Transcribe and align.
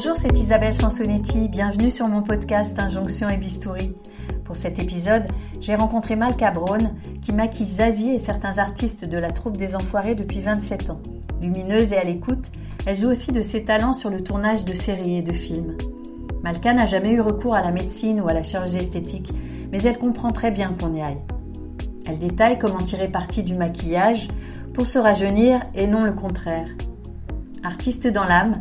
Bonjour, 0.00 0.14
c'est 0.14 0.38
Isabelle 0.38 0.74
Sansonetti. 0.74 1.48
Bienvenue 1.48 1.90
sur 1.90 2.06
mon 2.06 2.22
podcast 2.22 2.78
Injonction 2.78 3.28
et 3.30 3.36
Bistouri. 3.36 3.96
Pour 4.44 4.54
cet 4.54 4.78
épisode, 4.78 5.26
j'ai 5.60 5.74
rencontré 5.74 6.14
Malka 6.14 6.52
Braun 6.52 6.94
qui 7.20 7.32
maquille 7.32 7.66
Zazie 7.66 8.10
et 8.10 8.20
certains 8.20 8.58
artistes 8.58 9.08
de 9.08 9.18
la 9.18 9.32
troupe 9.32 9.56
des 9.56 9.74
Enfoirés 9.74 10.14
depuis 10.14 10.38
27 10.38 10.90
ans. 10.90 11.00
Lumineuse 11.40 11.92
et 11.92 11.96
à 11.96 12.04
l'écoute, 12.04 12.52
elle 12.86 12.94
joue 12.94 13.08
aussi 13.08 13.32
de 13.32 13.42
ses 13.42 13.64
talents 13.64 13.92
sur 13.92 14.08
le 14.08 14.22
tournage 14.22 14.64
de 14.64 14.72
séries 14.72 15.16
et 15.16 15.22
de 15.22 15.32
films. 15.32 15.76
Malka 16.44 16.72
n'a 16.72 16.86
jamais 16.86 17.10
eu 17.10 17.20
recours 17.20 17.56
à 17.56 17.60
la 17.60 17.72
médecine 17.72 18.20
ou 18.20 18.28
à 18.28 18.32
la 18.32 18.44
chirurgie 18.44 18.78
esthétique, 18.78 19.32
mais 19.72 19.82
elle 19.82 19.98
comprend 19.98 20.30
très 20.30 20.52
bien 20.52 20.76
qu'on 20.80 20.94
y 20.94 21.02
aille. 21.02 21.18
Elle 22.06 22.20
détaille 22.20 22.60
comment 22.60 22.78
tirer 22.78 23.08
parti 23.08 23.42
du 23.42 23.56
maquillage 23.56 24.28
pour 24.74 24.86
se 24.86 25.00
rajeunir 25.00 25.60
et 25.74 25.88
non 25.88 26.04
le 26.04 26.12
contraire. 26.12 26.68
Artiste 27.64 28.06
dans 28.06 28.22
l'âme, 28.22 28.54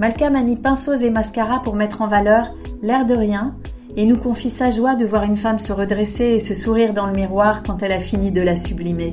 Malka 0.00 0.28
manie 0.28 0.56
pinceaux 0.56 0.96
et 0.96 1.10
mascara 1.10 1.60
pour 1.62 1.76
mettre 1.76 2.02
en 2.02 2.08
valeur 2.08 2.52
l'air 2.82 3.06
de 3.06 3.14
rien 3.14 3.54
et 3.96 4.06
nous 4.06 4.16
confie 4.16 4.50
sa 4.50 4.70
joie 4.70 4.96
de 4.96 5.06
voir 5.06 5.22
une 5.22 5.36
femme 5.36 5.60
se 5.60 5.72
redresser 5.72 6.24
et 6.24 6.40
se 6.40 6.52
sourire 6.52 6.94
dans 6.94 7.06
le 7.06 7.12
miroir 7.12 7.62
quand 7.62 7.80
elle 7.80 7.92
a 7.92 8.00
fini 8.00 8.32
de 8.32 8.42
la 8.42 8.56
sublimer. 8.56 9.12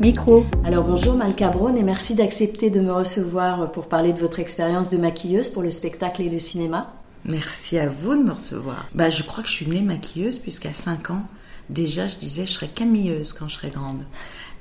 Micro. 0.00 0.46
Alors 0.64 0.84
bonjour 0.84 1.16
Malka 1.16 1.50
Braun 1.50 1.76
et 1.76 1.82
merci 1.82 2.14
d'accepter 2.14 2.70
de 2.70 2.80
me 2.80 2.92
recevoir 2.92 3.70
pour 3.72 3.88
parler 3.88 4.14
de 4.14 4.18
votre 4.18 4.40
expérience 4.40 4.88
de 4.88 4.96
maquilleuse 4.96 5.50
pour 5.50 5.62
le 5.62 5.70
spectacle 5.70 6.22
et 6.22 6.30
le 6.30 6.38
cinéma. 6.38 6.94
Merci 7.26 7.78
à 7.78 7.88
vous 7.88 8.16
de 8.16 8.22
me 8.22 8.32
recevoir. 8.32 8.88
Bah, 8.94 9.10
je 9.10 9.22
crois 9.24 9.42
que 9.42 9.50
je 9.50 9.54
suis 9.54 9.66
née 9.66 9.82
maquilleuse 9.82 10.38
puisqu'à 10.38 10.72
5 10.72 11.10
ans, 11.10 11.24
déjà 11.68 12.06
je 12.06 12.16
disais 12.16 12.46
je 12.46 12.52
serais 12.52 12.68
camilleuse 12.68 13.34
quand 13.34 13.48
je 13.48 13.56
serais 13.56 13.70
grande. 13.70 14.04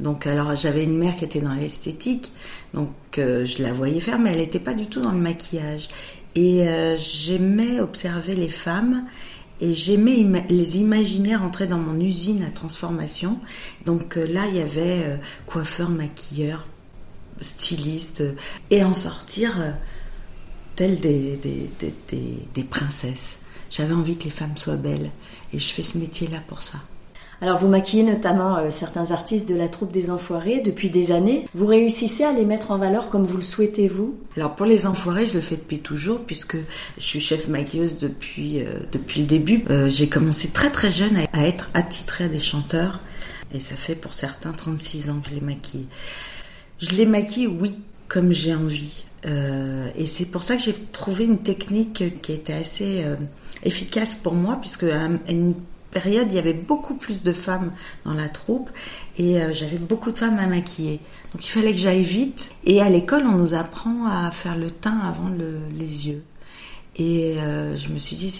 Donc 0.01 0.25
alors 0.25 0.55
j'avais 0.55 0.83
une 0.83 0.97
mère 0.97 1.15
qui 1.15 1.25
était 1.25 1.41
dans 1.41 1.53
l'esthétique, 1.53 2.31
donc 2.73 2.89
euh, 3.19 3.45
je 3.45 3.61
la 3.61 3.71
voyais 3.71 3.99
faire, 3.99 4.17
mais 4.17 4.31
elle 4.31 4.39
n'était 4.39 4.59
pas 4.59 4.73
du 4.73 4.87
tout 4.87 4.99
dans 4.99 5.11
le 5.11 5.19
maquillage. 5.19 5.89
Et 6.33 6.67
euh, 6.67 6.97
j'aimais 6.97 7.79
observer 7.79 8.35
les 8.35 8.49
femmes 8.49 9.05
et 9.59 9.75
j'aimais 9.75 10.25
les 10.49 10.77
imaginer 10.79 11.35
rentrer 11.35 11.67
dans 11.67 11.77
mon 11.77 11.99
usine 11.99 12.43
à 12.43 12.49
transformation. 12.49 13.37
Donc 13.85 14.17
euh, 14.17 14.25
là, 14.25 14.47
il 14.49 14.57
y 14.57 14.61
avait 14.61 15.19
coiffeur, 15.45 15.89
maquilleur, 15.89 16.65
styliste, 17.39 18.23
et 18.71 18.83
en 18.83 18.95
sortir 18.95 19.75
telles 20.75 20.99
des, 20.99 21.37
des, 21.37 21.69
des, 21.79 21.93
des 22.53 22.63
princesses. 22.63 23.37
J'avais 23.69 23.93
envie 23.93 24.17
que 24.17 24.23
les 24.23 24.31
femmes 24.31 24.57
soient 24.57 24.77
belles 24.77 25.11
et 25.53 25.59
je 25.59 25.73
fais 25.73 25.83
ce 25.83 25.97
métier-là 25.97 26.39
pour 26.47 26.61
ça. 26.61 26.79
Alors 27.43 27.57
vous 27.57 27.67
maquillez 27.67 28.03
notamment 28.03 28.57
euh, 28.57 28.69
certains 28.69 29.09
artistes 29.09 29.49
de 29.49 29.55
la 29.55 29.67
troupe 29.67 29.91
des 29.91 30.11
Enfoirés 30.11 30.61
depuis 30.61 30.91
des 30.91 31.11
années. 31.11 31.47
Vous 31.55 31.65
réussissez 31.65 32.23
à 32.23 32.33
les 32.33 32.45
mettre 32.45 32.69
en 32.69 32.77
valeur 32.77 33.09
comme 33.09 33.23
vous 33.23 33.37
le 33.37 33.41
souhaitez 33.41 33.87
vous? 33.87 34.19
Alors 34.37 34.53
pour 34.53 34.67
les 34.67 34.85
Enfoirés, 34.85 35.27
je 35.27 35.33
le 35.33 35.41
fais 35.41 35.55
depuis 35.55 35.79
toujours 35.79 36.19
puisque 36.19 36.57
je 36.97 37.03
suis 37.03 37.19
chef 37.19 37.47
maquilleuse 37.47 37.97
depuis 37.97 38.61
euh, 38.61 38.81
depuis 38.91 39.21
le 39.21 39.25
début. 39.25 39.63
Euh, 39.71 39.89
j'ai 39.89 40.07
commencé 40.07 40.49
très 40.49 40.69
très 40.69 40.91
jeune 40.91 41.17
à, 41.33 41.47
être 41.47 41.71
attitrée 41.73 42.25
à 42.25 42.27
des 42.27 42.39
chanteurs 42.39 42.99
et 43.51 43.59
ça 43.59 43.75
fait 43.75 43.95
pour 43.95 44.13
certains 44.13 44.51
36 44.51 45.09
ans 45.09 45.19
que 45.19 45.29
je 45.29 45.35
les 45.35 45.41
maquille. 45.41 45.87
Je 46.77 46.89
les 46.95 47.07
maquille, 47.07 47.47
oui, 47.47 47.73
comme 48.07 48.31
j'ai 48.31 48.53
envie. 48.53 49.03
Et 49.23 50.07
c'est 50.07 50.25
pour 50.25 50.41
ça 50.41 50.55
que 50.55 50.63
j'ai 50.63 50.73
trouvé 50.73 51.25
une 51.25 51.39
technique 51.39 52.21
qui 52.23 52.31
était 52.31 52.53
assez 52.53 53.05
efficace 53.63 54.15
pour 54.15 54.33
moi, 54.33 54.57
puisque 54.59 54.85
période, 55.91 56.27
il 56.29 56.35
y 56.35 56.39
avait 56.39 56.53
beaucoup 56.53 56.95
plus 56.95 57.21
de 57.21 57.33
femmes 57.33 57.71
dans 58.05 58.13
la 58.13 58.29
troupe 58.29 58.69
et 59.17 59.41
euh, 59.41 59.53
j'avais 59.53 59.77
beaucoup 59.77 60.11
de 60.11 60.17
femmes 60.17 60.39
à 60.39 60.47
maquiller. 60.47 60.99
Donc 61.33 61.45
il 61.45 61.49
fallait 61.49 61.71
que 61.71 61.77
j'aille 61.77 62.03
vite. 62.03 62.51
Et 62.63 62.81
à 62.81 62.89
l'école, 62.89 63.23
on 63.25 63.37
nous 63.37 63.53
apprend 63.53 64.05
à 64.07 64.31
faire 64.31 64.57
le 64.57 64.71
teint 64.71 64.99
avant 64.99 65.29
le, 65.29 65.59
les 65.75 66.07
yeux. 66.07 66.23
Et 66.97 67.35
euh, 67.37 67.77
je 67.77 67.89
me 67.89 67.99
suis 67.99 68.15
dit, 68.15 68.33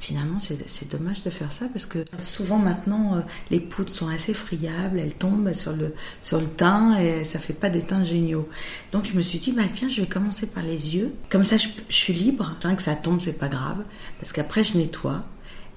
finalement, 0.00 0.38
c'est 0.40 0.90
dommage 0.90 1.22
de 1.22 1.30
faire 1.30 1.52
ça 1.52 1.66
parce 1.72 1.86
que 1.86 2.04
souvent 2.20 2.58
maintenant, 2.58 3.16
euh, 3.16 3.20
les 3.50 3.60
poudres 3.60 3.94
sont 3.94 4.08
assez 4.08 4.34
friables, 4.34 4.98
elles 4.98 5.14
tombent 5.14 5.52
sur 5.54 5.74
le, 5.74 5.94
sur 6.20 6.40
le 6.40 6.46
teint 6.46 6.98
et 6.98 7.24
ça 7.24 7.38
fait 7.38 7.52
pas 7.52 7.70
des 7.70 7.82
teints 7.82 8.04
géniaux. 8.04 8.48
Donc 8.92 9.04
je 9.04 9.14
me 9.14 9.22
suis 9.22 9.38
dit, 9.38 9.52
bah 9.52 9.62
tiens, 9.72 9.88
je 9.88 10.00
vais 10.00 10.06
commencer 10.08 10.46
par 10.46 10.62
les 10.62 10.96
yeux. 10.96 11.14
Comme 11.30 11.44
ça, 11.44 11.56
je, 11.56 11.68
je 11.88 11.94
suis 11.94 12.12
libre. 12.12 12.56
Tant 12.60 12.74
que 12.74 12.82
ça 12.82 12.94
tombe, 12.94 13.20
c'est 13.24 13.32
pas 13.32 13.48
grave 13.48 13.82
parce 14.20 14.32
qu'après, 14.32 14.64
je 14.64 14.76
nettoie 14.76 15.24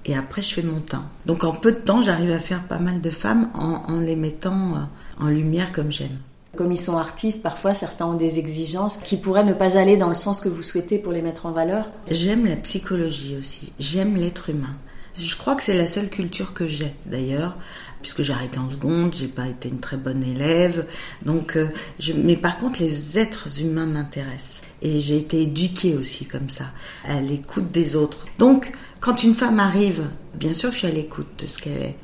et 0.08 0.16
après 0.16 0.42
je 0.42 0.54
fais 0.54 0.64
mon 0.64 0.80
teint. 0.80 1.06
Donc 1.26 1.44
en 1.44 1.52
peu 1.52 1.72
de 1.72 1.78
temps, 1.78 2.02
j'arrive 2.02 2.32
à 2.32 2.40
faire 2.40 2.64
pas 2.64 2.80
mal 2.80 3.02
de 3.02 3.10
femmes 3.10 3.50
en, 3.54 4.00
les 4.00 4.16
mettant 4.16 4.76
euh, 4.76 5.24
en 5.24 5.28
lumière 5.28 5.72
comme 5.72 5.92
j'aime. 5.92 6.18
Comme 6.56 6.72
ils 6.72 6.80
sont 6.80 6.98
artistes, 6.98 7.44
parfois 7.44 7.74
certains 7.74 8.08
ont 8.08 8.16
des 8.16 8.40
exigences 8.40 8.98
qui 8.98 9.18
pourraient 9.18 9.44
ne 9.44 9.54
pas 9.54 9.78
aller 9.78 9.98
dans 9.98 10.08
le 10.08 10.16
sens 10.16 10.40
que 10.40 10.50
vous 10.50 10.64
souhaitez 10.64 10.98
pour 10.98 11.12
les 11.12 11.22
mettre 11.22 11.46
en 11.46 11.52
valeur. 11.52 11.90
J'aime 12.10 12.48
la 12.48 12.56
psychologie 12.56 13.36
aussi, 13.38 13.72
j'aime 13.80 14.16
l'être 14.16 14.50
humain. 14.50 14.76
Je 15.20 15.36
crois 15.36 15.56
que 15.56 15.64
c'est 15.64 15.78
la 15.78 15.88
seule 15.88 16.10
culture 16.10 16.54
que 16.54 16.68
j'ai 16.68 16.94
d'ailleurs, 17.08 17.58
puisque 18.02 18.22
j'ai 18.22 18.34
arrêté 18.34 18.60
en 18.60 18.70
seconde, 18.70 19.16
j'ai 19.18 19.28
pas 19.28 19.48
été 19.48 19.70
une 19.70 19.80
très 19.80 19.98
bonne 19.98 20.24
élève. 20.24 20.86
Donc, 21.26 21.56
euh, 21.56 21.70
je... 22.00 22.14
mais 22.14 22.38
par 22.38 22.58
contre, 22.60 22.82
les 22.82 23.18
êtres 23.18 23.62
humains 23.62 23.88
m'intéressent 23.88 24.62
et 24.82 25.00
j'ai 25.00 25.18
été 25.18 25.42
éduquée 25.42 25.96
aussi 25.96 26.26
comme 26.26 26.50
ça, 26.50 26.66
à 27.04 27.20
l'écoute 27.20 27.72
des 27.72 27.96
autres. 27.96 28.28
Donc, 28.38 28.72
quand 29.00 29.24
une 29.24 29.36
femme 29.36 29.60
arrive, 29.60 30.08
bien 30.36 30.54
sûr 30.54 30.72
je 30.72 30.80
suis 30.80 30.88
à 30.88 30.92
l'écoute 30.92 31.28
de 31.40 31.48
ce 31.48 31.58
qu'elle 31.58 31.82
est 31.82 31.96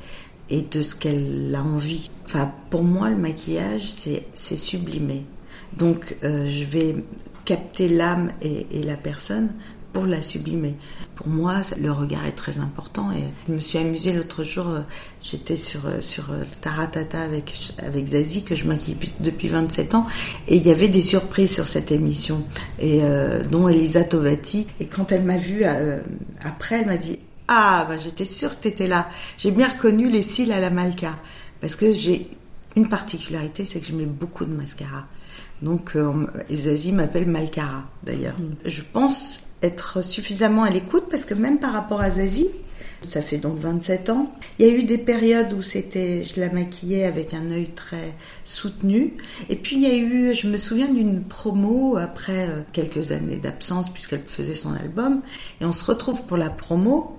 et 0.50 0.62
de 0.62 0.82
ce 0.82 0.94
qu'elle 0.94 1.54
a 1.54 1.62
envie. 1.62 2.10
Enfin, 2.26 2.52
pour 2.70 2.82
moi, 2.82 3.10
le 3.10 3.16
maquillage, 3.16 3.90
c'est 3.90 4.56
sublimer. 4.56 5.24
Donc, 5.76 6.16
euh, 6.22 6.48
je 6.48 6.64
vais 6.64 6.96
capter 7.44 7.88
l'âme 7.88 8.32
et, 8.42 8.82
la 8.82 8.96
personne 8.96 9.52
pour 9.94 10.04
la 10.06 10.20
sublimer. 10.20 10.74
Pour 11.14 11.28
moi, 11.28 11.62
le 11.80 11.90
regard 11.90 12.26
est 12.26 12.32
très 12.32 12.58
important 12.58 13.12
et 13.12 13.22
je 13.48 13.52
me 13.52 13.60
suis 13.60 13.78
amusée 13.78 14.12
l'autre 14.12 14.44
jour, 14.44 14.66
euh, 14.68 14.80
j'étais 15.22 15.56
sur, 15.56 15.86
euh, 15.86 16.00
sur 16.00 16.32
euh, 16.32 16.42
Taratata 16.60 17.22
avec, 17.22 17.72
avec 17.78 18.08
Zazie 18.08 18.42
que 18.42 18.56
je 18.56 18.66
maquille 18.66 18.96
depuis 19.20 19.48
27 19.48 19.94
ans 19.94 20.06
et 20.48 20.56
il 20.56 20.66
y 20.66 20.70
avait 20.70 20.88
des 20.88 21.00
surprises 21.00 21.54
sur 21.54 21.66
cette 21.66 21.92
émission 21.92 22.42
et 22.78 23.02
dont 23.50 23.68
Elisa 23.68 24.04
Tovati 24.04 24.66
et 24.80 24.86
quand 24.86 25.12
elle 25.12 25.22
m'a 25.22 25.38
vue 25.38 25.64
après, 26.42 26.80
elle 26.80 26.86
m'a 26.86 26.96
dit 26.96 27.18
ah 27.46 27.86
bah 27.88 27.96
j'étais 27.98 28.24
sûre 28.24 28.58
que 28.58 28.62
tu 28.62 28.68
étais 28.68 28.88
là. 28.88 29.08
J'ai 29.38 29.52
bien 29.52 29.68
reconnu 29.68 30.10
les 30.10 30.22
cils 30.22 30.52
à 30.52 30.60
la 30.60 30.70
Malka 30.70 31.16
parce 31.60 31.76
que 31.76 31.92
j'ai 31.92 32.28
une 32.76 32.88
particularité, 32.88 33.64
c'est 33.64 33.80
que 33.80 33.86
je 33.86 33.94
mets 33.94 34.06
beaucoup 34.06 34.44
de 34.44 34.52
mascara. 34.52 35.06
Donc, 35.62 35.96
euh, 35.96 36.26
Zazie 36.52 36.92
m'appelle 36.92 37.26
Malcara, 37.26 37.84
d'ailleurs. 38.02 38.36
Mm. 38.38 38.54
Je 38.66 38.82
pense 38.82 39.40
être 39.64 40.02
suffisamment 40.02 40.64
à 40.64 40.70
l'écoute 40.70 41.04
parce 41.10 41.24
que 41.24 41.34
même 41.34 41.58
par 41.58 41.72
rapport 41.72 42.00
à 42.00 42.10
Zazie, 42.10 42.48
ça 43.04 43.22
fait 43.22 43.36
donc 43.36 43.58
27 43.58 44.10
ans. 44.10 44.32
Il 44.58 44.66
y 44.66 44.70
a 44.70 44.72
eu 44.72 44.84
des 44.84 44.98
périodes 44.98 45.52
où 45.52 45.62
c'était, 45.62 46.24
je 46.24 46.40
la 46.40 46.50
maquillais 46.50 47.04
avec 47.04 47.34
un 47.34 47.50
œil 47.50 47.68
très 47.74 48.14
soutenu. 48.44 49.14
Et 49.48 49.56
puis 49.56 49.76
il 49.76 49.82
y 49.82 49.86
a 49.86 49.94
eu, 49.94 50.34
je 50.34 50.48
me 50.48 50.56
souviens 50.56 50.88
d'une 50.88 51.22
promo 51.22 51.96
après 51.96 52.48
euh, 52.48 52.62
quelques 52.72 53.12
années 53.12 53.36
d'absence 53.36 53.92
puisqu'elle 53.92 54.22
faisait 54.26 54.54
son 54.54 54.72
album. 54.74 55.20
Et 55.60 55.64
on 55.64 55.72
se 55.72 55.84
retrouve 55.84 56.22
pour 56.24 56.36
la 56.36 56.50
promo. 56.50 57.18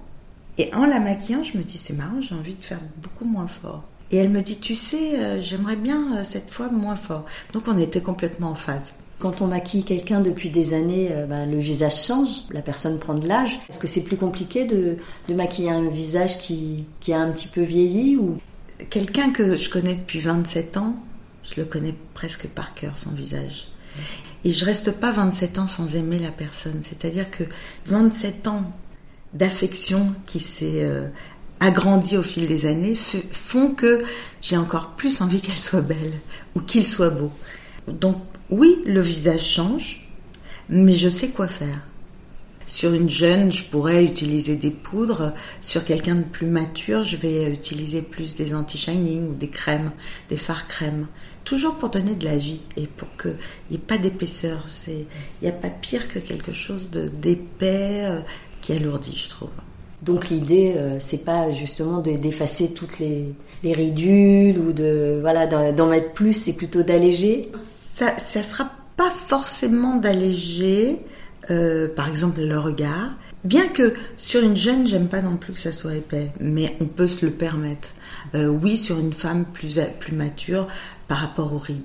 Et 0.58 0.74
en 0.74 0.86
la 0.86 1.00
maquillant, 1.00 1.44
je 1.44 1.58
me 1.58 1.64
dis, 1.64 1.78
c'est 1.78 1.94
marrant, 1.94 2.22
j'ai 2.22 2.34
envie 2.34 2.56
de 2.56 2.64
faire 2.64 2.80
beaucoup 3.02 3.26
moins 3.26 3.48
fort. 3.48 3.84
Et 4.12 4.18
elle 4.18 4.30
me 4.30 4.42
dit, 4.42 4.58
tu 4.58 4.76
sais, 4.76 5.20
euh, 5.20 5.42
j'aimerais 5.42 5.76
bien 5.76 6.18
euh, 6.18 6.24
cette 6.24 6.50
fois 6.50 6.70
moins 6.70 6.96
fort. 6.96 7.26
Donc 7.54 7.64
on 7.68 7.78
était 7.78 8.02
complètement 8.02 8.52
en 8.52 8.56
phase. 8.56 8.94
Quand 9.26 9.42
on 9.42 9.48
maquille 9.48 9.84
quelqu'un 9.84 10.20
depuis 10.22 10.52
des 10.52 10.76
années, 10.76 11.08
euh, 11.10 11.26
bah, 11.26 11.48
le 11.48 11.58
visage 11.58 12.06
change, 12.06 12.44
la 12.52 12.62
personne 12.62 13.00
prend 13.00 13.16
de 13.16 13.28
l'âge. 13.28 13.58
Est-ce 13.68 13.80
que 13.80 13.88
c'est 13.88 14.04
plus 14.04 14.18
compliqué 14.18 14.66
de, 14.66 14.98
de, 15.28 15.34
maquiller 15.34 15.72
un 15.72 15.90
visage 15.90 16.38
qui, 16.38 16.86
qui 17.00 17.12
a 17.12 17.22
un 17.22 17.32
petit 17.32 17.48
peu 17.48 17.62
vieilli 17.62 18.18
ou? 18.18 18.38
Quelqu'un 18.92 19.32
que 19.32 19.58
je 19.58 19.68
connais 19.72 19.96
depuis 19.96 20.20
27 20.20 20.78
ans, 20.78 20.96
je 21.42 21.60
le 21.60 21.66
connais 21.66 21.96
presque 22.14 22.46
par 22.46 22.76
cœur, 22.76 23.00
son 23.00 23.10
visage. 23.10 23.70
Et 24.44 24.52
je 24.52 24.64
reste 24.64 24.92
pas 24.92 25.12
27 25.12 25.58
ans 25.58 25.66
sans 25.66 25.96
aimer 25.96 26.20
la 26.20 26.30
personne. 26.30 26.82
C'est-à-dire 26.84 27.32
que 27.32 27.46
27 27.88 28.46
ans 28.46 28.66
d'affection 29.34 30.14
qui 30.28 30.40
s'est 30.40 30.84
euh, 30.84 31.08
agrandi 31.60 32.16
au 32.16 32.22
fil 32.22 32.48
des 32.48 32.68
années 32.68 32.94
font 33.32 33.74
que 33.74 34.04
j'ai 34.44 34.58
encore 34.58 34.90
plus 34.90 35.20
envie 35.22 35.42
qu'elle 35.42 35.56
soit 35.56 35.82
belle 35.82 36.14
ou 36.54 36.60
qu'il 36.60 36.86
soit 36.86 37.10
beau. 37.10 37.32
Donc 37.88 38.18
oui, 38.50 38.78
le 38.86 39.02
visage 39.02 39.46
change, 39.46 40.08
mais 40.70 40.94
je 40.94 41.10
sais 41.10 41.30
quoi 41.30 41.48
faire. 41.48 41.82
Sur 42.68 42.94
une 42.94 43.10
jeune, 43.10 43.52
je 43.52 43.64
pourrais 43.64 44.04
utiliser 44.04 44.56
des 44.56 44.72
poudres. 44.72 45.34
Sur 45.62 45.84
quelqu'un 45.84 46.16
de 46.16 46.24
plus 46.24 46.48
mature, 46.48 47.04
je 47.04 47.16
vais 47.16 47.52
utiliser 47.52 48.02
plus 48.02 48.36
des 48.36 48.56
anti-shining 48.56 49.30
ou 49.30 49.34
des 49.34 49.50
crèmes, 49.50 49.92
des 50.30 50.38
fards 50.38 50.68
crèmes. 50.68 51.08
Toujours 51.44 51.76
pour 51.76 51.90
donner 51.90 52.16
de 52.16 52.26
la 52.26 52.38
vie 52.38 52.62
et 52.76 52.88
pour 52.88 53.08
qu'il 53.18 53.38
n'y 53.70 53.76
ait 53.76 53.80
pas 53.80 54.00
d'épaisseur. 54.00 54.66
Il 54.88 55.06
n'y 55.44 55.48
a 55.48 55.52
pas 55.52 55.70
pire 55.70 56.08
que 56.08 56.18
quelque 56.18 56.52
chose 56.52 56.90
d'épais 56.90 58.06
euh, 58.06 58.22
qui 58.62 58.74
alourdit, 58.74 59.16
je 59.16 59.30
trouve. 59.30 59.50
Donc 60.02 60.30
l'idée, 60.30 60.74
euh, 60.76 60.98
c'est 61.00 61.24
pas 61.24 61.52
justement 61.52 62.00
d'effacer 62.00 62.74
toutes 62.74 62.98
les, 63.00 63.26
les, 63.64 63.74
ridules 63.74 64.58
ou 64.58 64.74
de 64.74 65.20
voilà 65.22 65.48
d'en 65.48 65.88
mettre 65.88 66.14
plus, 66.14 66.34
c'est 66.34 66.54
plutôt 66.54 66.84
d'alléger? 66.84 67.50
Ça, 67.96 68.18
ça 68.18 68.44
sera 68.44 68.70
pas 68.98 69.10
forcément 69.10 69.96
d'alléger. 69.96 71.00
euh, 71.52 71.88
par 71.88 72.10
exemple 72.10 72.42
le 72.42 72.60
regard. 72.60 73.12
Bien 73.44 73.68
que 73.68 73.94
sur 74.18 74.42
une 74.42 74.58
jeune, 74.58 74.88
j'aime 74.88 75.08
pas 75.08 75.22
non 75.22 75.38
plus 75.38 75.54
que 75.54 75.60
ça 75.60 75.72
soit 75.72 75.96
épais, 75.96 76.32
mais 76.40 76.76
on 76.82 76.86
peut 76.86 77.06
se 77.06 77.24
le 77.24 77.32
permettre. 77.32 77.90
Euh, 78.34 78.48
oui, 78.48 78.76
sur 78.78 78.98
une 79.00 79.14
femme 79.14 79.46
plus 79.46 79.78
mature, 80.12 80.68
par 81.08 81.20
rapport 81.20 81.54
au 81.54 81.60
rides, 81.60 81.84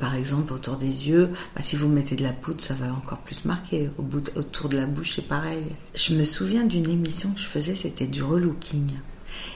par 0.00 0.14
exemple 0.14 0.54
autour 0.54 0.78
des 0.78 1.10
yeux, 1.10 1.28
bah, 1.54 1.60
si 1.60 1.76
vous 1.76 1.88
mettez 1.88 2.16
de 2.16 2.22
la 2.22 2.32
poudre, 2.32 2.64
ça 2.64 2.72
va 2.72 2.86
encore 2.86 3.18
plus 3.18 3.44
marquer. 3.44 3.90
Autour 4.34 4.70
de 4.70 4.78
la 4.78 4.86
bouche, 4.86 5.12
c'est 5.16 5.28
pareil. 5.28 5.64
Je 5.94 6.14
me 6.14 6.24
souviens 6.24 6.64
d'une 6.64 6.88
émission 6.88 7.30
que 7.32 7.40
je 7.40 7.46
faisais, 7.46 7.74
c'était 7.74 8.06
du 8.06 8.22
relooking, 8.22 8.88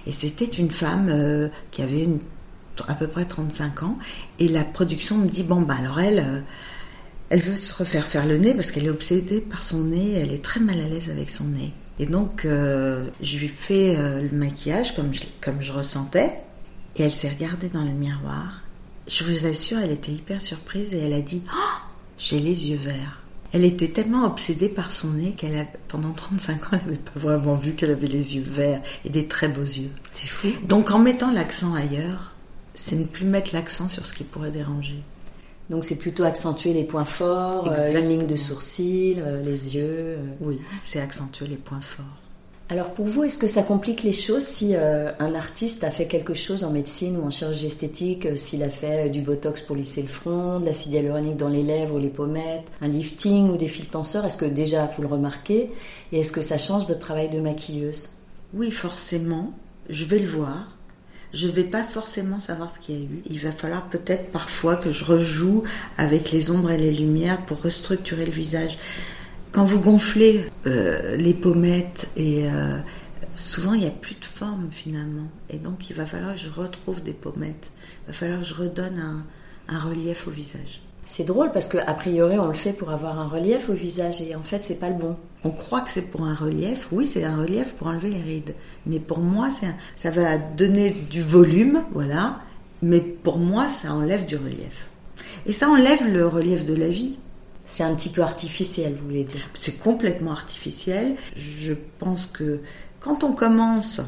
et 0.06 0.12
c'était 0.12 0.44
une 0.44 0.70
femme 0.70 1.08
euh, 1.08 1.48
qui 1.70 1.80
avait 1.80 2.04
une, 2.04 2.18
à 2.88 2.94
peu 2.94 3.06
près 3.06 3.24
35 3.24 3.82
ans, 3.82 3.98
et 4.38 4.48
la 4.48 4.64
production 4.64 5.16
me 5.18 5.28
dit 5.28 5.42
bon 5.42 5.62
bah 5.62 5.76
alors 5.78 6.00
elle 6.00 6.44
elle 7.30 7.40
veut 7.40 7.56
se 7.56 7.72
refaire 7.72 8.06
faire 8.06 8.26
le 8.26 8.36
nez 8.38 8.54
parce 8.54 8.72
qu'elle 8.72 8.86
est 8.86 8.90
obsédée 8.90 9.40
par 9.40 9.62
son 9.62 9.84
nez, 9.84 10.14
elle 10.14 10.32
est 10.32 10.44
très 10.44 10.58
mal 10.58 10.80
à 10.80 10.88
l'aise 10.88 11.10
avec 11.10 11.30
son 11.30 11.44
nez. 11.44 11.72
Et 12.00 12.06
donc, 12.06 12.44
euh, 12.44 13.06
je 13.22 13.38
lui 13.38 13.48
fais 13.48 13.94
euh, 13.96 14.22
le 14.22 14.36
maquillage 14.36 14.96
comme 14.96 15.14
je, 15.14 15.22
comme 15.40 15.62
je 15.62 15.72
ressentais, 15.72 16.34
et 16.96 17.04
elle 17.04 17.10
s'est 17.12 17.28
regardée 17.28 17.68
dans 17.68 17.84
le 17.84 17.92
miroir. 17.92 18.62
Je 19.06 19.22
vous 19.22 19.46
assure, 19.46 19.78
elle 19.78 19.92
était 19.92 20.12
hyper 20.12 20.40
surprise 20.40 20.92
et 20.92 20.98
elle 20.98 21.12
a 21.12 21.20
dit 21.20 21.42
oh, 21.52 21.78
J'ai 22.18 22.40
les 22.40 22.68
yeux 22.68 22.78
verts. 22.78 23.22
Elle 23.52 23.64
était 23.64 23.88
tellement 23.88 24.24
obsédée 24.24 24.68
par 24.68 24.90
son 24.90 25.08
nez 25.08 25.32
qu'elle 25.36 25.56
a, 25.56 25.64
pendant 25.88 26.12
35 26.12 26.64
ans, 26.64 26.68
elle 26.72 26.78
n'avait 26.78 26.96
pas 26.96 27.20
vraiment 27.20 27.54
vu 27.54 27.72
qu'elle 27.72 27.90
avait 27.90 28.08
les 28.08 28.36
yeux 28.36 28.44
verts 28.44 28.82
et 29.04 29.10
des 29.10 29.26
très 29.26 29.48
beaux 29.48 29.60
yeux. 29.60 29.90
C'est 30.10 30.28
fou. 30.28 30.48
Donc, 30.66 30.90
en 30.90 30.98
mettant 30.98 31.30
l'accent 31.30 31.74
ailleurs, 31.74 32.29
c'est 32.80 32.96
ne 32.96 33.04
plus 33.04 33.26
mettre 33.26 33.54
l'accent 33.54 33.88
sur 33.88 34.06
ce 34.06 34.14
qui 34.14 34.24
pourrait 34.24 34.50
déranger. 34.50 35.02
Donc 35.68 35.84
c'est 35.84 35.96
plutôt 35.96 36.24
accentuer 36.24 36.72
les 36.72 36.82
points 36.82 37.04
forts, 37.04 37.68
euh, 37.68 37.92
la 37.92 38.00
ligne 38.00 38.26
de 38.26 38.36
sourcils, 38.36 39.16
euh, 39.18 39.42
les 39.42 39.76
yeux. 39.76 40.16
Euh. 40.16 40.16
Oui, 40.40 40.58
c'est 40.86 40.98
accentuer 40.98 41.46
les 41.46 41.56
points 41.56 41.82
forts. 41.82 42.04
Alors 42.70 42.90
pour 42.90 43.04
vous, 43.04 43.24
est-ce 43.24 43.38
que 43.38 43.46
ça 43.48 43.62
complique 43.62 44.02
les 44.02 44.12
choses 44.12 44.44
si 44.44 44.76
un 44.76 45.34
artiste 45.34 45.82
a 45.82 45.90
fait 45.90 46.06
quelque 46.06 46.34
chose 46.34 46.62
en 46.62 46.70
médecine 46.70 47.16
ou 47.16 47.24
en 47.24 47.30
chirurgie 47.30 47.66
esthétique, 47.66 48.28
s'il 48.38 48.62
a 48.62 48.70
fait 48.70 49.10
du 49.10 49.22
botox 49.22 49.62
pour 49.62 49.74
lisser 49.74 50.02
le 50.02 50.08
front, 50.08 50.60
de 50.60 50.66
l'acide 50.66 50.92
hyaluronique 50.92 51.36
dans 51.36 51.48
les 51.48 51.64
lèvres 51.64 51.96
ou 51.96 51.98
les 51.98 52.10
pommettes, 52.10 52.62
un 52.80 52.86
lifting 52.86 53.50
ou 53.50 53.56
des 53.56 53.66
fils 53.66 53.90
tenseurs 53.90 54.24
Est-ce 54.24 54.38
que 54.38 54.44
déjà 54.44 54.88
vous 54.94 55.02
le 55.02 55.08
remarquez? 55.08 55.72
Et 56.12 56.20
est-ce 56.20 56.30
que 56.30 56.42
ça 56.42 56.58
change 56.58 56.86
votre 56.86 57.00
travail 57.00 57.28
de 57.28 57.40
maquilleuse? 57.40 58.10
Oui, 58.54 58.70
forcément. 58.70 59.52
Je 59.88 60.04
vais 60.04 60.20
le 60.20 60.28
voir 60.28 60.76
je 61.32 61.46
ne 61.46 61.52
vais 61.52 61.64
pas 61.64 61.82
forcément 61.82 62.40
savoir 62.40 62.70
ce 62.70 62.78
qu'il 62.78 62.94
y 62.96 62.98
a 62.98 63.04
eu. 63.04 63.22
Il 63.28 63.38
va 63.38 63.52
falloir 63.52 63.88
peut-être 63.88 64.30
parfois 64.32 64.76
que 64.76 64.90
je 64.90 65.04
rejoue 65.04 65.62
avec 65.96 66.32
les 66.32 66.50
ombres 66.50 66.70
et 66.70 66.78
les 66.78 66.92
lumières 66.92 67.44
pour 67.46 67.62
restructurer 67.62 68.24
le 68.24 68.32
visage. 68.32 68.78
Quand 69.52 69.64
vous 69.64 69.80
gonflez 69.80 70.46
euh, 70.66 71.16
les 71.16 71.34
pommettes 71.34 72.08
et 72.16 72.48
euh, 72.48 72.78
souvent 73.36 73.74
il 73.74 73.80
n'y 73.80 73.86
a 73.86 73.92
plus 73.92 74.14
de 74.14 74.24
forme 74.24 74.68
finalement. 74.70 75.28
Et 75.48 75.58
donc 75.58 75.90
il 75.90 75.96
va 75.96 76.06
falloir 76.06 76.34
que 76.34 76.40
je 76.40 76.50
retrouve 76.50 77.02
des 77.02 77.12
pommettes. 77.12 77.70
Il 78.04 78.08
va 78.08 78.12
falloir 78.12 78.40
que 78.40 78.46
je 78.46 78.54
redonne 78.54 79.24
un 79.68 79.78
relief 79.78 80.26
au 80.26 80.30
visage. 80.30 80.82
C'est 81.12 81.24
drôle 81.24 81.50
parce 81.50 81.66
qu'a 81.66 81.92
priori 81.94 82.38
on 82.38 82.46
le 82.46 82.54
fait 82.54 82.72
pour 82.72 82.90
avoir 82.90 83.18
un 83.18 83.26
relief 83.26 83.68
au 83.68 83.72
visage 83.72 84.22
et 84.22 84.36
en 84.36 84.44
fait 84.44 84.62
c'est 84.62 84.78
pas 84.78 84.90
le 84.90 84.94
bon. 84.94 85.16
On 85.42 85.50
croit 85.50 85.80
que 85.80 85.90
c'est 85.90 86.02
pour 86.02 86.22
un 86.22 86.36
relief, 86.36 86.86
oui 86.92 87.04
c'est 87.04 87.24
un 87.24 87.36
relief 87.36 87.74
pour 87.74 87.88
enlever 87.88 88.10
les 88.10 88.22
rides. 88.22 88.54
Mais 88.86 89.00
pour 89.00 89.18
moi 89.18 89.48
ça 89.96 90.10
va 90.10 90.38
donner 90.38 90.90
du 90.90 91.20
volume, 91.20 91.82
voilà. 91.90 92.38
Mais 92.80 93.00
pour 93.00 93.38
moi 93.38 93.66
ça 93.68 93.92
enlève 93.92 94.24
du 94.24 94.36
relief. 94.36 94.88
Et 95.46 95.52
ça 95.52 95.68
enlève 95.68 96.06
le 96.06 96.28
relief 96.28 96.64
de 96.64 96.74
la 96.74 96.88
vie. 96.88 97.18
C'est 97.64 97.82
un 97.82 97.96
petit 97.96 98.10
peu 98.10 98.22
artificiel, 98.22 98.94
vous 98.94 99.06
voulez 99.06 99.24
dire? 99.24 99.42
C'est 99.54 99.80
complètement 99.80 100.30
artificiel. 100.30 101.16
Je 101.34 101.72
pense 101.98 102.26
que 102.26 102.60
quand 103.00 103.24
on 103.24 103.32
commence 103.32 104.00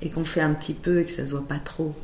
et 0.00 0.08
qu'on 0.08 0.24
fait 0.24 0.40
un 0.40 0.54
petit 0.54 0.72
peu 0.72 1.00
et 1.00 1.04
que 1.04 1.12
ça 1.12 1.26
se 1.26 1.32
voit 1.32 1.46
pas 1.46 1.60
trop, 1.62 1.94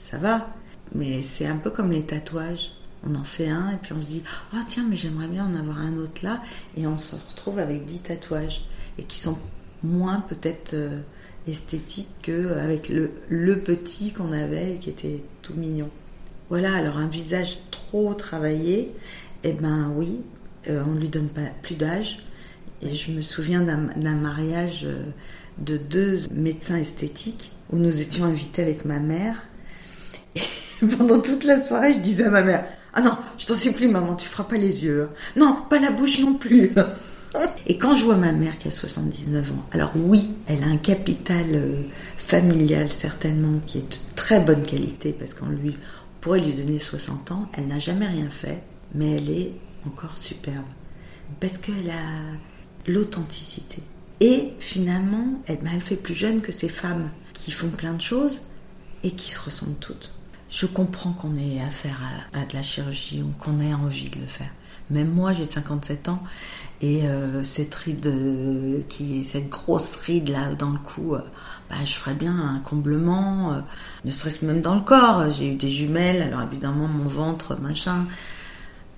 ça 0.00 0.18
va. 0.18 0.48
Mais 0.96 1.22
c'est 1.22 1.46
un 1.46 1.58
peu 1.58 1.70
comme 1.70 1.92
les 1.92 2.02
tatouages 2.02 2.72
on 3.06 3.14
en 3.14 3.24
fait 3.24 3.48
un 3.48 3.70
et 3.70 3.76
puis 3.76 3.92
on 3.92 4.02
se 4.02 4.08
dit 4.08 4.22
oh, 4.54 4.58
tiens 4.66 4.84
mais 4.88 4.96
j'aimerais 4.96 5.28
bien 5.28 5.44
en 5.44 5.54
avoir 5.54 5.78
un 5.78 5.96
autre 5.98 6.24
là 6.24 6.42
et 6.76 6.86
on 6.86 6.98
se 6.98 7.16
retrouve 7.16 7.58
avec 7.58 7.84
dix 7.84 8.00
tatouages 8.00 8.64
et 8.98 9.04
qui 9.04 9.18
sont 9.18 9.38
moins 9.82 10.20
peut-être 10.28 10.74
euh, 10.74 11.00
esthétiques 11.46 12.08
qu'avec 12.22 12.88
le, 12.88 13.12
le 13.28 13.58
petit 13.58 14.12
qu'on 14.12 14.32
avait 14.32 14.74
et 14.74 14.78
qui 14.78 14.90
était 14.90 15.22
tout 15.42 15.54
mignon. 15.54 15.90
Voilà, 16.48 16.74
alors 16.74 16.98
un 16.98 17.08
visage 17.08 17.58
trop 17.70 18.14
travaillé, 18.14 18.94
eh 19.44 19.52
ben 19.52 19.92
oui, 19.94 20.20
euh, 20.68 20.82
on 20.86 20.92
ne 20.92 21.00
lui 21.00 21.08
donne 21.08 21.28
pas 21.28 21.48
plus 21.62 21.74
d'âge. 21.74 22.24
Et 22.82 22.94
je 22.94 23.12
me 23.12 23.20
souviens 23.20 23.62
d'un 23.62 24.14
mariage 24.14 24.82
euh, 24.84 25.04
de 25.58 25.76
deux 25.76 26.20
médecins 26.30 26.76
esthétiques 26.76 27.52
où 27.70 27.78
nous 27.78 28.00
étions 28.00 28.24
invités 28.24 28.62
avec 28.62 28.84
ma 28.84 28.98
mère. 28.98 29.42
Et 30.34 30.40
pendant 30.98 31.20
toute 31.20 31.44
la 31.44 31.62
soirée, 31.62 31.94
je 31.94 32.00
disais 32.00 32.24
à 32.24 32.30
ma 32.30 32.42
mère 32.42 32.64
ah 32.94 33.02
non, 33.02 33.16
je 33.38 33.46
t'en 33.46 33.54
supplie, 33.54 33.88
maman, 33.88 34.14
tu 34.14 34.28
feras 34.28 34.44
pas 34.44 34.56
les 34.56 34.84
yeux. 34.84 35.08
Non, 35.36 35.58
pas 35.68 35.80
la 35.80 35.90
bouche 35.90 36.20
non 36.20 36.34
plus. 36.34 36.72
Et 37.66 37.76
quand 37.78 37.96
je 37.96 38.04
vois 38.04 38.16
ma 38.16 38.30
mère 38.30 38.56
qui 38.58 38.68
a 38.68 38.70
79 38.70 39.50
ans, 39.50 39.66
alors 39.72 39.90
oui, 39.96 40.30
elle 40.46 40.62
a 40.62 40.68
un 40.68 40.76
capital 40.76 41.46
euh, 41.52 41.82
familial 42.16 42.92
certainement 42.92 43.58
qui 43.66 43.78
est 43.78 43.90
de 43.90 43.96
très 44.14 44.38
bonne 44.38 44.62
qualité 44.62 45.12
parce 45.12 45.34
qu'on 45.34 45.48
lui 45.48 45.76
pourrait 46.20 46.40
lui 46.40 46.52
donner 46.52 46.78
60 46.78 47.32
ans. 47.32 47.48
Elle 47.54 47.66
n'a 47.66 47.80
jamais 47.80 48.06
rien 48.06 48.30
fait, 48.30 48.62
mais 48.94 49.16
elle 49.16 49.30
est 49.30 49.52
encore 49.86 50.16
superbe 50.16 50.66
parce 51.40 51.58
qu'elle 51.58 51.90
a 51.90 52.90
l'authenticité. 52.90 53.82
Et 54.20 54.52
finalement, 54.60 55.42
elle, 55.46 55.58
elle 55.72 55.80
fait 55.80 55.96
plus 55.96 56.14
jeune 56.14 56.40
que 56.40 56.52
ces 56.52 56.68
femmes 56.68 57.10
qui 57.32 57.50
font 57.50 57.68
plein 57.68 57.94
de 57.94 58.00
choses 58.00 58.42
et 59.02 59.10
qui 59.10 59.32
se 59.32 59.40
ressemblent 59.40 59.78
toutes. 59.80 60.14
Je 60.54 60.66
comprends 60.66 61.10
qu'on 61.10 61.36
ait 61.36 61.60
affaire 61.60 62.00
à, 62.32 62.44
de 62.44 62.54
la 62.54 62.62
chirurgie 62.62 63.22
ou 63.22 63.32
qu'on 63.42 63.58
ait 63.58 63.74
envie 63.74 64.08
de 64.08 64.20
le 64.20 64.26
faire. 64.26 64.50
Même 64.88 65.10
moi, 65.10 65.32
j'ai 65.32 65.46
57 65.46 66.08
ans 66.08 66.22
et 66.80 67.08
euh, 67.08 67.42
cette 67.42 67.74
ride, 67.74 68.06
euh, 68.06 68.82
qui 68.88 69.24
cette 69.24 69.48
grosse 69.48 69.96
ride 69.96 70.28
là 70.28 70.54
dans 70.54 70.70
le 70.70 70.78
cou, 70.78 71.16
euh, 71.16 71.22
bah, 71.68 71.74
je 71.84 71.94
ferais 71.94 72.14
bien 72.14 72.38
un 72.38 72.60
comblement, 72.60 73.64
ne 74.04 74.10
serait-ce 74.12 74.44
même 74.44 74.60
dans 74.60 74.76
le 74.76 74.82
corps. 74.82 75.28
J'ai 75.32 75.54
eu 75.54 75.56
des 75.56 75.72
jumelles, 75.72 76.22
alors 76.22 76.42
évidemment 76.42 76.86
mon 76.86 77.08
ventre, 77.08 77.60
machin. 77.60 78.06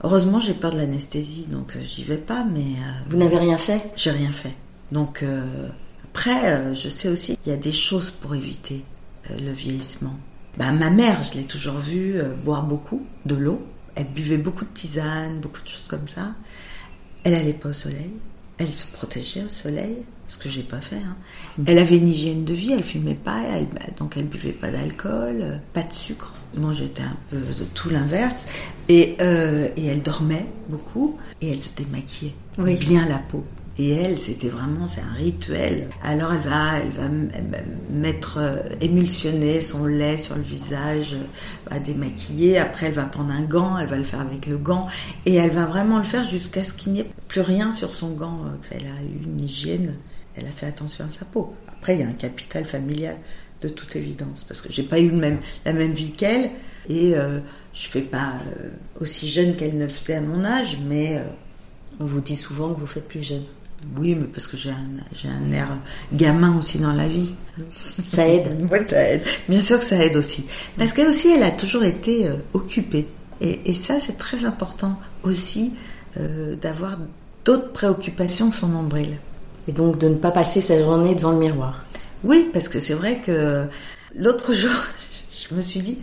Heureusement, 0.04 0.40
j'ai 0.40 0.52
peur 0.52 0.72
de 0.72 0.76
l'anesthésie, 0.76 1.46
donc 1.46 1.78
j'y 1.80 2.04
vais 2.04 2.18
pas. 2.18 2.44
Mais 2.44 2.74
vous 3.08 3.16
n'avez 3.16 3.38
rien 3.38 3.56
fait? 3.56 3.92
J'ai 3.96 4.10
rien 4.10 4.30
fait. 4.30 4.54
Donc 4.92 5.24
après, 6.04 6.74
je 6.74 6.90
sais 6.90 7.08
aussi 7.08 7.38
qu'il 7.38 7.50
y 7.50 7.54
a 7.54 7.58
des 7.58 7.72
choses 7.72 8.10
pour 8.10 8.34
éviter 8.34 8.84
le 9.30 9.52
vieillissement. 9.52 10.16
Bah, 10.56 10.72
ma 10.72 10.90
mère, 10.90 11.22
je 11.22 11.38
l'ai 11.38 11.44
toujours 11.44 11.78
vue 11.78 12.16
euh, 12.16 12.32
boire 12.32 12.62
beaucoup 12.62 13.06
de 13.24 13.34
l'eau. 13.34 13.66
Elle 13.94 14.08
buvait 14.08 14.38
beaucoup 14.38 14.64
de 14.64 14.70
tisane, 14.70 15.40
beaucoup 15.40 15.62
de 15.62 15.68
choses 15.68 15.88
comme 15.88 16.08
ça. 16.08 16.34
Elle 17.24 17.34
allait 17.34 17.52
pas 17.52 17.70
au 17.70 17.74
soleil. 17.74 18.10
Elle 18.58 18.72
se 18.72 18.86
protégeait 18.86 19.44
au 19.44 19.48
soleil, 19.50 19.98
ce 20.28 20.38
que 20.38 20.48
j'ai 20.48 20.62
pas 20.62 20.80
fait. 20.80 20.96
Hein. 20.96 21.16
Elle 21.66 21.78
avait 21.78 21.98
une 21.98 22.08
hygiène 22.08 22.44
de 22.44 22.54
vie, 22.54 22.72
elle 22.72 22.82
fumait 22.82 23.14
pas, 23.14 23.42
bah, 23.74 23.80
donc 23.98 24.16
elle 24.16 24.24
buvait 24.26 24.52
pas 24.52 24.70
d'alcool, 24.70 25.40
euh, 25.42 25.56
pas 25.74 25.82
de 25.82 25.92
sucre. 25.92 26.32
Moi 26.56 26.72
j'étais 26.72 27.02
un 27.02 27.16
peu 27.28 27.36
de 27.36 27.64
tout 27.74 27.90
l'inverse. 27.90 28.46
Et, 28.88 29.16
euh, 29.20 29.68
et 29.76 29.86
elle 29.86 30.02
dormait 30.02 30.46
beaucoup 30.70 31.18
et 31.42 31.50
elle 31.50 31.62
se 31.62 31.74
démaquillait 31.76 32.34
bien 32.78 33.06
la 33.06 33.18
peau. 33.18 33.44
Et 33.78 33.90
elle, 33.90 34.18
c'était 34.18 34.48
vraiment, 34.48 34.86
c'est 34.86 35.02
un 35.02 35.12
rituel. 35.12 35.88
Alors 36.02 36.32
elle 36.32 36.40
va, 36.40 36.78
elle 36.78 36.90
va 36.90 37.08
mettre, 37.90 38.38
euh, 38.38 38.62
émulsionner 38.80 39.60
son 39.60 39.84
lait 39.84 40.16
sur 40.16 40.34
le 40.34 40.42
visage, 40.42 41.12
euh, 41.12 41.70
va 41.70 41.78
démaquiller. 41.78 42.56
Après, 42.58 42.86
elle 42.86 42.94
va 42.94 43.04
prendre 43.04 43.32
un 43.32 43.42
gant, 43.42 43.76
elle 43.76 43.88
va 43.88 43.96
le 43.96 44.04
faire 44.04 44.20
avec 44.20 44.46
le 44.46 44.56
gant, 44.56 44.88
et 45.26 45.34
elle 45.34 45.50
va 45.50 45.66
vraiment 45.66 45.98
le 45.98 46.04
faire 46.04 46.24
jusqu'à 46.24 46.64
ce 46.64 46.72
qu'il 46.72 46.92
n'y 46.92 47.00
ait 47.00 47.10
plus 47.28 47.42
rien 47.42 47.70
sur 47.70 47.92
son 47.92 48.12
gant. 48.12 48.40
Elle 48.70 48.86
a 48.86 49.02
eu 49.02 49.24
une 49.24 49.44
hygiène, 49.44 49.96
elle 50.36 50.46
a 50.46 50.52
fait 50.52 50.66
attention 50.66 51.04
à 51.04 51.10
sa 51.10 51.26
peau. 51.26 51.54
Après, 51.68 51.94
il 51.94 52.00
y 52.00 52.02
a 52.02 52.08
un 52.08 52.12
capital 52.12 52.64
familial 52.64 53.16
de 53.60 53.68
toute 53.68 53.94
évidence, 53.94 54.44
parce 54.44 54.62
que 54.62 54.72
j'ai 54.72 54.84
pas 54.84 55.00
eu 55.00 55.10
la 55.10 55.72
même 55.74 55.92
vie 55.92 56.12
qu'elle, 56.12 56.50
et 56.88 57.14
euh, 57.14 57.40
je 57.74 57.88
fais 57.88 58.02
pas 58.02 58.32
aussi 59.00 59.28
jeune 59.28 59.54
qu'elle 59.54 59.76
ne 59.76 59.86
faisait 59.86 60.14
à 60.14 60.20
mon 60.22 60.44
âge, 60.44 60.78
mais 60.86 61.22
on 62.00 62.06
vous 62.06 62.22
dit 62.22 62.36
souvent 62.36 62.72
que 62.72 62.80
vous 62.80 62.86
faites 62.86 63.06
plus 63.06 63.22
jeune. 63.22 63.44
Oui, 63.96 64.14
mais 64.14 64.26
parce 64.26 64.46
que 64.46 64.56
j'ai 64.56 64.70
un, 64.70 65.28
un 65.30 65.52
air 65.52 65.68
gamin 66.12 66.56
aussi 66.58 66.78
dans 66.78 66.92
la 66.92 67.08
vie. 67.08 67.34
Ça 68.04 68.28
aide. 68.28 68.66
oui, 68.70 68.78
ça 68.86 69.02
aide. 69.10 69.22
Bien 69.48 69.60
sûr 69.60 69.78
que 69.78 69.84
ça 69.84 69.96
aide 69.96 70.16
aussi. 70.16 70.46
Parce 70.76 70.92
qu'elle 70.92 71.08
aussi, 71.08 71.28
elle 71.28 71.42
a 71.42 71.50
toujours 71.50 71.84
été 71.84 72.26
euh, 72.26 72.36
occupée. 72.52 73.06
Et, 73.40 73.74
ça, 73.74 74.00
c'est 74.00 74.16
très 74.16 74.46
important 74.46 74.98
aussi 75.22 75.74
euh, 76.18 76.56
d'avoir 76.56 76.98
d'autres 77.44 77.70
préoccupations 77.72 78.48
que 78.50 78.56
son 78.56 78.68
nombril. 78.68 79.18
Et 79.68 79.72
donc 79.72 79.98
de 79.98 80.08
ne 80.08 80.14
pas 80.14 80.30
passer 80.30 80.60
sa 80.60 80.78
journée 80.78 81.14
devant 81.14 81.32
le 81.32 81.38
miroir. 81.38 81.84
Oui, 82.24 82.48
parce 82.52 82.68
que 82.68 82.80
c'est 82.80 82.94
vrai 82.94 83.20
que 83.24 83.66
l'autre 84.14 84.54
jour, 84.54 84.70
je 85.50 85.54
me 85.54 85.60
suis 85.60 85.80
dit, 85.80 85.98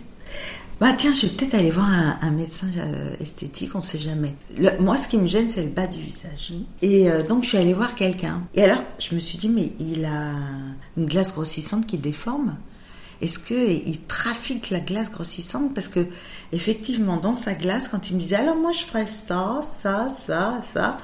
Bah 0.80 0.92
tiens, 0.96 1.14
je 1.14 1.26
vais 1.26 1.32
peut-être 1.32 1.54
aller 1.54 1.70
voir 1.70 1.88
un, 2.20 2.30
médecin 2.32 2.66
euh, 2.76 3.14
esthétique, 3.20 3.74
on 3.74 3.78
ne 3.78 3.84
sait 3.84 3.98
jamais. 3.98 4.34
moi, 4.80 4.98
ce 4.98 5.06
qui 5.06 5.16
me 5.18 5.26
gêne, 5.26 5.48
c'est 5.48 5.62
le 5.62 5.68
bas 5.68 5.86
du 5.86 6.00
visage. 6.00 6.52
Et 6.82 7.08
euh, 7.08 7.22
donc, 7.22 7.44
je 7.44 7.50
suis 7.50 7.58
allée 7.58 7.74
voir 7.74 7.94
quelqu'un. 7.94 8.42
Et 8.54 8.64
alors, 8.64 8.82
je 8.98 9.14
me 9.14 9.20
suis 9.20 9.38
dit, 9.38 9.48
mais 9.48 9.70
il 9.78 10.04
a 10.04 10.32
une 10.96 11.06
glace 11.06 11.32
grossissante 11.32 11.86
qui 11.86 11.96
déforme. 11.96 12.56
Est-ce 13.20 13.38
qu'il 13.38 14.00
trafique 14.06 14.70
la 14.70 14.80
glace 14.80 15.10
grossissante? 15.12 15.72
Parce 15.74 15.86
que, 15.86 16.08
effectivement, 16.52 17.18
dans 17.18 17.34
sa 17.34 17.54
glace, 17.54 17.86
quand 17.86 18.10
il 18.10 18.16
me 18.16 18.20
disait, 18.20 18.36
alors 18.36 18.56
moi, 18.56 18.72
je 18.72 18.84
ferais 18.84 19.06
ça, 19.06 19.60
ça, 19.62 20.08
ça, 20.10 20.60
ça, 20.72 20.96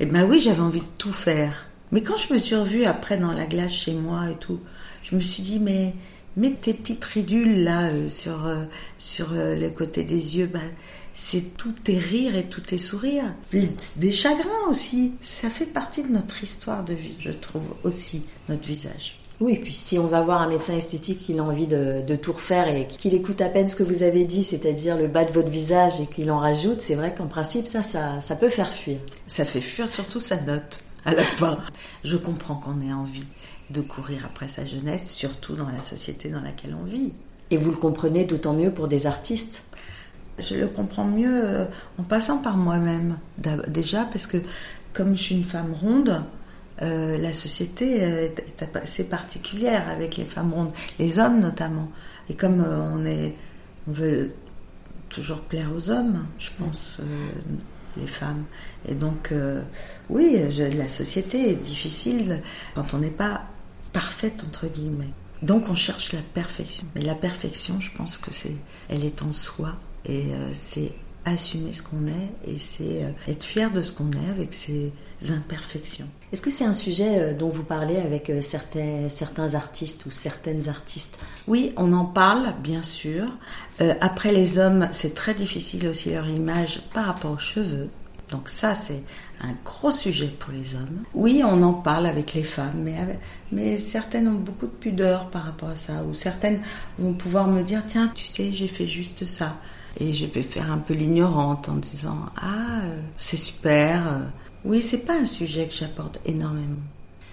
et 0.00 0.02
eh 0.02 0.06
ben 0.06 0.28
oui, 0.28 0.40
j'avais 0.40 0.60
envie 0.60 0.80
de 0.80 0.86
tout 0.98 1.12
faire. 1.12 1.66
Mais 1.92 2.02
quand 2.02 2.16
je 2.16 2.32
me 2.32 2.38
suis 2.38 2.56
revue 2.56 2.84
après 2.84 3.16
dans 3.16 3.32
la 3.32 3.46
glace 3.46 3.72
chez 3.72 3.92
moi 3.92 4.28
et 4.30 4.34
tout, 4.34 4.60
je 5.02 5.14
me 5.14 5.20
suis 5.20 5.42
dit, 5.42 5.60
mais 5.60 5.94
mais 6.36 6.52
tes 6.52 6.74
petites 6.74 7.04
ridules 7.04 7.64
là 7.64 7.88
euh, 7.88 8.08
sur 8.08 8.46
euh, 8.46 8.64
sur 8.98 9.32
euh, 9.32 9.56
le 9.56 9.70
côté 9.70 10.02
des 10.02 10.38
yeux, 10.38 10.46
bah, 10.46 10.60
c'est 11.12 11.56
tout 11.56 11.72
tes 11.72 11.98
rires 11.98 12.36
et 12.36 12.44
tout 12.44 12.60
tes 12.60 12.78
sourires. 12.78 13.34
Des 13.52 14.12
chagrins 14.12 14.68
aussi. 14.68 15.12
Ça 15.20 15.48
fait 15.48 15.66
partie 15.66 16.02
de 16.02 16.08
notre 16.08 16.42
histoire 16.42 16.84
de 16.84 16.94
vie, 16.94 17.16
je 17.20 17.30
trouve 17.30 17.74
aussi 17.84 18.22
notre 18.48 18.66
visage. 18.66 19.18
Oui, 19.40 19.58
puis 19.62 19.72
si 19.72 19.98
on 19.98 20.06
va 20.06 20.20
voir 20.20 20.42
un 20.42 20.48
médecin 20.48 20.76
esthétique 20.76 21.24
qui 21.24 21.36
a 21.38 21.42
envie 21.42 21.66
de, 21.66 22.02
de 22.06 22.16
tout 22.16 22.32
refaire 22.32 22.68
et 22.68 22.86
qu'il 22.86 23.14
écoute 23.14 23.40
à 23.40 23.48
peine 23.48 23.66
ce 23.66 23.74
que 23.74 23.82
vous 23.82 24.04
avez 24.04 24.24
dit, 24.24 24.44
c'est-à-dire 24.44 24.96
le 24.96 25.08
bas 25.08 25.24
de 25.24 25.32
votre 25.32 25.50
visage 25.50 26.00
et 26.00 26.06
qu'il 26.06 26.30
en 26.30 26.38
rajoute, 26.38 26.80
c'est 26.80 26.94
vrai 26.94 27.12
qu'en 27.12 27.26
principe, 27.26 27.66
ça, 27.66 27.82
ça, 27.82 28.20
ça 28.20 28.36
peut 28.36 28.48
faire 28.48 28.72
fuir. 28.72 28.98
Ça 29.26 29.44
fait 29.44 29.60
fuir 29.60 29.88
surtout 29.88 30.20
sa 30.20 30.36
note 30.40 30.80
à 31.04 31.14
la 31.14 31.24
fin. 31.24 31.58
Je 32.04 32.16
comprends 32.16 32.54
qu'on 32.54 32.80
ait 32.80 32.92
envie 32.92 33.24
de 33.70 33.80
courir 33.80 34.24
après 34.26 34.48
sa 34.48 34.64
jeunesse, 34.64 35.10
surtout 35.10 35.54
dans 35.54 35.68
la 35.68 35.82
société 35.82 36.28
dans 36.28 36.40
laquelle 36.40 36.74
on 36.78 36.84
vit. 36.84 37.12
Et 37.50 37.56
vous 37.56 37.70
le 37.70 37.76
comprenez 37.76 38.24
d'autant 38.24 38.52
mieux 38.52 38.70
pour 38.70 38.88
des 38.88 39.06
artistes 39.06 39.64
Je 40.38 40.56
le 40.56 40.66
comprends 40.66 41.04
mieux 41.04 41.44
euh, 41.44 41.64
en 41.98 42.02
passant 42.02 42.38
par 42.38 42.56
moi-même, 42.56 43.18
déjà, 43.68 44.04
parce 44.04 44.26
que 44.26 44.38
comme 44.92 45.16
je 45.16 45.22
suis 45.22 45.34
une 45.36 45.44
femme 45.44 45.72
ronde, 45.72 46.22
euh, 46.82 47.18
la 47.18 47.32
société 47.32 47.98
est, 47.98 48.66
assez 48.74 49.04
particulière 49.04 49.88
avec 49.88 50.16
les 50.16 50.24
femmes 50.24 50.52
rondes, 50.52 50.72
les 50.98 51.18
hommes 51.18 51.40
notamment. 51.40 51.90
Et 52.28 52.34
comme 52.34 52.60
euh, 52.60 52.80
on 52.92 53.04
est, 53.04 53.34
on 53.86 53.92
veut 53.92 54.32
toujours 55.08 55.40
plaire 55.40 55.70
aux 55.74 55.90
hommes, 55.90 56.26
je 56.38 56.48
pense, 56.58 56.98
les 57.96 58.06
femmes. 58.08 58.44
Et 58.88 58.94
donc, 58.94 59.32
oui, 60.10 60.40
la 60.58 60.88
société 60.88 61.50
est 61.50 61.62
difficile 61.62 62.42
quand 62.74 62.94
on 62.94 62.98
n'est 62.98 63.10
pas 63.10 63.42
parfaite 63.94 64.44
entre 64.46 64.66
guillemets. 64.66 65.14
Donc 65.40 65.68
on 65.70 65.74
cherche 65.74 66.12
la 66.12 66.20
perfection. 66.20 66.86
Mais 66.94 67.00
la 67.00 67.14
perfection, 67.14 67.80
je 67.80 67.90
pense 67.96 68.18
que 68.18 68.32
c'est, 68.32 68.56
elle 68.90 69.04
est 69.04 69.22
en 69.22 69.32
soi 69.32 69.72
et 70.04 70.34
euh, 70.34 70.50
c'est 70.52 70.92
assumer 71.26 71.72
ce 71.72 71.82
qu'on 71.82 72.06
est 72.06 72.50
et 72.52 72.58
c'est 72.58 73.04
euh, 73.04 73.10
être 73.28 73.44
fier 73.44 73.70
de 73.70 73.80
ce 73.80 73.92
qu'on 73.92 74.10
est 74.12 74.30
avec 74.30 74.52
ses 74.52 74.92
imperfections. 75.30 76.06
Est-ce 76.32 76.42
que 76.42 76.50
c'est 76.50 76.64
un 76.64 76.74
sujet 76.74 77.18
euh, 77.18 77.34
dont 77.34 77.48
vous 77.48 77.64
parlez 77.64 77.96
avec 77.96 78.32
certains, 78.40 79.08
certains 79.08 79.54
artistes 79.54 80.04
ou 80.06 80.10
certaines 80.10 80.68
artistes? 80.68 81.18
Oui, 81.46 81.72
on 81.76 81.92
en 81.92 82.04
parle, 82.04 82.54
bien 82.62 82.82
sûr. 82.82 83.26
après 84.00 84.32
les 84.32 84.58
hommes, 84.58 84.88
c'est 84.92 85.14
très 85.14 85.34
difficile 85.34 85.88
aussi 85.88 86.10
leur 86.10 86.28
image 86.28 86.82
par 86.92 87.06
rapport 87.06 87.32
aux 87.32 87.38
cheveux. 87.38 87.88
Donc 88.34 88.48
ça, 88.48 88.74
c'est 88.74 89.00
un 89.40 89.54
gros 89.64 89.92
sujet 89.92 90.26
pour 90.26 90.52
les 90.52 90.74
hommes. 90.74 91.04
Oui, 91.14 91.42
on 91.46 91.62
en 91.62 91.72
parle 91.72 92.06
avec 92.06 92.34
les 92.34 92.42
femmes, 92.42 92.82
mais, 92.82 92.96
mais 93.52 93.78
certaines 93.78 94.26
ont 94.26 94.32
beaucoup 94.32 94.66
de 94.66 94.72
pudeur 94.72 95.30
par 95.30 95.44
rapport 95.44 95.68
à 95.68 95.76
ça, 95.76 96.02
ou 96.02 96.14
certaines 96.14 96.60
vont 96.98 97.12
pouvoir 97.12 97.46
me 97.46 97.62
dire, 97.62 97.84
tiens, 97.86 98.10
tu 98.12 98.24
sais, 98.24 98.50
j'ai 98.50 98.66
fait 98.66 98.88
juste 98.88 99.24
ça. 99.26 99.56
Et 100.00 100.12
je 100.12 100.26
vais 100.26 100.42
faire 100.42 100.72
un 100.72 100.78
peu 100.78 100.94
l'ignorante 100.94 101.68
en 101.68 101.76
disant, 101.76 102.18
ah, 102.36 102.80
euh, 102.82 103.00
c'est 103.18 103.36
super. 103.36 104.22
Oui, 104.64 104.82
c'est 104.82 105.06
pas 105.06 105.14
un 105.14 105.26
sujet 105.26 105.68
que 105.68 105.74
j'apporte 105.74 106.18
énormément. 106.26 106.82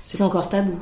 C'est 0.05 0.22
encore 0.22 0.50
tabou. 0.50 0.77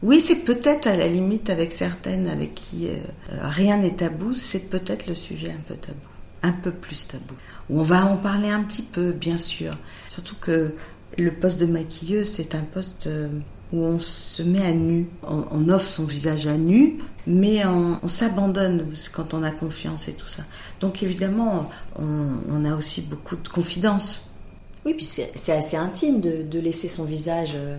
Oui, 0.00 0.20
c'est 0.20 0.44
peut-être 0.44 0.86
à 0.86 0.94
la 0.94 1.08
limite 1.08 1.50
avec 1.50 1.72
certaines 1.72 2.28
avec 2.28 2.54
qui 2.54 2.86
euh, 2.86 2.98
rien 3.32 3.78
n'est 3.78 3.96
tabou, 3.96 4.32
c'est 4.32 4.70
peut-être 4.70 5.08
le 5.08 5.16
sujet 5.16 5.50
un 5.50 5.62
peu 5.66 5.74
tabou 5.74 6.06
un 6.42 6.52
peu 6.52 6.70
plus 6.70 7.06
tabou. 7.08 7.34
On 7.70 7.82
va 7.82 8.04
en 8.04 8.16
parler 8.16 8.50
un 8.50 8.62
petit 8.62 8.82
peu, 8.82 9.12
bien 9.12 9.38
sûr. 9.38 9.76
Surtout 10.08 10.36
que 10.40 10.72
le 11.16 11.32
poste 11.32 11.58
de 11.58 11.66
maquilleuse, 11.66 12.32
c'est 12.32 12.54
un 12.54 12.62
poste 12.62 13.06
euh, 13.06 13.28
où 13.72 13.82
on 13.84 13.98
se 13.98 14.42
met 14.42 14.64
à 14.64 14.72
nu. 14.72 15.06
On, 15.22 15.68
offre 15.68 15.88
son 15.88 16.04
visage 16.04 16.46
à 16.46 16.56
nu, 16.56 16.98
mais 17.26 17.64
on, 17.66 18.08
s'abandonne 18.08 18.86
quand 19.12 19.34
on 19.34 19.42
a 19.42 19.50
confiance 19.50 20.08
et 20.08 20.12
tout 20.12 20.26
ça. 20.26 20.42
Donc 20.80 21.02
évidemment, 21.02 21.70
on, 21.96 22.64
a 22.64 22.74
aussi 22.74 23.02
beaucoup 23.02 23.36
de 23.36 23.48
confidence. 23.48 24.24
Oui, 24.86 24.94
puis 24.94 25.04
c'est 25.04 25.52
assez 25.52 25.76
intime 25.76 26.20
de, 26.20 26.58
laisser 26.58 26.88
son 26.88 27.04
visage 27.04 27.52
euh, 27.54 27.78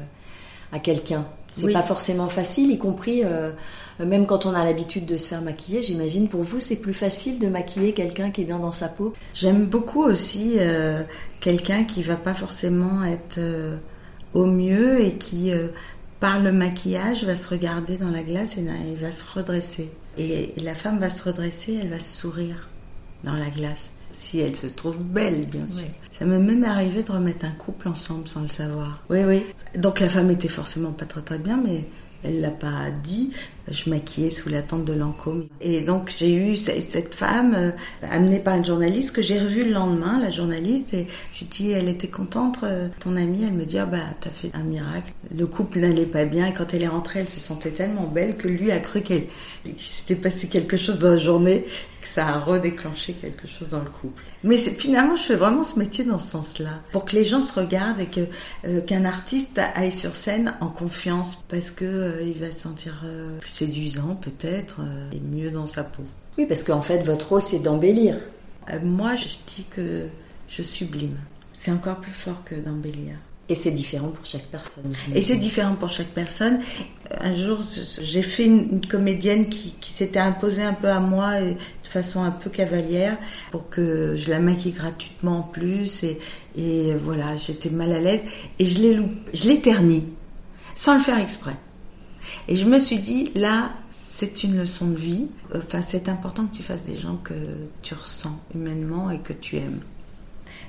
à 0.71 0.79
quelqu'un. 0.79 1.25
C'est 1.51 1.71
pas 1.71 1.81
forcément 1.81 2.29
facile, 2.29 2.71
y 2.71 2.77
compris 2.77 3.21
euh, 3.23 3.51
même 3.99 4.25
quand 4.25 4.45
on 4.45 4.53
a 4.53 4.63
l'habitude 4.63 5.05
de 5.05 5.17
se 5.17 5.27
faire 5.27 5.41
maquiller. 5.41 5.81
J'imagine 5.81 6.27
pour 6.27 6.43
vous 6.43 6.59
c'est 6.59 6.77
plus 6.77 6.93
facile 6.93 7.39
de 7.39 7.47
maquiller 7.47 7.93
quelqu'un 7.93 8.31
qui 8.31 8.41
est 8.41 8.45
bien 8.45 8.59
dans 8.59 8.71
sa 8.71 8.87
peau. 8.87 9.13
J'aime 9.33 9.65
beaucoup 9.65 10.03
aussi 10.03 10.55
euh, 10.57 11.03
quelqu'un 11.39 11.83
qui 11.83 12.03
va 12.03 12.15
pas 12.15 12.33
forcément 12.33 13.03
être 13.03 13.37
euh, 13.37 13.77
au 14.33 14.45
mieux 14.45 15.01
et 15.01 15.13
qui 15.13 15.51
par 16.19 16.39
le 16.39 16.51
maquillage 16.51 17.23
va 17.23 17.35
se 17.35 17.49
regarder 17.49 17.97
dans 17.97 18.11
la 18.11 18.21
glace 18.21 18.57
et, 18.57 18.65
il 18.91 18.97
va 18.97 19.11
se 19.11 19.23
redresser. 19.25 19.89
Et, 20.17 20.53
la 20.61 20.75
femme 20.75 20.99
va 20.99 21.09
se 21.09 21.23
redresser, 21.23 21.79
elle 21.81 21.89
va 21.89 21.99
se 21.99 22.21
sourire 22.21 22.69
dans 23.23 23.33
la 23.33 23.49
glace 23.49 23.89
si 24.11 24.39
elle 24.39 24.55
se 24.55 24.67
trouve 24.67 25.03
belle, 25.03 25.45
bien 25.45 25.65
sûr. 25.65 25.83
Ça 26.17 26.25
m'est 26.25 26.39
même 26.39 26.63
arrivé 26.63 27.03
de 27.03 27.11
remettre 27.11 27.45
un 27.45 27.51
couple 27.51 27.87
ensemble 27.87 28.27
sans 28.27 28.41
le 28.41 28.47
savoir. 28.47 29.03
Oui, 29.09 29.23
oui. 29.25 29.43
Donc 29.75 29.99
la 29.99 30.09
femme 30.09 30.31
était 30.31 30.47
forcément 30.47 30.91
pas 30.91 31.05
très 31.05 31.21
très 31.21 31.37
bien, 31.37 31.57
mais 31.57 31.85
elle 32.23 32.41
l'a 32.41 32.51
pas 32.51 32.91
dit. 33.03 33.31
Je 33.71 33.89
maquillais 33.89 34.29
sous 34.29 34.49
la 34.49 34.61
tente 34.61 34.85
de 34.85 34.93
Lancôme. 34.93 35.47
Et 35.61 35.81
donc 35.81 36.11
j'ai 36.17 36.35
eu 36.35 36.57
cette 36.57 37.15
femme 37.15 37.53
euh, 37.55 37.71
amenée 38.09 38.39
par 38.39 38.55
une 38.55 38.65
journaliste 38.65 39.11
que 39.11 39.21
j'ai 39.21 39.39
revue 39.39 39.65
le 39.65 39.71
lendemain, 39.71 40.19
la 40.19 40.31
journaliste, 40.31 40.93
et 40.93 41.07
je 41.33 41.39
lui 41.39 41.45
dis, 41.45 41.71
elle 41.71 41.89
était 41.89 42.07
contente, 42.07 42.59
euh, 42.63 42.87
ton 42.99 43.15
amie, 43.15 43.43
elle 43.43 43.53
me 43.53 43.65
dit, 43.65 43.77
ah 43.77 43.85
bah 43.85 43.97
t'as 44.21 44.29
fait 44.29 44.51
un 44.53 44.63
miracle. 44.63 45.13
Le 45.35 45.45
couple 45.47 45.79
n'allait 45.79 46.05
pas 46.05 46.25
bien 46.25 46.47
et 46.47 46.53
quand 46.53 46.73
elle 46.73 46.83
est 46.83 46.87
rentrée, 46.87 47.19
elle 47.19 47.29
se 47.29 47.39
sentait 47.39 47.71
tellement 47.71 48.07
belle 48.07 48.37
que 48.37 48.47
lui 48.47 48.71
a 48.71 48.79
cru 48.79 49.01
qu'il 49.01 49.27
s'était 49.77 50.15
passé 50.15 50.47
quelque 50.47 50.77
chose 50.77 50.99
dans 50.99 51.11
la 51.11 51.17
journée 51.17 51.65
que 52.01 52.07
ça 52.07 52.27
a 52.27 52.39
redéclenché 52.39 53.13
quelque 53.13 53.47
chose 53.47 53.69
dans 53.69 53.83
le 53.83 53.89
couple. 53.89 54.23
Mais 54.43 54.57
finalement, 54.57 55.15
je 55.15 55.23
fais 55.23 55.35
vraiment 55.35 55.63
ce 55.63 55.77
métier 55.77 56.03
dans 56.03 56.19
ce 56.19 56.31
sens-là, 56.31 56.81
pour 56.91 57.05
que 57.05 57.15
les 57.15 57.25
gens 57.25 57.41
se 57.41 57.59
regardent 57.59 57.99
et 57.99 58.05
que 58.05 58.21
euh, 58.65 58.81
qu'un 58.81 59.05
artiste 59.05 59.59
aille 59.75 59.91
sur 59.91 60.15
scène 60.15 60.53
en 60.61 60.67
confiance, 60.67 61.39
parce 61.47 61.71
que 61.71 61.85
euh, 61.85 62.23
il 62.23 62.39
va 62.39 62.51
se 62.51 62.59
sentir 62.61 63.01
euh, 63.05 63.37
plus 63.39 63.51
séduisant 63.59 64.15
peut-être 64.15 64.81
et 65.11 65.19
mieux 65.19 65.51
dans 65.51 65.67
sa 65.67 65.83
peau. 65.83 66.03
Oui, 66.37 66.45
parce 66.45 66.63
qu'en 66.63 66.81
fait, 66.81 66.99
votre 67.03 67.29
rôle, 67.29 67.41
c'est 67.41 67.59
d'embellir. 67.59 68.17
moi, 68.83 69.15
je 69.15 69.27
dis 69.47 69.65
que 69.69 70.07
je 70.47 70.63
sublime. 70.63 71.17
C'est 71.53 71.71
encore 71.71 71.97
plus 71.97 72.13
fort 72.13 72.43
que 72.45 72.55
d'embellir. 72.55 73.15
Et 73.49 73.55
c'est 73.55 73.71
différent 73.71 74.09
pour 74.09 74.25
chaque 74.25 74.45
personne. 74.45 74.93
Et 75.15 75.21
c'est 75.21 75.35
différent 75.35 75.75
pour 75.75 75.89
chaque 75.89 76.09
personne. 76.09 76.59
Un 77.19 77.35
jour, 77.35 77.59
j'ai 77.99 78.21
fait 78.21 78.45
une, 78.45 78.85
comédienne 78.85 79.49
qui, 79.49 79.73
s'était 79.91 80.19
imposée 80.19 80.61
un 80.61 80.73
peu 80.73 80.87
à 80.87 80.99
moi 80.99 81.41
de 81.41 81.55
façon 81.83 82.23
un 82.23 82.31
peu 82.31 82.51
cavalière 82.51 83.17
pour 83.51 83.67
que 83.67 84.15
je 84.15 84.29
la 84.29 84.39
maquille 84.39 84.71
gratuitement 84.71 85.39
en 85.39 85.41
plus. 85.41 86.03
Et, 86.03 86.19
et 86.55 86.93
voilà, 86.95 87.35
j'étais 87.35 87.71
mal 87.71 87.91
à 87.91 87.99
l'aise. 87.99 88.21
Et 88.59 88.65
je 88.65 88.79
l'ai 88.79 88.99
je 89.33 89.49
l'ai 89.49 89.59
terni, 89.59 90.05
sans 90.75 90.95
le 90.95 91.01
faire 91.01 91.17
exprès. 91.17 91.55
Et 92.47 92.55
je 92.55 92.65
me 92.65 92.79
suis 92.79 92.99
dit, 92.99 93.31
là, 93.35 93.71
c'est 93.89 94.43
une 94.43 94.57
leçon 94.57 94.87
de 94.87 94.95
vie. 94.95 95.27
Enfin, 95.55 95.81
c'est 95.81 96.09
important 96.09 96.45
que 96.45 96.55
tu 96.55 96.63
fasses 96.63 96.83
des 96.83 96.97
gens 96.97 97.17
que 97.23 97.33
tu 97.81 97.93
ressens 97.93 98.37
humainement 98.53 99.09
et 99.11 99.19
que 99.19 99.33
tu 99.33 99.57
aimes. 99.57 99.81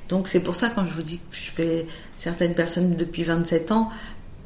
Donc 0.09 0.27
c'est 0.27 0.41
pour 0.41 0.57
ça 0.57 0.71
quand 0.71 0.85
je 0.85 0.93
vous 0.93 1.03
dis 1.03 1.19
que 1.19 1.37
je 1.37 1.51
fais 1.53 1.87
certaines 2.17 2.55
personnes 2.55 2.97
depuis 2.97 3.23
27 3.23 3.71
ans, 3.71 3.91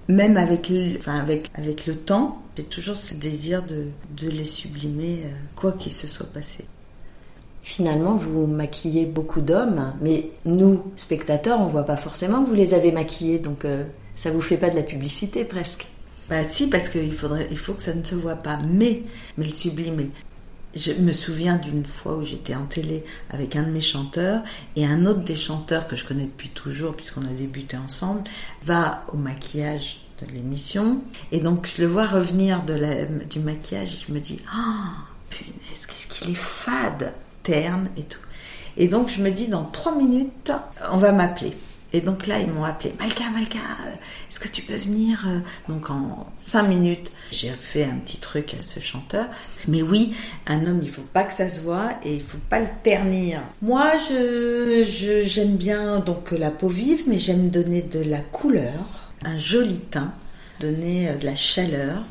même 0.08 0.36
avec, 0.36 0.68
le 0.68 1.94
temps, 1.94 2.42
j'ai 2.56 2.64
toujours 2.64 2.96
ce 2.96 3.14
désir 3.14 3.62
de, 3.62 3.86
de 4.16 4.28
les 4.28 4.44
sublimer, 4.44 5.22
euh, 5.24 5.30
quoi 5.56 5.72
qu'il 5.72 5.92
se 5.92 6.06
soit 6.06 6.30
passé. 6.30 6.66
Finalement, 7.62 8.14
vous 8.14 8.46
maquillez 8.46 9.06
beaucoup 9.06 9.40
d'hommes, 9.40 9.94
mais 10.02 10.30
nous, 10.44 10.82
spectateurs, 10.96 11.60
on 11.60 11.66
voit 11.66 11.84
pas 11.84 11.96
forcément 11.96 12.44
que 12.44 12.48
vous 12.50 12.54
les 12.54 12.74
avez 12.74 12.92
maquillés, 12.92 13.38
donc 13.38 13.64
euh, 13.64 13.84
ça 14.14 14.30
vous 14.30 14.42
fait 14.42 14.58
pas 14.58 14.68
de 14.68 14.76
la 14.76 14.82
publicité 14.82 15.44
presque. 15.44 15.86
Bah 16.28 16.44
si, 16.44 16.68
parce 16.68 16.88
qu'il 16.88 17.12
faudrait, 17.12 17.48
il 17.50 17.58
faut 17.58 17.74
que 17.74 17.82
ça 17.82 17.94
ne 17.94 18.02
se 18.02 18.14
voit 18.14 18.36
pas, 18.36 18.58
mais, 18.58 19.02
mais 19.36 19.44
le 19.44 19.52
sublimer. 19.52 20.10
Je 20.74 20.92
me 20.92 21.12
souviens 21.12 21.56
d'une 21.56 21.86
fois 21.86 22.16
où 22.16 22.24
j'étais 22.24 22.54
en 22.54 22.64
télé 22.64 23.04
avec 23.30 23.54
un 23.54 23.62
de 23.62 23.70
mes 23.70 23.80
chanteurs 23.80 24.42
et 24.74 24.84
un 24.84 25.06
autre 25.06 25.20
des 25.20 25.36
chanteurs 25.36 25.86
que 25.86 25.94
je 25.94 26.04
connais 26.04 26.24
depuis 26.24 26.48
toujours 26.48 26.96
puisqu'on 26.96 27.22
a 27.22 27.32
débuté 27.38 27.76
ensemble 27.76 28.24
va 28.64 29.04
au 29.12 29.16
maquillage 29.16 30.00
de 30.20 30.32
l'émission 30.32 31.00
et 31.30 31.38
donc 31.38 31.68
je 31.72 31.80
le 31.80 31.86
vois 31.86 32.06
revenir 32.06 32.64
de 32.64 32.74
la, 32.74 33.04
du 33.04 33.38
maquillage 33.38 33.94
et 33.94 33.98
je 34.08 34.12
me 34.12 34.18
dis 34.18 34.40
ah 34.52 34.94
punaise, 35.30 35.86
qu'est-ce 35.86 36.06
qu'il 36.08 36.32
est 36.32 36.36
fade, 36.36 37.14
terne 37.42 37.88
et 37.96 38.02
tout. 38.02 38.18
Et 38.76 38.88
donc 38.88 39.08
je 39.08 39.20
me 39.20 39.30
dis, 39.30 39.48
dans 39.48 39.64
trois 39.64 39.94
minutes, 39.94 40.52
on 40.90 40.96
va 40.96 41.12
m'appeler. 41.12 41.52
Et 41.94 42.00
donc 42.00 42.26
là, 42.26 42.40
ils 42.40 42.48
m'ont 42.48 42.64
appelé, 42.64 42.92
Malka, 42.98 43.22
Malka, 43.32 43.60
est-ce 44.28 44.40
que 44.40 44.48
tu 44.48 44.62
peux 44.62 44.74
venir 44.74 45.24
Donc 45.68 45.90
en 45.90 46.26
cinq 46.38 46.64
minutes, 46.64 47.12
j'ai 47.30 47.50
fait 47.50 47.84
un 47.84 47.98
petit 48.04 48.16
truc 48.16 48.52
à 48.58 48.62
ce 48.64 48.80
chanteur. 48.80 49.26
Mais 49.68 49.80
oui, 49.80 50.12
un 50.48 50.66
homme, 50.66 50.80
il 50.82 50.90
faut 50.90 51.02
pas 51.12 51.22
que 51.22 51.32
ça 51.32 51.48
se 51.48 51.60
voit 51.60 51.92
et 52.02 52.16
il 52.16 52.20
faut 52.20 52.38
pas 52.50 52.58
le 52.58 52.66
ternir. 52.82 53.42
Moi, 53.62 53.92
je, 54.08 55.22
j'aime 55.24 55.54
bien 55.54 56.00
donc 56.00 56.32
la 56.32 56.50
peau 56.50 56.66
vive, 56.66 57.04
mais 57.06 57.20
j'aime 57.20 57.48
donner 57.48 57.82
de 57.82 58.00
la 58.00 58.18
couleur, 58.18 59.12
un 59.24 59.38
joli 59.38 59.78
teint, 59.78 60.12
donner 60.58 61.12
de 61.20 61.24
la 61.24 61.36
chaleur 61.36 62.02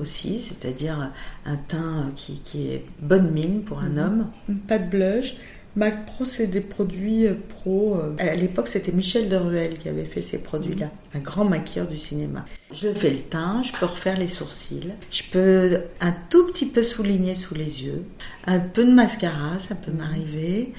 aussi, 0.00 0.40
c'est-à-dire 0.40 1.12
un 1.44 1.56
teint 1.56 2.10
qui, 2.16 2.40
qui, 2.40 2.68
est 2.68 2.84
bonne 3.00 3.30
mine 3.32 3.62
pour 3.62 3.80
un 3.80 3.90
mhm. 3.90 3.98
homme, 3.98 4.30
pas 4.66 4.78
de 4.78 4.88
blush, 4.88 5.34
Mac 5.76 6.06
Pro, 6.06 6.24
c'est 6.24 6.46
des 6.46 6.62
produits 6.62 7.26
euh, 7.26 7.34
pro. 7.48 7.96
Euh, 7.96 8.14
à 8.18 8.34
l'époque, 8.34 8.68
c'était 8.68 8.92
Michel 8.92 9.28
Deruel 9.28 9.76
qui 9.78 9.90
avait 9.90 10.06
fait 10.06 10.22
ces 10.22 10.38
produits-là, 10.38 10.90
un 11.14 11.18
grand 11.18 11.44
maquilleur 11.44 11.86
du 11.86 11.98
cinéma. 11.98 12.46
Je 12.72 12.88
fais 12.88 13.10
le 13.10 13.18
teint, 13.18 13.62
je 13.62 13.72
peux 13.72 13.84
refaire 13.84 14.18
les 14.18 14.26
sourcils, 14.26 14.92
je 15.10 15.22
peux 15.30 15.82
un 16.00 16.14
tout 16.30 16.46
petit 16.46 16.66
peu 16.66 16.82
souligner 16.82 17.34
sous 17.34 17.54
les 17.54 17.84
yeux, 17.84 18.04
un 18.46 18.58
peu 18.58 18.84
de 18.84 18.92
mascara, 18.92 19.58
ça 19.58 19.74
peut 19.74 19.92
m'arriver, 19.92 20.72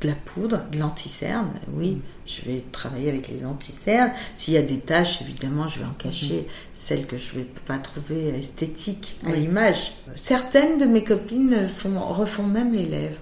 de 0.00 0.06
la 0.06 0.14
poudre, 0.14 0.62
de 0.70 0.78
l'anticerne, 0.78 1.50
oui. 1.74 1.98
Je 2.26 2.42
vais 2.42 2.64
travailler 2.72 3.08
avec 3.08 3.28
les 3.28 3.44
anticernes. 3.44 4.10
S'il 4.34 4.54
y 4.54 4.56
a 4.56 4.62
des 4.62 4.78
taches, 4.78 5.22
évidemment, 5.22 5.68
je 5.68 5.78
vais 5.78 5.84
en 5.84 5.92
cacher 5.92 6.48
celles 6.74 7.06
que 7.06 7.18
je 7.18 7.34
ne 7.34 7.38
vais 7.38 7.46
pas 7.66 7.78
trouver 7.78 8.30
esthétiques 8.36 9.16
à 9.24 9.30
l'image. 9.30 9.92
Certaines 10.16 10.78
de 10.78 10.86
mes 10.86 11.04
copines 11.04 11.68
font, 11.68 12.00
refont 12.00 12.42
même 12.42 12.72
les 12.72 12.86
lèvres. 12.86 13.20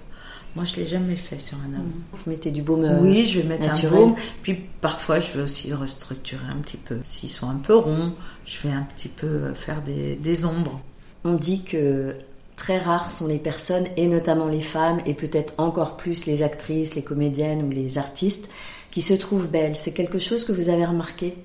Moi, 0.57 0.65
je 0.65 0.77
l'ai 0.77 0.87
jamais 0.87 1.17
fait 1.17 1.41
sur 1.41 1.59
un 1.59 1.79
homme. 1.79 1.93
Vous 2.13 2.31
mettez 2.31 2.51
du 2.53 2.63
baume 2.63 2.85
euh, 2.85 3.01
Oui, 3.01 3.27
je 3.27 3.41
vais 3.41 3.49
mettre 3.49 3.85
un 3.85 3.91
baume. 3.91 4.15
Puis 4.43 4.55
parfois, 4.81 5.19
je 5.19 5.33
vais 5.33 5.43
aussi 5.43 5.73
restructurer 5.73 6.47
un 6.49 6.59
petit 6.59 6.77
peu. 6.77 6.99
S'ils 7.05 7.31
sont 7.31 7.51
un 7.51 7.57
peu 7.57 7.75
ronds, 7.75 8.15
je 8.45 8.67
vais 8.67 8.75
un 8.75 8.87
petit 8.97 9.09
peu 9.09 9.53
faire 9.55 9.83
des, 9.83 10.15
des 10.17 10.45
ombres. 10.45 10.81
On 11.25 11.35
dit 11.35 11.63
que 11.65 12.15
très 12.57 12.79
rares 12.79 13.11
sont 13.11 13.27
les 13.27 13.39
personnes, 13.39 13.87
et 13.97 14.07
notamment 14.07 14.47
les 14.47 14.61
femmes, 14.61 15.01
et 15.07 15.15
peut-être 15.15 15.55
encore 15.59 15.97
plus 15.97 16.27
les 16.27 16.43
actrices, 16.43 16.95
les 16.95 17.03
comédiennes 17.03 17.63
ou 17.63 17.71
les 17.71 17.99
artistes, 17.99 18.49
qui 18.91 19.03
se 19.03 19.15
trouvent 19.15 19.51
belles. 19.51 19.75
C'est 19.75 19.93
quelque 19.93 20.19
chose 20.19 20.45
que 20.45 20.53
vous 20.53 20.69
avez 20.69 20.85
remarqué? 20.85 21.37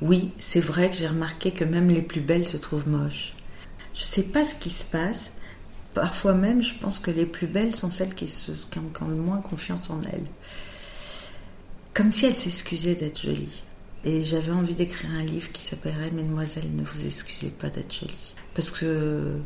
Oui, 0.00 0.30
c'est 0.38 0.60
vrai 0.60 0.90
que 0.90 0.96
j'ai 0.96 1.06
remarqué 1.06 1.50
que 1.50 1.64
même 1.64 1.90
les 1.90 2.02
plus 2.02 2.20
belles 2.20 2.48
se 2.48 2.56
trouvent 2.56 2.88
moches. 2.88 3.34
Je 3.94 4.00
ne 4.00 4.06
sais 4.06 4.22
pas 4.22 4.44
ce 4.44 4.54
qui 4.54 4.70
se 4.70 4.84
passe, 4.84 5.31
Parfois 5.94 6.32
même, 6.34 6.62
je 6.62 6.74
pense 6.74 6.98
que 6.98 7.10
les 7.10 7.26
plus 7.26 7.46
belles 7.46 7.74
sont 7.74 7.90
celles 7.90 8.14
qui, 8.14 8.28
se, 8.28 8.52
ont, 8.52 9.08
le 9.08 9.14
moins 9.14 9.40
confiance 9.40 9.90
en 9.90 10.00
elles. 10.02 10.26
Comme 11.92 12.12
si 12.12 12.26
elles 12.26 12.34
s'excusaient 12.34 12.94
d'être 12.94 13.20
jolies. 13.20 13.62
Et 14.04 14.22
j'avais 14.22 14.52
envie 14.52 14.74
d'écrire 14.74 15.10
un 15.10 15.22
livre 15.22 15.52
qui 15.52 15.62
s'appellerait 15.62 16.10
Mesdemoiselles, 16.10 16.74
ne 16.74 16.82
vous 16.82 17.06
excusez 17.06 17.48
pas 17.48 17.68
d'être 17.68 17.94
jolies. 17.94 18.34
Parce 18.54 18.70
que 18.70 19.38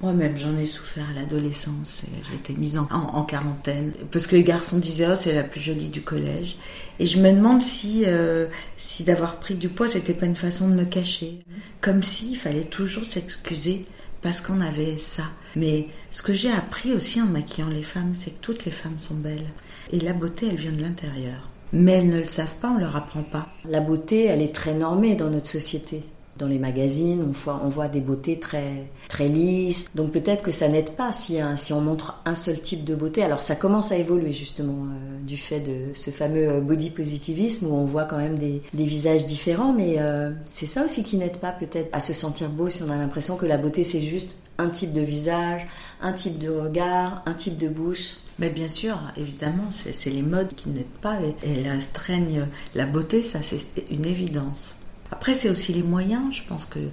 moi-même, 0.00 0.36
j'en 0.36 0.56
ai 0.58 0.66
souffert 0.66 1.08
à 1.10 1.14
l'adolescence. 1.14 2.02
Été 2.34 2.52
mise 2.52 2.78
en, 2.78 3.22
quarantaine. 3.22 3.92
Parce 4.10 4.26
que 4.26 4.36
les 4.36 4.44
garçons 4.44 4.78
disaient, 4.78 5.06
oh, 5.10 5.16
c'est 5.18 5.34
la 5.34 5.44
plus 5.44 5.60
jolie 5.60 5.88
du 5.88 6.02
collège. 6.02 6.58
Et 6.98 7.06
je 7.06 7.18
me 7.18 7.32
demande 7.32 7.62
si, 7.62 8.02
euh, 8.06 8.46
si 8.76 9.04
d'avoir 9.04 9.36
pris 9.36 9.54
du 9.54 9.68
poids, 9.68 9.88
c'était 9.88 10.12
pas 10.12 10.26
une 10.26 10.36
façon 10.36 10.68
de 10.68 10.74
me 10.74 10.84
cacher. 10.84 11.40
Comme 11.80 12.02
s'il 12.02 12.36
fallait 12.36 12.64
toujours 12.64 13.04
s'excuser 13.04 13.86
parce 14.24 14.40
qu'on 14.40 14.62
avait 14.62 14.96
ça. 14.96 15.24
Mais 15.54 15.86
ce 16.10 16.22
que 16.22 16.32
j'ai 16.32 16.50
appris 16.50 16.94
aussi 16.94 17.20
en 17.20 17.26
maquillant 17.26 17.68
les 17.68 17.82
femmes, 17.82 18.14
c'est 18.14 18.30
que 18.30 18.40
toutes 18.40 18.64
les 18.64 18.72
femmes 18.72 18.98
sont 18.98 19.14
belles. 19.14 19.50
Et 19.92 20.00
la 20.00 20.14
beauté, 20.14 20.48
elle 20.48 20.56
vient 20.56 20.72
de 20.72 20.80
l'intérieur. 20.82 21.50
Mais 21.74 21.92
elles 21.92 22.08
ne 22.08 22.20
le 22.20 22.26
savent 22.26 22.56
pas, 22.56 22.70
on 22.70 22.78
leur 22.78 22.96
apprend 22.96 23.22
pas. 23.22 23.48
La 23.66 23.80
beauté, 23.80 24.24
elle 24.24 24.40
est 24.40 24.54
très 24.54 24.72
normée 24.72 25.14
dans 25.14 25.28
notre 25.28 25.48
société 25.48 26.04
dans 26.38 26.46
les 26.46 26.58
magazines, 26.58 27.32
on 27.46 27.68
voit, 27.68 27.88
des 27.88 28.00
beautés 28.00 28.38
très, 28.38 28.86
très 29.08 29.28
lisses. 29.28 29.86
Donc 29.94 30.10
peut-être 30.10 30.42
que 30.42 30.50
ça 30.50 30.68
n'aide 30.68 30.90
pas 30.90 31.12
si, 31.12 31.38
si 31.56 31.72
on 31.72 31.80
montre 31.80 32.20
un 32.24 32.34
seul 32.34 32.60
type 32.60 32.84
de 32.84 32.94
beauté. 32.94 33.22
Alors 33.22 33.40
ça 33.40 33.54
commence 33.54 33.92
à 33.92 33.96
évoluer 33.96 34.32
justement 34.32 34.84
euh, 34.84 35.20
du 35.24 35.36
fait 35.36 35.60
de 35.60 35.94
ce 35.94 36.10
fameux 36.10 36.48
euh, 36.48 36.60
body 36.60 36.90
positivisme 36.90 37.66
où 37.66 37.74
on 37.74 37.84
voit 37.84 38.04
quand 38.04 38.16
même 38.16 38.38
des, 38.38 38.62
des 38.72 38.84
visages 38.84 39.24
différents. 39.26 39.72
Mais 39.72 39.96
euh, 39.98 40.32
c'est 40.44 40.66
ça 40.66 40.84
aussi 40.84 41.04
qui 41.04 41.16
n'aide 41.16 41.36
pas 41.36 41.52
peut-être 41.52 41.88
à 41.92 42.00
se 42.00 42.12
sentir 42.12 42.48
beau 42.48 42.68
si 42.68 42.82
on 42.82 42.90
a 42.90 42.96
l'impression 42.96 43.36
que 43.36 43.46
la 43.46 43.56
beauté 43.56 43.84
c'est 43.84 44.00
juste 44.00 44.36
un 44.58 44.70
type 44.70 44.92
de 44.92 45.00
visage, 45.00 45.66
un 46.00 46.12
type 46.12 46.38
de 46.38 46.48
regard, 46.48 47.22
un 47.26 47.34
type 47.34 47.58
de 47.58 47.68
bouche. 47.68 48.16
Mais 48.40 48.50
bien 48.50 48.66
sûr, 48.66 48.98
évidemment, 49.16 49.68
c'est 49.70 50.10
les 50.10 50.22
modes 50.22 50.54
qui 50.56 50.68
n'aident 50.68 50.86
pas 51.00 51.18
et, 51.20 51.36
et 51.48 51.68
restreignent 51.68 52.48
la 52.74 52.84
beauté, 52.84 53.22
ça 53.22 53.38
c'est 53.42 53.92
une 53.92 54.04
évidence. 54.04 54.74
Après, 55.14 55.34
c'est 55.34 55.48
aussi 55.48 55.72
les 55.72 55.84
moyens. 55.84 56.34
Je 56.34 56.42
pense 56.42 56.66
qu'il 56.66 56.90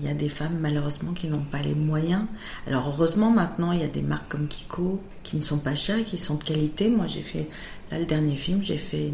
y, 0.00 0.08
a 0.08 0.14
des 0.14 0.28
femmes, 0.28 0.58
malheureusement, 0.60 1.12
qui 1.12 1.26
n'ont 1.26 1.42
pas 1.42 1.58
les 1.58 1.74
moyens. 1.74 2.22
Alors, 2.68 2.86
heureusement, 2.86 3.32
maintenant, 3.32 3.72
il 3.72 3.80
y 3.80 3.84
a 3.84 3.88
des 3.88 4.00
marques 4.00 4.28
comme 4.28 4.46
Kiko 4.46 5.02
qui 5.24 5.36
ne 5.36 5.42
sont 5.42 5.58
pas 5.58 5.74
chères, 5.74 6.04
qui 6.04 6.18
sont 6.18 6.36
de 6.36 6.44
qualité. 6.44 6.88
Moi, 6.88 7.08
j'ai 7.08 7.20
fait, 7.20 7.48
là, 7.90 7.98
le 7.98 8.04
dernier 8.04 8.36
film, 8.36 8.62
j'ai 8.62 8.78
fait 8.78 9.12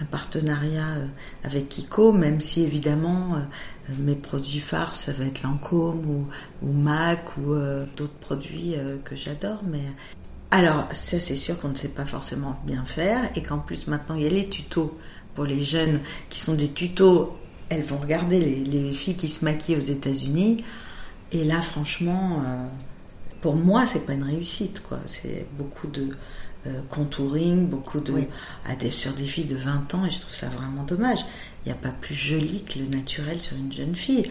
un 0.00 0.04
partenariat 0.04 0.96
euh, 0.96 1.06
avec 1.44 1.68
Kiko, 1.68 2.10
même 2.10 2.40
si, 2.40 2.64
évidemment, 2.64 3.36
euh, 3.36 3.92
mes 4.00 4.16
produits 4.16 4.58
phares, 4.58 4.96
ça 4.96 5.12
va 5.12 5.24
être 5.24 5.44
Lancôme 5.44 6.04
ou, 6.06 6.26
ou 6.60 6.72
MAC 6.72 7.36
ou 7.38 7.52
euh, 7.52 7.86
d'autres 7.96 8.14
produits 8.14 8.74
que 9.04 9.14
j'adore. 9.14 9.60
Mais 9.64 9.84
alors, 10.50 10.88
ça, 10.92 11.20
c'est 11.20 11.36
sûr 11.36 11.56
qu'on 11.60 11.68
ne 11.68 11.76
sait 11.76 11.86
pas 11.86 12.04
forcément 12.04 12.58
bien 12.66 12.84
faire 12.84 13.30
et 13.36 13.44
qu'en 13.44 13.60
plus, 13.60 13.86
maintenant, 13.86 14.16
il 14.16 14.24
y 14.24 14.26
a 14.26 14.30
les 14.30 14.48
tutos 14.48 14.98
pour 15.36 15.44
les 15.44 15.62
jeunes 15.64 16.00
qui 16.28 16.40
sont 16.40 16.54
des 16.54 16.68
tutos 16.68 17.36
elles 17.74 17.82
vont 17.82 17.98
regarder 17.98 18.40
les, 18.40 18.92
filles 18.92 19.16
qui 19.16 19.28
se 19.28 19.44
maquillent 19.44 19.76
aux 19.76 19.80
États-Unis. 19.80 20.64
Et 21.32 21.44
là, 21.44 21.60
franchement, 21.62 22.42
euh, 22.46 22.66
pour 23.40 23.56
moi, 23.56 23.84
c'est 23.86 24.06
pas 24.06 24.12
une 24.12 24.22
réussite, 24.22 24.82
quoi. 24.82 25.00
C'est 25.06 25.46
beaucoup 25.58 25.88
de 25.88 26.10
euh, 26.66 26.80
contouring, 26.88 27.68
beaucoup 27.68 28.00
de. 28.00 28.12
sur 28.90 29.12
des 29.12 29.26
filles 29.26 29.46
de 29.46 29.56
20 29.56 29.94
ans, 29.94 30.06
et 30.06 30.10
je 30.10 30.20
trouve 30.20 30.34
ça 30.34 30.48
vraiment 30.48 30.84
dommage. 30.84 31.20
Il 31.64 31.68
n'y 31.68 31.72
a 31.72 31.80
pas 31.80 31.94
plus 32.00 32.14
joli 32.14 32.62
que 32.64 32.78
le 32.78 32.86
naturel 32.86 33.40
sur 33.40 33.56
une 33.56 33.72
jeune 33.72 33.94
fille. 33.94 34.24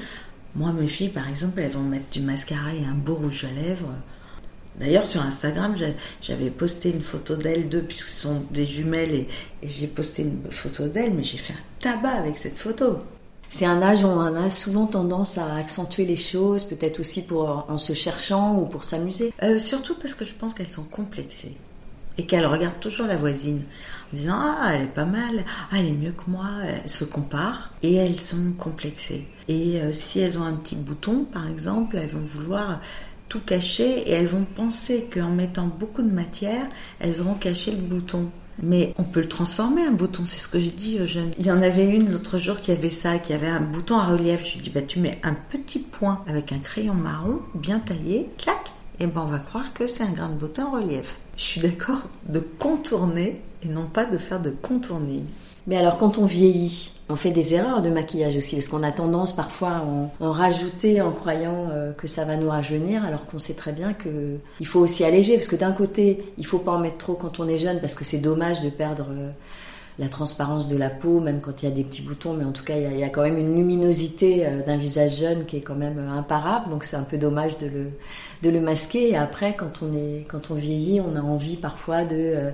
Moi, 0.55 0.71
mes 0.71 0.87
filles, 0.87 1.09
par 1.09 1.27
exemple, 1.27 1.59
elles 1.59 1.71
vont 1.71 1.81
mettre 1.81 2.09
du 2.11 2.21
mascara 2.21 2.73
et 2.73 2.85
un 2.85 2.95
beau 2.95 3.15
rouge 3.15 3.45
à 3.45 3.61
lèvres. 3.61 3.93
D'ailleurs, 4.79 5.05
sur 5.05 5.21
Instagram, 5.21 5.75
j'avais 6.21 6.49
posté 6.49 6.89
une 6.91 7.01
photo 7.01 7.35
d'elles 7.35 7.69
deux, 7.69 7.83
puisque 7.83 8.07
ce 8.07 8.21
sont 8.21 8.43
des 8.49 8.65
jumelles, 8.65 9.13
et 9.13 9.27
j'ai 9.63 9.87
posté 9.87 10.23
une 10.23 10.49
photo 10.49 10.87
d'elles, 10.87 11.13
mais 11.13 11.23
j'ai 11.23 11.37
fait 11.37 11.53
un 11.53 11.79
tabac 11.79 12.13
avec 12.13 12.37
cette 12.37 12.57
photo 12.57 12.97
c'est 13.53 13.67
un 13.67 13.83
âge 13.83 14.03
où 14.03 14.07
on 14.07 14.35
a 14.35 14.49
souvent 14.49 14.87
tendance 14.87 15.37
à 15.37 15.57
accentuer 15.57 16.05
les 16.05 16.15
choses, 16.15 16.63
peut-être 16.63 16.99
aussi 16.99 17.21
pour 17.21 17.67
en 17.69 17.77
se 17.77 17.93
cherchant 17.93 18.57
ou 18.57 18.65
pour 18.65 18.83
s'amuser. 18.83 19.31
Euh, 19.43 19.59
surtout 19.59 19.93
parce 19.93 20.15
que 20.15 20.25
je 20.25 20.33
pense 20.33 20.55
qu'elles 20.55 20.71
sont 20.71 20.85
complexées 20.85 21.55
et 22.17 22.25
qu'elles 22.25 22.47
regardent 22.47 22.79
toujours 22.79 23.05
la 23.05 23.15
voisine 23.15 23.61
en 24.11 24.15
disant 24.15 24.39
ah 24.39 24.71
elle 24.73 24.85
est 24.85 24.95
pas 24.95 25.05
mal, 25.05 25.45
ah 25.71 25.75
elle 25.77 25.85
est 25.85 25.91
mieux 25.91 26.13
que 26.13 26.31
moi, 26.31 26.47
elles 26.63 26.89
se 26.89 27.03
comparent 27.03 27.69
et 27.83 27.93
elles 27.93 28.19
sont 28.19 28.53
complexées. 28.57 29.27
Et 29.47 29.79
euh, 29.79 29.91
si 29.91 30.19
elles 30.19 30.39
ont 30.39 30.45
un 30.45 30.53
petit 30.53 30.75
bouton 30.75 31.23
par 31.23 31.47
exemple, 31.47 31.97
elles 31.97 32.09
vont 32.09 32.25
vouloir 32.25 32.81
tout 33.29 33.41
cacher 33.41 33.99
et 33.99 34.13
elles 34.13 34.25
vont 34.25 34.45
penser 34.45 35.07
qu'en 35.13 35.29
mettant 35.29 35.67
beaucoup 35.67 36.01
de 36.01 36.11
matière, 36.11 36.65
elles 36.99 37.21
auront 37.21 37.35
caché 37.35 37.69
le 37.69 37.81
bouton. 37.83 38.31
Mais 38.61 38.93
on 38.97 39.03
peut 39.03 39.21
le 39.21 39.27
transformer, 39.27 39.83
un 39.85 39.91
bouton, 39.91 40.23
c'est 40.25 40.39
ce 40.39 40.47
que 40.47 40.59
je 40.59 40.69
dis 40.69 40.99
aux 41.01 41.07
jeunes. 41.07 41.31
Il 41.39 41.45
y 41.45 41.51
en 41.51 41.61
avait 41.61 41.87
une 41.87 42.11
l'autre 42.11 42.37
jour 42.37 42.59
qui 42.59 42.71
avait 42.71 42.91
ça, 42.91 43.17
qui 43.17 43.33
avait 43.33 43.47
un 43.47 43.61
bouton 43.61 43.97
à 43.97 44.05
relief. 44.05 44.45
Je 44.45 44.55
lui 44.55 44.61
dis, 44.61 44.69
bah, 44.69 44.81
tu 44.81 44.99
mets 44.99 45.17
un 45.23 45.33
petit 45.33 45.79
point 45.79 46.23
avec 46.27 46.51
un 46.51 46.59
crayon 46.59 46.93
marron 46.93 47.39
bien 47.55 47.79
taillé, 47.79 48.29
clac, 48.37 48.71
et 48.99 49.07
ben 49.07 49.21
on 49.21 49.29
va 49.29 49.39
croire 49.39 49.73
que 49.73 49.87
c'est 49.87 50.03
un 50.03 50.11
grain 50.11 50.29
de 50.29 50.35
beauté 50.35 50.61
en 50.61 50.71
relief. 50.71 51.17
Je 51.35 51.43
suis 51.43 51.61
d'accord 51.61 52.03
de 52.27 52.39
contourner 52.39 53.41
et 53.63 53.67
non 53.67 53.85
pas 53.85 54.05
de 54.05 54.17
faire 54.17 54.39
de 54.39 54.51
contourning. 54.51 55.25
Mais 55.65 55.77
alors 55.77 55.97
quand 55.97 56.17
on 56.17 56.25
vieillit, 56.25 56.93
on 57.13 57.15
fait 57.15 57.29
des 57.29 57.53
erreurs 57.53 57.83
de 57.83 57.91
maquillage 57.91 58.37
aussi, 58.37 58.55
parce 58.55 58.67
qu'on 58.67 58.81
a 58.81 58.91
tendance 58.91 59.33
parfois 59.33 59.69
à 59.69 59.83
en, 60.19 60.31
rajouter 60.31 60.99
en 60.99 61.11
croyant 61.11 61.67
euh, 61.71 61.91
que 61.93 62.07
ça 62.07 62.25
va 62.25 62.37
nous 62.37 62.49
rajeunir, 62.49 63.05
alors 63.05 63.27
qu'on 63.27 63.37
sait 63.37 63.53
très 63.53 63.71
bien 63.71 63.93
que 63.93 64.39
il 64.59 64.65
faut 64.65 64.79
aussi 64.79 65.03
alléger, 65.03 65.35
parce 65.35 65.47
que 65.47 65.55
d'un 65.55 65.73
côté, 65.73 66.25
il 66.39 66.45
faut 66.47 66.57
pas 66.57 66.71
en 66.71 66.79
mettre 66.79 66.97
trop 66.97 67.13
quand 67.13 67.39
on 67.39 67.47
est 67.47 67.59
jeune, 67.59 67.79
parce 67.79 67.93
que 67.93 68.03
c'est 68.03 68.17
dommage 68.17 68.61
de 68.61 68.69
perdre 68.69 69.05
euh, 69.11 69.29
la 69.99 70.07
transparence 70.07 70.67
de 70.67 70.75
la 70.75 70.89
peau, 70.89 71.19
même 71.19 71.39
quand 71.39 71.61
il 71.61 71.69
y 71.69 71.71
a 71.71 71.75
des 71.75 71.83
petits 71.83 72.01
boutons, 72.01 72.33
mais 72.33 72.45
en 72.45 72.51
tout 72.51 72.63
cas, 72.63 72.77
il 72.77 72.97
y 72.97 73.03
a, 73.03 73.09
quand 73.09 73.21
même 73.21 73.37
une 73.37 73.55
luminosité 73.55 74.47
euh, 74.47 74.63
d'un 74.63 74.77
visage 74.77 75.19
jeune 75.19 75.45
qui 75.45 75.57
est 75.57 75.61
quand 75.61 75.75
même 75.75 75.99
imparable, 76.17 76.71
donc 76.71 76.83
c'est 76.83 76.97
un 76.97 77.03
peu 77.03 77.19
dommage 77.19 77.59
de 77.59 77.67
le, 77.67 77.91
de 78.41 78.49
le 78.49 78.59
masquer. 78.59 79.11
Et 79.11 79.17
après, 79.17 79.55
quand 79.55 79.83
on, 79.83 79.93
est, 79.93 80.25
quand 80.27 80.49
on 80.49 80.55
vieillit, 80.55 80.99
on 80.99 81.15
a 81.15 81.21
envie 81.21 81.57
parfois 81.57 82.05
de 82.05 82.51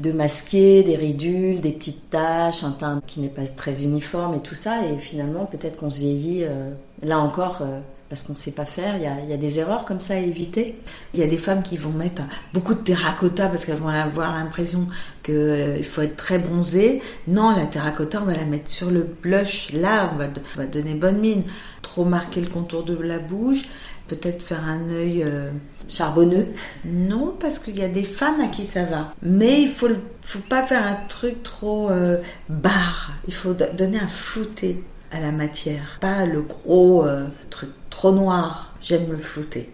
de 0.00 0.12
masquer 0.12 0.82
des 0.82 0.96
ridules, 0.96 1.60
des 1.60 1.72
petites 1.72 2.10
taches, 2.10 2.64
un 2.64 2.72
teint 2.72 3.00
qui 3.06 3.20
n'est 3.20 3.28
pas 3.28 3.46
très 3.46 3.84
uniforme 3.84 4.36
et 4.36 4.40
tout 4.40 4.54
ça. 4.54 4.80
Et 4.86 4.98
finalement, 4.98 5.44
peut-être 5.46 5.76
qu'on 5.76 5.90
se 5.90 5.98
vieillit, 5.98 6.44
euh, 6.44 6.70
là 7.02 7.18
encore, 7.18 7.58
euh, 7.62 7.80
parce 8.08 8.24
qu'on 8.24 8.32
ne 8.32 8.38
sait 8.38 8.50
pas 8.50 8.64
faire 8.64 8.96
il 8.96 9.02
y, 9.02 9.32
a, 9.32 9.36
des 9.36 9.60
erreurs 9.60 9.84
comme 9.84 10.00
ça 10.00 10.14
à 10.14 10.16
éviter 10.16 10.74
Il 11.14 11.20
y 11.20 11.22
a 11.22 11.28
des 11.28 11.36
femmes 11.36 11.62
qui 11.62 11.76
vont 11.76 11.92
mettre 11.92 12.22
beaucoup 12.52 12.74
de 12.74 12.80
terracotta 12.80 13.46
parce 13.46 13.64
qu'elles 13.64 13.76
vont 13.76 13.86
avoir 13.86 14.36
l'impression 14.36 14.88
qu'il 15.22 15.34
euh, 15.34 15.82
faut 15.84 16.02
être 16.02 16.16
très 16.16 16.38
bronzé. 16.38 17.02
Non, 17.28 17.54
la 17.54 17.66
terracotta, 17.66 18.20
on 18.20 18.24
va 18.24 18.34
la 18.34 18.46
mettre 18.46 18.68
sur 18.68 18.90
le 18.90 19.06
blush. 19.22 19.72
Là, 19.72 20.12
on 20.12 20.58
va 20.58 20.66
donner 20.66 20.94
bonne 20.94 21.20
mine. 21.20 21.44
Trop 21.82 22.04
marquer 22.04 22.40
le 22.40 22.48
contour 22.48 22.82
de 22.82 22.96
la 22.96 23.20
bouche. 23.20 23.62
Peut-être 24.10 24.42
faire 24.42 24.64
un 24.64 24.90
œil... 24.90 25.22
Euh, 25.22 25.50
Charbonneux 25.90 26.46
Non, 26.84 27.36
parce 27.38 27.58
qu'il 27.58 27.76
y 27.78 27.82
a 27.82 27.88
des 27.88 28.04
femmes 28.04 28.40
à 28.40 28.46
qui 28.46 28.64
ça 28.64 28.84
va. 28.84 29.12
Mais 29.22 29.62
il 29.62 29.68
faut, 29.68 29.88
faut 30.22 30.38
pas 30.48 30.62
faire 30.66 30.86
un 30.86 30.96
truc 31.08 31.42
trop 31.42 31.90
euh, 31.90 32.18
barre. 32.48 33.12
Il 33.26 33.34
faut 33.34 33.54
donner 33.54 33.98
un 33.98 34.06
flouté 34.06 34.82
à 35.10 35.20
la 35.20 35.32
matière. 35.32 35.98
Pas 36.00 36.26
le 36.26 36.42
gros 36.42 37.04
euh, 37.04 37.26
truc 37.50 37.70
trop 37.90 38.12
noir. 38.12 38.74
J'aime 38.80 39.10
le 39.10 39.18
flouté. 39.18 39.70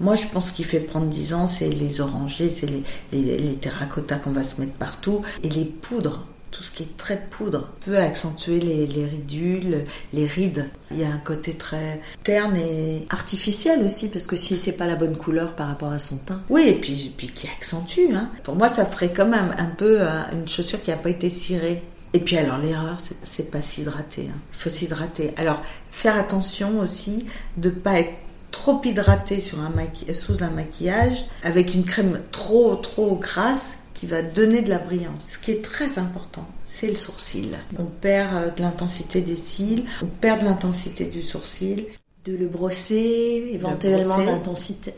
Moi, 0.00 0.16
je 0.16 0.26
pense 0.26 0.50
qu'il 0.50 0.64
fait 0.64 0.80
prendre 0.80 1.06
10 1.06 1.32
ans, 1.34 1.46
c'est 1.46 1.68
les 1.68 2.00
orangés, 2.00 2.50
c'est 2.50 2.66
les, 2.66 2.82
les, 3.12 3.38
les 3.38 3.54
terracottas 3.54 4.16
qu'on 4.16 4.32
va 4.32 4.42
se 4.42 4.60
mettre 4.60 4.72
partout 4.72 5.22
et 5.44 5.48
les 5.48 5.64
poudres 5.64 6.26
tout 6.50 6.62
ce 6.62 6.70
qui 6.70 6.84
est 6.84 6.96
très 6.96 7.20
poudre 7.30 7.68
peut 7.84 7.98
accentuer 7.98 8.60
les, 8.60 9.04
ridules, 9.04 9.84
les 10.12 10.26
rides. 10.26 10.70
Il 10.90 11.00
y 11.00 11.04
a 11.04 11.08
un 11.08 11.18
côté 11.18 11.54
très 11.54 12.00
terne 12.24 12.56
et 12.56 13.06
artificiel 13.10 13.84
aussi 13.84 14.08
parce 14.08 14.26
que 14.26 14.36
si 14.36 14.56
c'est 14.56 14.76
pas 14.76 14.86
la 14.86 14.96
bonne 14.96 15.16
couleur 15.16 15.54
par 15.54 15.68
rapport 15.68 15.92
à 15.92 15.98
son 15.98 16.16
teint. 16.18 16.40
Oui, 16.48 16.64
et 16.68 16.74
puis, 16.74 17.12
puis 17.16 17.28
qui 17.28 17.48
accentue. 17.48 18.14
Hein. 18.14 18.30
Pour 18.42 18.54
moi, 18.54 18.68
ça 18.68 18.86
ferait 18.86 19.12
quand 19.12 19.26
même 19.26 19.54
un 19.58 19.66
peu 19.66 19.98
euh, 20.00 20.22
une 20.32 20.48
chaussure 20.48 20.82
qui 20.82 20.90
n'a 20.90 20.96
pas 20.96 21.10
été 21.10 21.30
cirée. 21.30 21.82
Et 22.12 22.20
puis 22.20 22.38
alors 22.38 22.58
l'erreur, 22.58 22.96
c'est 23.24 23.50
pas 23.50 23.60
s'hydrater. 23.60 24.28
Hein. 24.30 24.38
Il 24.52 24.56
faut 24.56 24.70
s'hydrater. 24.70 25.34
Alors 25.36 25.60
faire 25.90 26.16
attention 26.16 26.80
aussi 26.80 27.26
de 27.56 27.68
pas 27.68 28.00
être 28.00 28.14
trop 28.52 28.80
hydraté 28.84 29.42
sous 29.42 30.42
un 30.42 30.50
maquillage 30.50 31.26
avec 31.42 31.74
une 31.74 31.84
crème 31.84 32.20
trop 32.30 32.76
trop 32.76 33.16
grasse 33.16 33.80
qui 33.96 34.06
va 34.06 34.22
donner 34.22 34.60
de 34.60 34.68
la 34.68 34.78
brillance. 34.78 35.26
Ce 35.28 35.38
qui 35.38 35.50
est 35.52 35.64
très 35.64 35.98
important, 35.98 36.46
c'est 36.64 36.88
le 36.88 36.96
sourcil. 36.96 37.58
On 37.78 37.86
perd 37.86 38.34
euh, 38.34 38.50
de 38.50 38.60
l'intensité 38.62 39.22
des 39.22 39.36
cils, 39.36 39.84
on 40.02 40.06
perd 40.06 40.40
de 40.40 40.44
l'intensité 40.44 41.06
du 41.06 41.22
sourcil. 41.22 41.86
De 42.26 42.36
le 42.36 42.48
brosser, 42.48 43.50
éventuellement 43.52 44.18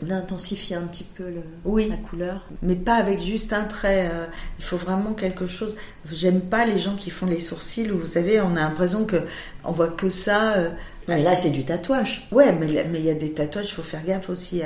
d'intensifier 0.01 0.75
un 0.75 0.81
petit 0.81 1.03
peu 1.03 1.25
le, 1.25 1.43
oui, 1.63 1.87
la 1.87 1.97
couleur. 1.97 2.47
Mais 2.63 2.73
pas 2.73 2.95
avec 2.95 3.21
juste 3.21 3.53
un 3.53 3.65
trait. 3.65 4.09
Euh, 4.11 4.25
il 4.57 4.65
faut 4.65 4.77
vraiment 4.77 5.13
quelque 5.13 5.45
chose. 5.45 5.75
J'aime 6.11 6.41
pas 6.41 6.65
les 6.65 6.79
gens 6.79 6.95
qui 6.95 7.11
font 7.11 7.27
les 7.27 7.39
sourcils 7.39 7.91
où 7.91 7.99
vous 7.99 8.07
savez, 8.07 8.41
on 8.41 8.55
a 8.55 8.61
l'impression 8.61 9.05
que 9.05 9.17
on 9.63 9.71
voit 9.71 9.89
que 9.89 10.09
ça. 10.09 10.53
Euh, 10.53 10.69
mais 11.15 11.23
là, 11.23 11.35
c'est 11.35 11.49
du 11.49 11.63
tatouage. 11.63 12.27
Ouais, 12.31 12.51
mais 12.53 12.67
il 12.67 13.05
y 13.05 13.09
a 13.09 13.13
des 13.13 13.31
tatouages, 13.31 13.67
il 13.69 13.73
faut 13.73 13.81
faire 13.81 14.03
gaffe 14.03 14.29
aussi. 14.29 14.61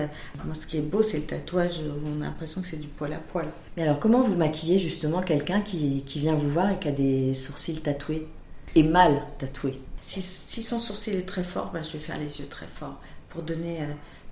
Moi, 0.45 0.55
ce 0.55 0.65
qui 0.65 0.77
est 0.77 0.81
beau, 0.81 1.01
c'est 1.01 1.17
le 1.17 1.23
tatouage 1.23 1.81
on 2.05 2.21
a 2.21 2.25
l'impression 2.25 2.61
que 2.61 2.67
c'est 2.67 2.79
du 2.79 2.87
poil 2.87 3.13
à 3.13 3.17
poil. 3.17 3.45
Mais 3.77 3.83
alors, 3.83 3.99
comment 3.99 4.21
vous 4.21 4.35
maquillez 4.35 4.77
justement 4.77 5.21
quelqu'un 5.21 5.61
qui, 5.61 6.03
qui 6.05 6.19
vient 6.19 6.35
vous 6.35 6.49
voir 6.49 6.71
et 6.71 6.79
qui 6.79 6.87
a 6.87 6.91
des 6.91 7.33
sourcils 7.33 7.81
tatoués 7.81 8.27
et 8.75 8.83
mal 8.83 9.21
tatoués? 9.37 9.79
Si, 10.01 10.21
si, 10.21 10.61
son 10.61 10.79
sourcil 10.79 11.15
est 11.15 11.25
très 11.25 11.43
fort, 11.43 11.71
ben, 11.73 11.81
je 11.83 11.93
vais 11.93 11.99
faire 11.99 12.17
les 12.17 12.39
yeux 12.39 12.47
très 12.49 12.67
forts 12.67 12.99
pour 13.29 13.41
donner 13.41 13.81
euh, 13.81 13.85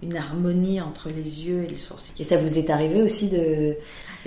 une 0.04 0.17
harmonie 0.17 0.82
entre 0.82 1.10
les 1.10 1.45
yeux 1.45 1.63
et 1.63 1.67
les 1.67 1.78
sourcils. 1.78 2.12
Et 2.19 2.24
ça 2.24 2.38
vous 2.38 2.60
est 2.60 2.69
arrivé 2.69 3.02
aussi 3.02 3.30
de 3.30 3.76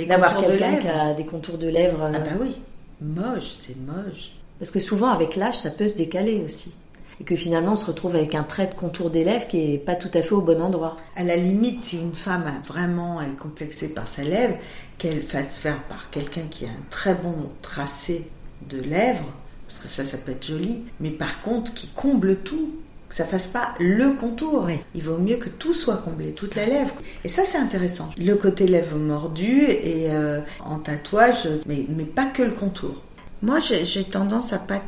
d'avoir 0.06 0.40
quelqu'un 0.40 0.76
qui 0.76 0.88
a 0.88 1.12
des 1.12 1.26
contours 1.26 1.58
de 1.58 1.68
lèvres 1.68 2.10
Ah 2.14 2.18
bah 2.18 2.30
oui, 2.40 2.56
moche, 3.00 3.52
c'est 3.60 3.76
moche. 3.76 4.32
Parce 4.58 4.70
que 4.70 4.80
souvent 4.80 5.10
avec 5.10 5.36
l'âge, 5.36 5.58
ça 5.58 5.70
peut 5.70 5.86
se 5.86 5.96
décaler 5.96 6.40
aussi 6.42 6.72
et 7.20 7.24
que 7.24 7.36
finalement 7.36 7.72
on 7.72 7.76
se 7.76 7.86
retrouve 7.86 8.16
avec 8.16 8.34
un 8.34 8.42
trait 8.42 8.66
de 8.66 8.74
contour 8.74 9.10
des 9.10 9.24
lèvres 9.24 9.46
qui 9.46 9.74
est 9.74 9.78
pas 9.78 9.94
tout 9.94 10.10
à 10.14 10.22
fait 10.22 10.34
au 10.34 10.40
bon 10.40 10.60
endroit. 10.60 10.96
À 11.16 11.24
la 11.24 11.36
limite, 11.36 11.82
si 11.82 11.98
une 11.98 12.14
femme 12.14 12.44
a 12.46 12.66
vraiment 12.66 13.20
est 13.20 13.36
complexée 13.38 13.88
par 13.88 14.08
sa 14.08 14.22
lèvre, 14.22 14.56
qu'elle 14.98 15.22
fasse 15.22 15.58
faire 15.58 15.82
par 15.84 16.10
quelqu'un 16.10 16.46
qui 16.50 16.66
a 16.66 16.68
un 16.68 16.84
très 16.90 17.14
bon 17.14 17.50
tracé 17.62 18.30
de 18.68 18.80
lèvres, 18.80 19.32
parce 19.66 19.78
que 19.78 19.88
ça, 19.88 20.04
ça 20.04 20.18
peut 20.18 20.32
être 20.32 20.46
joli, 20.46 20.84
mais 21.00 21.10
par 21.10 21.42
contre 21.42 21.74
qui 21.74 21.88
comble 21.88 22.36
tout, 22.36 22.70
que 23.08 23.14
ça 23.14 23.24
fasse 23.24 23.48
pas 23.48 23.74
le 23.78 24.12
contour. 24.12 24.68
Il 24.94 25.02
vaut 25.02 25.18
mieux 25.18 25.36
que 25.36 25.48
tout 25.48 25.74
soit 25.74 25.98
comblé, 25.98 26.32
toute 26.32 26.54
la 26.54 26.66
lèvre. 26.66 26.94
Et 27.24 27.28
ça, 27.28 27.42
c'est 27.44 27.58
intéressant. 27.58 28.10
Le 28.18 28.34
côté 28.34 28.66
lèvre 28.66 28.96
mordu 28.96 29.64
et 29.68 30.10
euh, 30.10 30.40
en 30.64 30.78
tatouage, 30.78 31.48
mais, 31.66 31.84
mais 31.88 32.04
pas 32.04 32.26
que 32.26 32.42
le 32.42 32.52
contour. 32.52 33.02
Moi, 33.42 33.58
j'ai 33.60 34.04
tendance 34.04 34.52
à 34.52 34.58
pas 34.58 34.80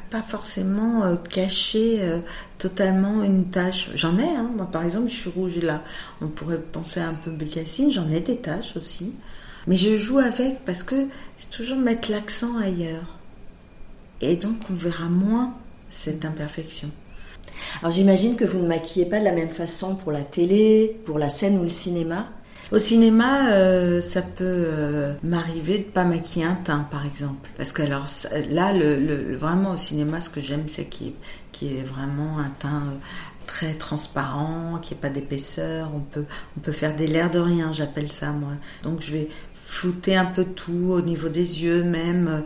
pas 0.00 0.22
forcément 0.22 1.04
euh, 1.04 1.16
cacher 1.16 1.98
euh, 2.00 2.18
totalement 2.58 3.22
une 3.22 3.46
tache. 3.46 3.90
J'en 3.94 4.18
ai, 4.18 4.28
hein. 4.28 4.50
moi 4.56 4.66
par 4.70 4.84
exemple, 4.84 5.08
je 5.08 5.16
suis 5.16 5.30
rouge 5.30 5.56
là. 5.58 5.82
On 6.20 6.28
pourrait 6.28 6.60
penser 6.60 7.00
un 7.00 7.14
peu 7.14 7.30
bécassine, 7.30 7.90
j'en 7.90 8.10
ai 8.10 8.20
des 8.20 8.36
taches 8.36 8.76
aussi. 8.76 9.12
Mais 9.66 9.76
je 9.76 9.96
joue 9.96 10.18
avec 10.18 10.64
parce 10.64 10.82
que 10.82 11.06
c'est 11.36 11.50
toujours 11.50 11.78
mettre 11.78 12.10
l'accent 12.10 12.56
ailleurs. 12.58 13.18
Et 14.20 14.36
donc 14.36 14.56
on 14.70 14.74
verra 14.74 15.08
moins 15.08 15.54
cette 15.90 16.24
imperfection. 16.24 16.90
Alors 17.80 17.92
j'imagine 17.92 18.36
que 18.36 18.44
vous 18.44 18.58
ne 18.58 18.66
maquillez 18.66 19.06
pas 19.06 19.20
de 19.20 19.24
la 19.24 19.32
même 19.32 19.50
façon 19.50 19.96
pour 19.96 20.12
la 20.12 20.22
télé, 20.22 21.00
pour 21.04 21.18
la 21.18 21.28
scène 21.28 21.58
ou 21.58 21.62
le 21.62 21.68
cinéma. 21.68 22.28
Au 22.72 22.78
cinéma, 22.78 23.50
euh, 23.50 24.00
ça 24.00 24.22
peut 24.22 24.44
euh, 24.46 25.12
m'arriver 25.22 25.76
de 25.76 25.84
pas 25.84 26.04
maquiller 26.04 26.46
un 26.46 26.54
teint, 26.54 26.86
par 26.90 27.04
exemple. 27.04 27.50
Parce 27.58 27.70
que 27.70 27.82
alors 27.82 28.06
là, 28.48 28.72
le, 28.72 29.36
vraiment 29.36 29.72
au 29.72 29.76
cinéma, 29.76 30.22
ce 30.22 30.30
que 30.30 30.40
j'aime, 30.40 30.64
c'est 30.68 30.86
qu'il 30.86 31.12
y, 31.60 31.66
ait 31.66 31.82
vraiment 31.82 32.38
un 32.38 32.48
teint 32.58 32.82
euh, 32.86 32.96
très 33.46 33.74
transparent, 33.74 34.78
qui 34.80 34.94
ait 34.94 34.96
pas 34.96 35.10
d'épaisseur. 35.10 35.90
On 35.94 36.00
peut, 36.00 36.24
on 36.56 36.60
peut 36.60 36.72
faire 36.72 36.96
des 36.96 37.06
lairs 37.06 37.30
de 37.30 37.40
rien, 37.40 37.74
j'appelle 37.74 38.10
ça 38.10 38.30
moi. 38.30 38.52
Donc 38.84 39.02
je 39.02 39.12
vais 39.12 39.28
flouter 39.52 40.16
un 40.16 40.24
peu 40.24 40.44
tout 40.44 40.92
au 40.92 41.02
niveau 41.02 41.28
des 41.28 41.62
yeux, 41.62 41.84
même 41.84 42.42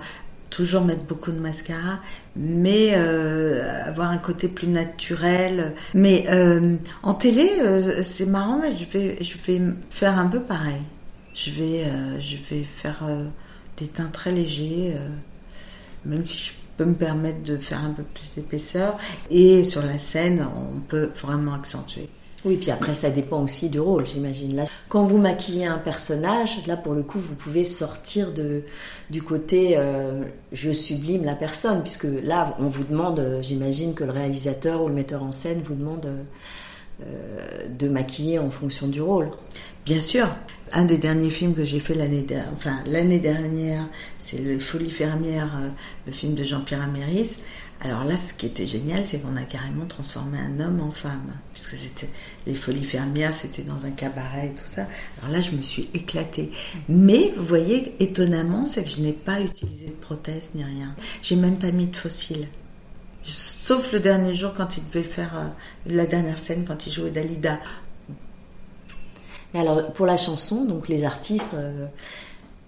toujours 0.50 0.82
mettre 0.84 1.04
beaucoup 1.04 1.32
de 1.32 1.38
mascara, 1.38 2.00
mais 2.36 2.92
euh, 2.94 3.84
avoir 3.84 4.10
un 4.10 4.18
côté 4.18 4.48
plus 4.48 4.68
naturel. 4.68 5.74
Mais 5.94 6.26
euh, 6.28 6.76
en 7.02 7.14
télé, 7.14 7.50
euh, 7.60 8.02
c'est 8.02 8.26
marrant, 8.26 8.58
mais 8.60 8.74
je 8.76 8.84
vais, 8.86 9.22
je 9.22 9.36
vais 9.46 9.60
faire 9.90 10.18
un 10.18 10.26
peu 10.26 10.40
pareil. 10.40 10.82
Je 11.34 11.50
vais, 11.50 11.84
je 12.18 12.36
vais 12.48 12.62
faire 12.62 13.06
des 13.76 13.88
teints 13.88 14.08
très 14.10 14.32
légers, 14.32 14.96
même 16.06 16.24
si 16.24 16.46
je 16.46 16.52
peux 16.78 16.86
me 16.86 16.94
permettre 16.94 17.42
de 17.42 17.58
faire 17.58 17.84
un 17.84 17.90
peu 17.90 18.04
plus 18.04 18.32
d'épaisseur. 18.34 18.96
Et 19.30 19.62
sur 19.62 19.82
la 19.82 19.98
scène, 19.98 20.46
on 20.56 20.80
peut 20.80 21.10
vraiment 21.14 21.52
accentuer. 21.52 22.08
Oui, 22.46 22.58
puis 22.58 22.70
après, 22.70 22.94
ça 22.94 23.10
dépend 23.10 23.42
aussi 23.42 23.68
du 23.68 23.80
rôle, 23.80 24.06
j'imagine. 24.06 24.64
Quand 24.88 25.02
vous 25.02 25.18
maquillez 25.18 25.66
un 25.66 25.78
personnage, 25.78 26.64
là, 26.68 26.76
pour 26.76 26.94
le 26.94 27.02
coup, 27.02 27.18
vous 27.18 27.34
pouvez 27.34 27.64
sortir 27.64 28.28
du 29.10 29.22
côté 29.22 29.74
euh, 29.76 30.22
je 30.52 30.70
sublime 30.70 31.24
la 31.24 31.34
personne, 31.34 31.82
puisque 31.82 32.06
là, 32.22 32.54
on 32.60 32.68
vous 32.68 32.84
demande, 32.84 33.18
euh, 33.18 33.42
j'imagine 33.42 33.94
que 33.94 34.04
le 34.04 34.12
réalisateur 34.12 34.84
ou 34.84 34.88
le 34.88 34.94
metteur 34.94 35.24
en 35.24 35.32
scène 35.32 35.60
vous 35.64 35.74
demande 35.74 36.06
euh, 37.02 37.66
de 37.68 37.88
maquiller 37.88 38.38
en 38.38 38.50
fonction 38.50 38.86
du 38.86 39.02
rôle. 39.02 39.28
Bien 39.84 40.00
sûr. 40.00 40.28
Un 40.72 40.84
des 40.84 40.98
derniers 40.98 41.30
films 41.30 41.54
que 41.54 41.64
j'ai 41.64 41.78
fait 41.78 41.94
l'année 41.94 42.22
dernière, 42.22 43.20
dernière, 43.20 43.88
c'est 44.18 44.38
Le 44.38 44.58
Folie 44.58 44.90
fermière, 44.90 45.50
le 46.06 46.12
film 46.12 46.34
de 46.34 46.42
Jean-Pierre 46.42 46.82
Améris. 46.82 47.36
Alors 47.82 48.04
là, 48.04 48.16
ce 48.16 48.32
qui 48.32 48.46
était 48.46 48.66
génial, 48.66 49.06
c'est 49.06 49.18
qu'on 49.18 49.36
a 49.36 49.42
carrément 49.42 49.84
transformé 49.86 50.38
un 50.38 50.60
homme 50.60 50.80
en 50.80 50.90
femme, 50.90 51.30
puisque 51.52 51.76
c'était 51.76 52.08
les 52.46 52.54
folies 52.54 52.84
fermières, 52.84 53.34
c'était 53.34 53.62
dans 53.62 53.84
un 53.84 53.90
cabaret 53.90 54.48
et 54.48 54.54
tout 54.54 54.66
ça. 54.66 54.86
Alors 55.18 55.32
là, 55.32 55.40
je 55.40 55.50
me 55.50 55.60
suis 55.62 55.88
éclatée. 55.92 56.50
Mais 56.88 57.32
vous 57.36 57.44
voyez, 57.44 57.94
étonnamment, 58.00 58.64
c'est 58.66 58.82
que 58.82 58.88
je 58.88 59.00
n'ai 59.00 59.12
pas 59.12 59.40
utilisé 59.40 59.86
de 59.86 59.92
prothèse 59.92 60.50
ni 60.54 60.64
rien. 60.64 60.94
J'ai 61.22 61.36
même 61.36 61.58
pas 61.58 61.70
mis 61.70 61.86
de 61.86 61.96
fossiles. 61.96 62.48
Sauf 63.22 63.92
le 63.92 64.00
dernier 64.00 64.34
jour 64.34 64.54
quand 64.56 64.76
il 64.76 64.86
devait 64.86 65.02
faire 65.02 65.36
euh, 65.36 65.48
la 65.86 66.06
dernière 66.06 66.38
scène 66.38 66.64
quand 66.64 66.86
il 66.86 66.92
jouait 66.92 67.10
Dalida. 67.10 67.58
alors 69.52 69.92
pour 69.92 70.06
la 70.06 70.16
chanson, 70.16 70.64
donc 70.64 70.88
les 70.88 71.04
artistes, 71.04 71.54
euh, 71.54 71.86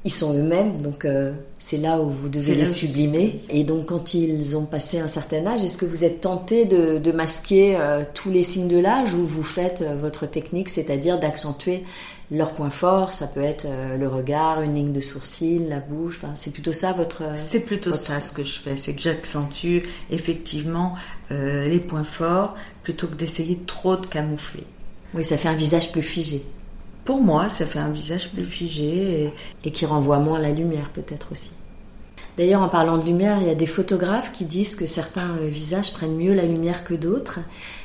ils 0.05 0.13
sont 0.13 0.33
eux-mêmes, 0.33 0.81
donc 0.81 1.05
euh, 1.05 1.33
c'est 1.59 1.77
là 1.77 2.01
où 2.01 2.09
vous 2.09 2.29
devez 2.29 2.55
les 2.55 2.67
sublimer. 2.67 3.43
Et 3.49 3.65
donc 3.65 3.87
quand 3.87 4.15
ils 4.15 4.57
ont 4.57 4.65
passé 4.65 5.01
un 5.01 5.09
certain 5.09 5.45
âge, 5.47 5.65
est-ce 5.65 5.77
que 5.77 5.87
vous 5.87 6.05
êtes 6.05 6.21
tenté 6.21 6.67
de, 6.67 7.13
masquer 7.13 7.77
euh, 7.77 8.05
tous 8.15 8.31
les 8.31 8.45
signes 8.45 8.69
de 8.69 8.79
l'âge 8.79 9.15
ou 9.15 9.27
vous 9.27 9.43
faites 9.43 9.83
euh, 9.83 9.97
votre 9.97 10.27
technique, 10.27 10.69
c'est-à-dire 10.69 11.19
d'accentuer 11.19 11.83
leurs 12.31 12.53
points 12.53 12.71
forts 12.71 13.11
Ça 13.11 13.27
peut 13.27 13.43
être 13.43 13.67
le 13.99 14.07
regard, 14.07 14.61
une 14.61 14.75
ligne 14.75 14.93
de 14.93 15.01
sourcil, 15.01 15.67
la 15.69 15.81
bouche. 15.81 16.21
Enfin, 16.23 16.35
c'est 16.37 16.53
plutôt 16.53 16.75
ça 16.75 16.93
votre. 16.93 17.23
C'est 17.37 17.61
plutôt 17.61 17.95
ça 17.95 18.21
ce 18.21 18.33
que 18.33 18.45
je 18.45 18.61
fais, 18.61 18.77
c'est 18.77 18.93
que 18.93 19.01
j'accentue 19.01 19.79
effectivement 20.11 20.95
les 21.31 21.79
points 21.79 22.05
forts 22.05 22.55
plutôt 22.83 23.07
que 23.07 23.15
d'essayer 23.15 23.59
trop 23.67 23.97
de 23.97 24.05
camoufler. 24.05 24.65
Oui, 25.15 25.25
ça 25.25 25.39
fait 25.39 25.49
un 25.49 25.55
visage 25.55 25.91
plus 25.91 26.03
figé. 26.03 26.45
Pour 27.09 27.23
moi, 27.23 27.49
ça 27.49 27.65
fait 27.65 27.79
un 27.79 27.89
visage 27.89 28.29
plus 28.29 28.45
figé. 28.45 29.33
Et, 29.65 29.71
qui 29.71 29.87
renvoie 29.87 30.19
moins 30.19 30.39
la 30.39 30.51
lumière 30.51 30.91
peut-être 30.93 31.33
aussi. 31.33 31.53
D'ailleurs, 32.37 32.61
en 32.61 32.69
parlant 32.69 32.99
de 32.99 33.03
lumière, 33.03 33.39
il 33.41 33.47
y 33.47 33.51
a 33.51 33.55
des 33.55 33.65
photographes 33.65 34.31
qui 34.31 34.45
disent 34.45 34.75
que 34.75 34.85
certains 34.85 35.31
euh, 35.41 35.49
visages 35.49 35.95
prennent 35.95 36.19
mieux 36.19 36.35
la 36.35 36.43
lumière 36.43 36.85
que 36.85 36.93
d'autres. 36.93 37.41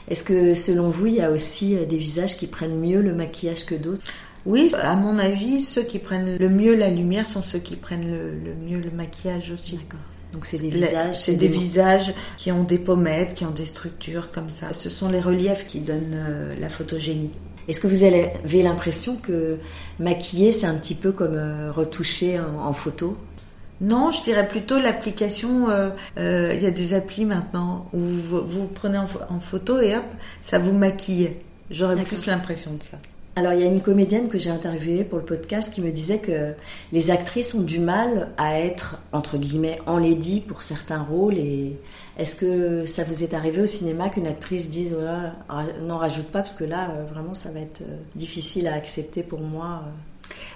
Est-ce 0.10 0.26
que 0.26 0.56
selon 0.56 0.90
vous, 0.90 1.08
il 1.08 1.16
y 1.16 1.22
a 1.22 1.32
aussi 1.32 1.78
euh, 1.78 1.86
des 1.86 1.96
visages 1.96 2.36
qui 2.36 2.48
prennent 2.48 2.78
mieux 2.78 3.02
le 3.02 3.14
maquillage 3.14 3.66
que 3.66 3.76
d'autres? 3.76 4.04
Oui, 4.46 4.74
à 4.78 4.98
mon 4.98 5.18
avis, 5.18 5.64
ceux 5.64 5.84
qui 5.84 6.00
prennent 6.00 6.38
le 6.38 6.50
mieux 6.50 6.76
la 6.76 6.90
lumière 6.90 7.26
sont 7.26 7.42
ceux 7.42 7.60
qui 7.60 7.78
prennent 7.78 8.12
le, 8.12 8.54
mieux 8.70 8.82
le 8.82 8.92
maquillage 8.92 9.52
aussi. 9.52 9.78
D'accord. 9.78 10.02
Donc 10.34 10.46
c'est 10.46 10.58
des 10.58 10.68
visages. 10.68 11.16
C'est 11.16 11.36
des, 11.36 11.48
visages 11.48 12.14
qui 12.36 12.52
ont 12.52 12.66
des 12.66 12.78
pommettes, 12.78 13.36
qui 13.36 13.46
ont 13.46 13.52
des 13.52 13.68
structures 13.68 14.32
comme 14.32 14.52
ça. 14.52 14.74
Ce 14.74 14.90
sont 14.90 15.08
les 15.08 15.22
reliefs 15.22 15.66
qui 15.66 15.80
donnent 15.80 16.12
euh, 16.14 16.56
la 16.60 16.68
photogénie. 16.68 17.32
Est-ce 17.67 17.80
que 17.80 17.88
vous 17.88 18.04
avez 18.04 18.63
l'impression 18.63 19.15
que 19.15 19.58
maquiller, 19.99 20.52
c'est 20.52 20.65
un 20.65 20.76
petit 20.76 20.95
peu 20.95 21.12
comme 21.12 21.38
retoucher 21.71 22.39
en 22.39 22.73
photo? 22.73 23.17
Non, 23.84 24.12
je 24.12 24.23
dirais 24.23 24.47
plutôt 24.47 24.80
l'application. 24.80 25.69
Euh, 25.69 25.89
euh, 26.17 26.54
il 26.56 26.63
y 26.63 26.65
a 26.65 26.71
des 26.71 26.93
applis 26.93 27.26
maintenant 27.26 27.89
où 27.91 27.99
vous, 27.99 28.41
vous 28.47 28.67
prenez 28.67 28.97
en, 28.97 29.39
photo 29.39 29.82
et 29.82 29.95
hop, 29.95 30.06
ça 30.41 30.58
vous 30.58 30.73
maquille. 30.73 31.32
J'aurais 31.69 32.02
plus 32.04 32.26
l'impression 32.26 32.73
de 32.73 32.84
ça. 32.84 32.97
Alors, 33.36 33.54
il 33.54 33.62
y 33.62 33.63
a 33.63 33.65
une 33.65 33.82
comédienne 33.82 34.30
que 34.30 34.38
j'ai 34.38 34.52
interviewée 34.52 35.04
pour 35.04 35.17
le 35.17 35.26
podcast 35.26 35.74
qui 35.74 35.82
me 35.82 35.89
disait 35.89 36.19
que 36.19 36.54
les 36.91 37.10
actrices 37.10 37.56
ont 37.56 37.63
du 37.63 37.80
mal 37.80 38.30
à 38.38 38.60
être, 38.60 39.00
entre 39.12 39.38
guillemets, 39.38 39.80
enlaidies 39.88 40.39
pour 40.39 40.62
certains 40.62 41.02
rôles. 41.02 41.39
Et 41.39 41.80
est-ce 42.17 42.36
que 42.36 42.86
ça 42.86 43.04
vous 43.04 43.24
est 43.24 43.34
arrivé 43.34 43.63
au 43.63 43.65
cinéma 43.65 44.10
qu'une 44.10 44.28
actrice 44.28 44.69
dise 44.69 44.96
oh 44.96 45.54
non, 45.82 45.98
rajoute 45.98 46.28
pas 46.28 46.39
parce 46.39 46.54
que 46.54 46.63
là, 46.63 46.91
euh, 46.91 47.06
vraiment, 47.12 47.34
ça 47.34 47.50
va 47.50 47.60
être 47.60 47.82
difficile 48.15 48.67
à 48.67 48.76
accepter 48.76 49.24
pour 49.24 49.39
moi 49.39 49.84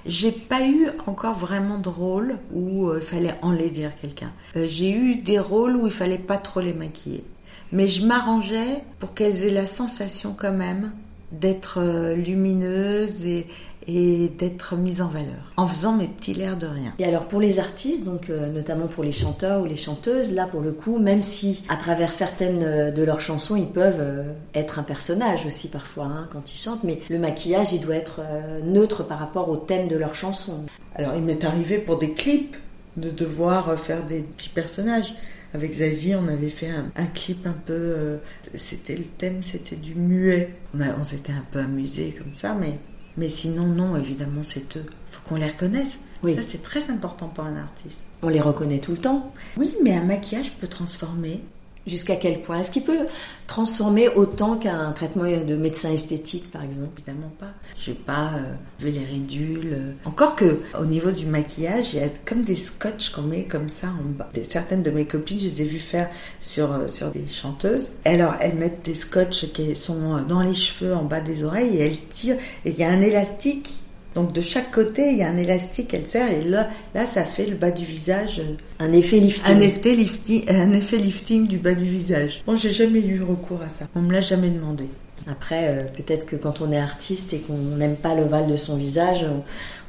j'ai 0.05 0.31
pas 0.31 0.65
eu 0.65 0.89
encore 1.05 1.35
vraiment 1.35 1.79
de 1.79 1.89
rôle 1.89 2.37
où 2.53 2.87
euh, 2.87 2.99
il 3.01 3.05
fallait 3.05 3.35
enlaidir 3.41 3.91
quelqu'un. 3.99 4.31
Euh, 4.55 4.65
j'ai 4.65 4.91
eu 4.91 5.15
des 5.15 5.39
rôles 5.39 5.75
où 5.75 5.85
il 5.85 5.91
fallait 5.91 6.17
pas 6.17 6.37
trop 6.37 6.61
les 6.61 6.73
maquiller. 6.73 7.23
Mais 7.71 7.87
je 7.87 8.05
m'arrangeais 8.05 8.83
pour 8.99 9.13
qu'elles 9.13 9.43
aient 9.43 9.51
la 9.51 9.65
sensation 9.65 10.33
quand 10.37 10.53
même 10.53 10.91
d'être 11.31 11.79
euh, 11.81 12.15
lumineuses 12.15 13.25
et, 13.25 13.47
et 13.87 14.29
d'être 14.37 14.75
mise 14.75 15.01
en 15.01 15.07
valeur 15.07 15.53
en 15.55 15.65
faisant 15.65 15.93
mes 15.93 16.07
petits 16.07 16.33
l'air 16.33 16.57
de 16.57 16.67
rien. 16.67 16.93
Et 16.99 17.05
alors 17.05 17.27
pour 17.27 17.39
les 17.39 17.59
artistes, 17.59 18.03
donc 18.03 18.29
euh, 18.29 18.49
notamment 18.49 18.87
pour 18.87 19.03
les 19.03 19.13
chanteurs 19.13 19.61
ou 19.61 19.65
les 19.65 19.77
chanteuses, 19.77 20.33
là 20.33 20.45
pour 20.45 20.61
le 20.61 20.73
coup, 20.73 20.99
même 20.99 21.21
si 21.21 21.63
à 21.69 21.77
travers 21.77 22.11
certaines 22.11 22.63
euh, 22.63 22.91
de 22.91 23.03
leurs 23.03 23.21
chansons 23.21 23.55
ils 23.55 23.67
peuvent 23.67 23.99
euh, 23.99 24.33
être 24.53 24.79
un 24.79 24.83
personnage 24.83 25.45
aussi 25.45 25.69
parfois 25.69 26.05
hein, 26.05 26.27
quand 26.31 26.53
ils 26.53 26.57
chantent, 26.57 26.83
mais 26.83 26.99
le 27.09 27.17
maquillage 27.17 27.71
il 27.71 27.79
doit 27.79 27.95
être 27.95 28.21
neutre 28.63 29.03
par 29.03 29.19
rapport 29.19 29.49
au 29.49 29.55
thème 29.55 29.87
de 29.87 29.95
leur 29.95 30.15
chanson. 30.15 30.65
Alors 30.95 31.15
il 31.15 31.21
m'est 31.21 31.45
arrivé 31.45 31.77
pour 31.77 31.97
des 31.97 32.11
clips 32.11 32.57
de 32.97 33.09
devoir 33.09 33.79
faire 33.79 34.05
des 34.05 34.19
petits 34.19 34.49
personnages. 34.49 35.13
Avec 35.53 35.73
Zazie, 35.73 36.13
on 36.15 36.27
avait 36.27 36.49
fait 36.49 36.69
un, 36.69 37.05
clip 37.05 37.47
un 37.47 37.55
peu. 37.65 38.19
C'était 38.55 38.95
le 38.95 39.05
thème, 39.05 39.43
c'était 39.43 39.75
du 39.75 39.95
muet. 39.95 40.55
On, 40.73 40.81
on 40.99 41.03
s'était 41.03 41.33
un 41.33 41.45
peu 41.51 41.59
amusé 41.59 42.15
comme 42.17 42.33
ça, 42.33 42.53
mais 42.53 42.79
mais 43.17 43.29
sinon, 43.29 43.65
non, 43.65 43.97
évidemment, 43.97 44.43
c'est 44.43 44.77
eux. 44.77 44.85
Il 44.85 45.15
faut 45.15 45.21
qu'on 45.27 45.35
les 45.35 45.47
reconnaisse. 45.47 45.99
Oui. 46.23 46.35
Ça, 46.35 46.43
c'est 46.43 46.61
très 46.61 46.89
important 46.91 47.27
pour 47.27 47.43
un 47.43 47.55
artiste. 47.57 48.03
On 48.21 48.29
les 48.29 48.41
reconnaît 48.41 48.79
tout 48.79 48.91
le 48.91 48.99
temps. 48.99 49.33
Oui, 49.57 49.75
mais 49.83 49.95
un 49.95 50.03
maquillage 50.03 50.51
peut 50.53 50.67
transformer. 50.67 51.41
Jusqu'à 51.87 52.17
quel 52.17 52.41
point 52.41 52.59
Est-ce 52.59 52.71
qu'il 52.71 52.83
peut 52.83 53.07
transformer 53.47 54.09
autant 54.09 54.57
qu'un 54.57 54.91
traitement 54.91 55.23
de 55.23 55.55
médecin 55.55 55.91
esthétique, 55.91 56.51
par 56.51 56.63
exemple? 56.63 56.89
Évidemment 56.97 57.31
pas. 57.39 57.53
Je 57.77 57.91
vais 57.91 57.97
pas 57.97 58.31
euh, 58.35 58.53
les 58.81 59.05
ridules. 59.05 59.73
Euh. 59.73 59.91
Encore 60.05 60.35
que, 60.35 60.59
au 60.79 60.85
niveau 60.85 61.11
du 61.11 61.25
maquillage, 61.25 61.93
il 61.93 61.99
y 62.01 62.03
a 62.03 62.09
comme 62.25 62.41
des 62.41 62.57
scotch 62.57 63.11
qu'on 63.11 63.21
met 63.21 63.43
comme 63.43 63.69
ça 63.69 63.87
en 63.87 64.09
bas. 64.09 64.29
Certaines 64.47 64.83
de 64.83 64.91
mes 64.91 65.05
copines, 65.05 65.39
je 65.39 65.45
les 65.45 65.61
ai 65.61 65.65
vues 65.65 65.79
faire 65.79 66.09
sur, 66.41 66.73
euh, 66.73 66.87
sur 66.87 67.09
des 67.11 67.25
chanteuses. 67.27 67.91
alors, 68.05 68.35
elles 68.41 68.55
mettent 68.55 68.83
des 68.83 68.93
scotch 68.93 69.51
qui 69.53 69.75
sont 69.75 70.23
dans 70.23 70.41
les 70.41 70.55
cheveux, 70.55 70.93
en 70.93 71.05
bas 71.05 71.21
des 71.21 71.43
oreilles, 71.43 71.77
et 71.77 71.85
elles 71.85 72.07
tirent. 72.09 72.37
Et 72.65 72.71
il 72.71 72.77
y 72.77 72.83
a 72.83 72.89
un 72.89 73.01
élastique 73.01 73.79
donc 74.17 74.33
de 74.33 74.41
chaque 74.41 74.71
côté, 74.71 75.11
il 75.11 75.19
y 75.19 75.21
a 75.21 75.29
un 75.29 75.37
élastique, 75.37 75.93
elle 75.93 76.07
serre, 76.07 76.31
et 76.31 76.41
là, 76.41 76.67
là, 76.95 77.05
ça 77.05 77.23
fait 77.23 77.45
le 77.45 77.55
bas 77.55 77.69
du 77.69 77.85
visage. 77.85 78.41
Un 78.79 78.91
effet 78.91 79.19
lifting. 79.19 79.55
Un 79.55 79.59
effet 79.59 79.93
lifting, 79.93 80.49
un 80.49 80.73
effet 80.73 80.97
lifting 80.97 81.47
du 81.47 81.59
bas 81.59 81.75
du 81.75 81.85
visage. 81.85 82.41
Bon, 82.47 82.57
j'ai 82.57 82.71
jamais 82.73 82.99
eu 82.99 83.21
recours 83.21 83.61
à 83.61 83.69
ça. 83.69 83.85
On 83.93 84.01
me 84.01 84.11
l'a 84.11 84.21
jamais 84.21 84.49
demandé. 84.49 84.85
Après, 85.29 85.67
euh, 85.67 85.81
peut-être 85.95 86.25
que 86.25 86.35
quand 86.35 86.61
on 86.61 86.71
est 86.71 86.79
artiste 86.79 87.33
et 87.33 87.41
qu'on 87.41 87.59
n'aime 87.77 87.95
pas 87.95 88.15
l'ovale 88.15 88.47
de 88.47 88.55
son 88.55 88.75
visage, 88.75 89.23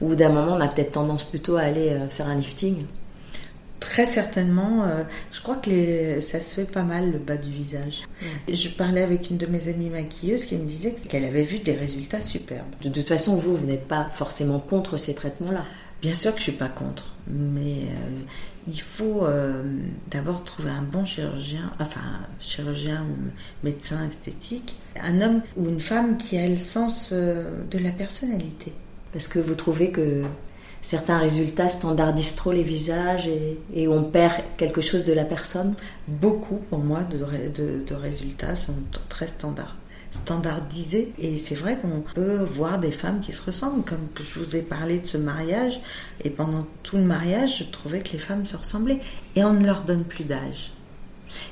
ou 0.03 0.14
d'un 0.14 0.29
moment, 0.29 0.57
on 0.59 0.61
a 0.61 0.69
peut-être 0.69 0.93
tendance 0.93 1.25
plutôt 1.25 1.57
à 1.57 1.62
aller 1.62 1.88
euh, 1.88 2.11
faire 2.11 2.27
un 2.27 2.35
lifting. 2.35 2.85
Très 3.81 4.07
certainement, 4.07 4.85
euh, 4.85 5.05
je 5.31 5.41
crois 5.41 5.57
que 5.57 6.21
ça 6.21 6.41
se 6.41 6.55
fait 6.55 6.71
pas 6.71 6.83
mal 6.83 7.12
le 7.12 7.19
bas 7.19 7.37
du 7.37 7.51
visage. 7.51 8.03
Je 8.53 8.69
parlais 8.71 9.03
avec 9.03 9.31
une 9.31 9.37
de 9.37 9.47
mes 9.47 9.69
amies 9.69 9.91
maquilleuses 9.91 10.45
qui 10.47 10.57
me 10.57 10.67
disait 10.67 10.93
qu'elle 10.93 11.25
avait 11.25 11.45
vu 11.45 11.61
des 11.61 11.75
résultats 11.75 12.23
superbes. 12.23 12.67
De 12.83 12.88
toute 12.88 13.07
façon, 13.07 13.37
vous, 13.37 13.57
vous 13.57 13.67
n'êtes 13.67 13.87
pas 13.87 14.09
forcément 14.12 14.59
contre 14.59 14.97
ces 14.97 15.14
traitements-là. 15.14 15.64
Bien 16.03 16.14
sûr 16.14 16.33
que 16.33 16.38
je 16.38 16.45
suis 16.45 16.53
pas 16.53 16.69
contre, 16.69 17.12
mais 17.29 17.83
euh, 17.83 18.21
il 18.69 18.81
faut 18.81 19.27
euh, 19.27 19.64
d'abord 20.11 20.45
trouver 20.45 20.71
un 20.71 20.83
bon 20.83 21.05
chirurgien, 21.05 21.73
enfin 21.81 22.01
chirurgien 22.41 23.03
ou 23.03 23.67
médecin 23.67 24.07
esthétique, 24.09 24.77
un 25.01 25.21
homme 25.21 25.41
ou 25.57 25.69
une 25.69 25.81
femme 25.81 26.17
qui 26.17 26.38
a 26.38 26.49
le 26.49 26.57
sens 26.57 27.12
de 27.12 27.79
la 27.79 27.91
personnalité. 27.91 28.73
Parce 29.12 29.27
que 29.27 29.41
vous 29.41 29.55
trouvez 29.55 29.91
que 29.91 30.23
certains 30.88 31.18
résultats 31.18 31.68
standardisent 31.68 32.35
trop 32.35 32.51
les 32.51 32.62
visages 32.62 33.29
et, 33.74 33.88
on 33.88 34.05
perd 34.05 34.42
quelque 34.57 34.81
chose 34.81 35.05
de 35.05 35.12
la 35.12 35.24
personne. 35.24 35.74
Beaucoup, 36.07 36.62
pour 36.70 36.79
moi, 36.79 37.01
de, 37.03 37.18
de, 37.87 37.94
résultats 37.94 38.57
sont 38.57 38.72
très 39.11 39.27
standards 39.27 39.77
standardisés. 40.12 41.12
Et 41.18 41.37
c'est 41.37 41.55
vrai 41.55 41.77
qu'on 41.77 42.01
peut 42.01 42.42
voir 42.42 42.79
des 42.79 42.90
femmes 42.90 43.20
qui 43.20 43.33
se 43.33 43.42
ressemblent. 43.42 43.85
Comme 43.85 44.09
je 44.18 44.40
vous 44.40 44.57
ai 44.57 44.62
parlé 44.62 44.98
de 44.98 45.07
ce 45.07 45.18
mariage 45.18 45.79
et 46.24 46.31
pendant 46.31 46.66
tout 46.83 46.96
le 46.96 47.03
mariage 47.03 47.59
je 47.59 47.64
trouvais 47.64 48.01
que 48.01 48.12
les 48.12 48.18
femmes 48.18 48.46
se 48.46 48.57
ressemblaient. 48.57 49.01
Et 49.37 49.44
on 49.44 49.53
ne 49.53 49.66
leur 49.66 49.83
donne 49.83 50.05
plus 50.05 50.24
d'âge 50.24 50.72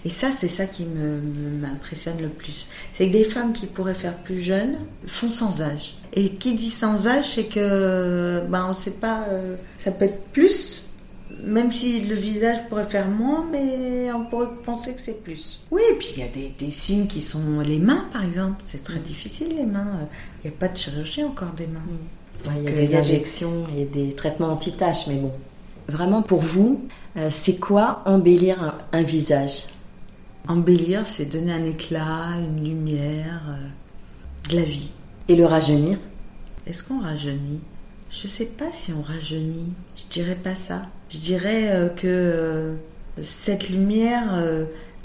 et 0.04 0.10
ça, 0.10 0.28
c'est 0.36 0.48
ça 0.48 0.66
qui 0.66 0.84
m'impressionne 0.84 2.20
le 2.20 2.28
plus. 2.28 2.66
C'est 2.94 3.08
que 3.08 3.12
des 3.12 3.24
femmes 3.24 3.52
qui 3.52 3.66
pourraient 3.66 3.94
faire 3.94 4.16
plus 4.16 4.40
jeunes 4.40 4.76
font 5.06 5.30
sans 5.30 5.62
âge. 5.62 5.96
Et 6.12 6.30
qui 6.30 6.54
dit 6.54 6.70
sans 6.70 7.06
âge, 7.06 7.34
c'est 7.34 7.44
que, 7.44 8.42
ben, 8.48 8.68
on 8.70 8.74
sait 8.74 8.92
pas, 8.92 9.24
euh, 9.30 9.56
ça 9.78 9.90
peut 9.90 10.06
être 10.06 10.24
plus, 10.32 10.84
même 11.44 11.70
si 11.70 12.02
le 12.02 12.14
visage 12.14 12.68
pourrait 12.68 12.84
faire 12.84 13.08
moins, 13.08 13.44
mais 13.50 14.10
on 14.12 14.24
pourrait 14.24 14.48
penser 14.64 14.92
que 14.92 15.00
c'est 15.00 15.22
plus. 15.22 15.60
Oui, 15.70 15.82
et 15.90 15.94
puis 15.94 16.08
il 16.16 16.20
y 16.20 16.22
a 16.22 16.28
des, 16.28 16.70
signes 16.70 17.06
qui 17.06 17.20
sont 17.20 17.60
les 17.60 17.78
mains, 17.78 18.06
par 18.12 18.24
exemple. 18.24 18.56
C'est 18.64 18.82
très 18.82 18.98
difficile, 18.98 19.54
les 19.56 19.66
mains. 19.66 20.08
Il 20.42 20.50
n'y 20.50 20.56
a 20.56 20.58
pas 20.58 20.68
de 20.68 20.76
chirurgie 20.76 21.24
encore 21.24 21.52
des 21.52 21.66
mains. 21.66 21.82
il 22.56 22.64
y 22.64 22.68
a 22.68 22.70
des 22.70 22.94
injections 22.96 23.66
et 23.76 23.84
des 23.84 24.14
traitements 24.14 24.52
anti-taches, 24.52 25.08
mais 25.08 25.16
bon. 25.16 25.32
Vraiment, 25.88 26.22
pour 26.22 26.40
vous, 26.40 26.88
c'est 27.30 27.58
quoi 27.58 28.02
embellir 28.04 28.76
un, 28.92 29.02
visage? 29.02 29.66
Embellir, 30.48 31.06
c'est 31.06 31.24
donner 31.26 31.52
un 31.52 31.64
éclat, 31.64 32.34
une 32.38 32.64
lumière, 32.64 33.42
euh, 33.48 34.50
de 34.50 34.56
la 34.56 34.62
vie. 34.62 34.90
Et 35.28 35.36
le 35.36 35.46
rajeunir? 35.46 35.98
Est-ce 36.66 36.84
qu'on 36.84 37.00
rajeunit? 37.00 37.60
Je 38.10 38.24
ne 38.24 38.28
sais 38.28 38.46
pas 38.46 38.70
si 38.70 38.92
on 38.92 39.02
rajeunit. 39.02 39.72
Je 39.96 40.04
dirais 40.10 40.36
pas 40.36 40.54
ça. 40.54 40.86
Je 41.10 41.18
dirais 41.18 41.72
euh, 41.72 41.88
que 41.88 42.76
cette 43.22 43.70
lumière 43.70 44.44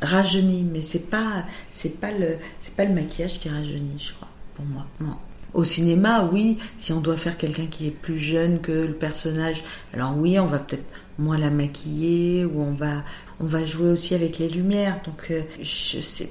rajeunit, 0.01 0.63
mais 0.63 0.81
c'est 0.81 1.09
pas 1.09 1.45
c'est 1.69 1.99
pas 1.99 2.11
le 2.11 2.37
c'est 2.59 2.75
pas 2.75 2.85
le 2.85 2.93
maquillage 2.93 3.39
qui 3.39 3.49
rajeunit, 3.49 3.99
je 3.99 4.13
crois, 4.13 4.27
pour 4.55 4.65
moi. 4.65 4.85
Non. 4.99 5.15
Au 5.53 5.63
cinéma, 5.65 6.29
oui, 6.31 6.57
si 6.77 6.93
on 6.93 7.01
doit 7.01 7.17
faire 7.17 7.37
quelqu'un 7.37 7.65
qui 7.65 7.87
est 7.87 7.91
plus 7.91 8.17
jeune 8.17 8.61
que 8.61 8.71
le 8.71 8.93
personnage, 8.93 9.63
alors 9.93 10.15
oui, 10.17 10.39
on 10.39 10.45
va 10.45 10.59
peut-être 10.59 10.85
moins 11.17 11.37
la 11.37 11.49
maquiller 11.49 12.45
ou 12.45 12.61
on 12.61 12.73
va, 12.73 13.03
on 13.39 13.45
va 13.45 13.63
jouer 13.63 13.89
aussi 13.89 14.15
avec 14.15 14.39
les 14.39 14.49
lumières. 14.49 15.01
Donc 15.05 15.27
euh, 15.31 15.41
je 15.61 15.99
sais 15.99 16.29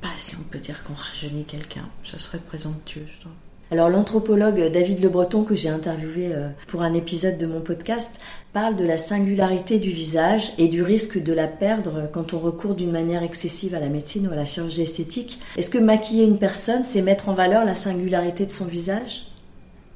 pas 0.00 0.08
si 0.16 0.36
on 0.36 0.44
peut 0.44 0.58
dire 0.58 0.82
qu'on 0.84 0.94
rajeunit 0.94 1.44
quelqu'un. 1.44 1.88
Ça 2.04 2.18
serait 2.18 2.38
présomptueux, 2.38 3.06
je 3.06 3.20
trouve. 3.20 3.32
Alors 3.70 3.90
l'anthropologue 3.90 4.72
David 4.72 5.02
Le 5.02 5.10
Breton 5.10 5.44
que 5.44 5.54
j'ai 5.54 5.68
interviewé 5.68 6.32
euh, 6.32 6.48
pour 6.68 6.80
un 6.80 6.94
épisode 6.94 7.36
de 7.36 7.44
mon 7.44 7.60
podcast 7.60 8.18
parle 8.54 8.76
de 8.76 8.84
la 8.84 8.96
singularité 8.96 9.78
du 9.78 9.90
visage 9.90 10.52
et 10.56 10.68
du 10.68 10.82
risque 10.82 11.22
de 11.22 11.34
la 11.34 11.46
perdre 11.46 12.08
quand 12.10 12.32
on 12.32 12.38
recourt 12.38 12.74
d'une 12.74 12.90
manière 12.90 13.22
excessive 13.22 13.74
à 13.74 13.80
la 13.80 13.90
médecine 13.90 14.26
ou 14.26 14.32
à 14.32 14.36
la 14.36 14.46
chirurgie 14.46 14.82
esthétique. 14.82 15.38
Est-ce 15.58 15.68
que 15.68 15.76
maquiller 15.76 16.24
une 16.24 16.38
personne, 16.38 16.82
c'est 16.82 17.02
mettre 17.02 17.28
en 17.28 17.34
valeur 17.34 17.66
la 17.66 17.74
singularité 17.74 18.46
de 18.46 18.50
son 18.50 18.64
visage? 18.64 19.27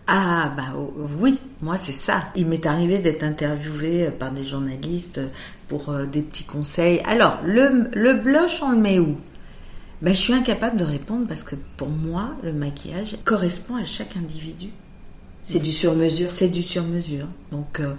Ah 0.06 0.52
bah 0.56 0.74
oui, 1.18 1.38
moi 1.60 1.78
c'est 1.78 1.92
ça. 1.92 2.24
Il 2.36 2.46
m'est 2.46 2.66
arrivé 2.66 2.98
d'être 2.98 3.22
interviewé 3.22 4.10
par 4.10 4.32
des 4.32 4.44
journalistes 4.44 5.20
pour 5.68 5.90
euh, 5.90 6.06
des 6.06 6.22
petits 6.22 6.44
conseils. 6.44 7.00
Alors, 7.06 7.38
le, 7.44 7.88
le 7.94 8.14
blush, 8.14 8.62
on 8.62 8.72
le 8.72 8.78
met 8.78 8.98
où? 8.98 9.16
Ben, 10.02 10.12
Je 10.12 10.18
suis 10.18 10.32
incapable 10.32 10.76
de 10.76 10.84
répondre 10.84 11.26
parce 11.28 11.44
que 11.44 11.54
pour 11.76 11.88
moi, 11.88 12.34
le 12.42 12.52
maquillage 12.52 13.16
correspond 13.24 13.76
à 13.76 13.84
chaque 13.84 14.16
individu. 14.16 14.70
C'est 15.40 15.60
du 15.60 15.70
sur-mesure 15.72 16.30
C'est 16.30 16.48
du 16.48 16.62
sur-mesure. 16.62 17.26
Donc, 17.50 17.80
euh, 17.80 17.94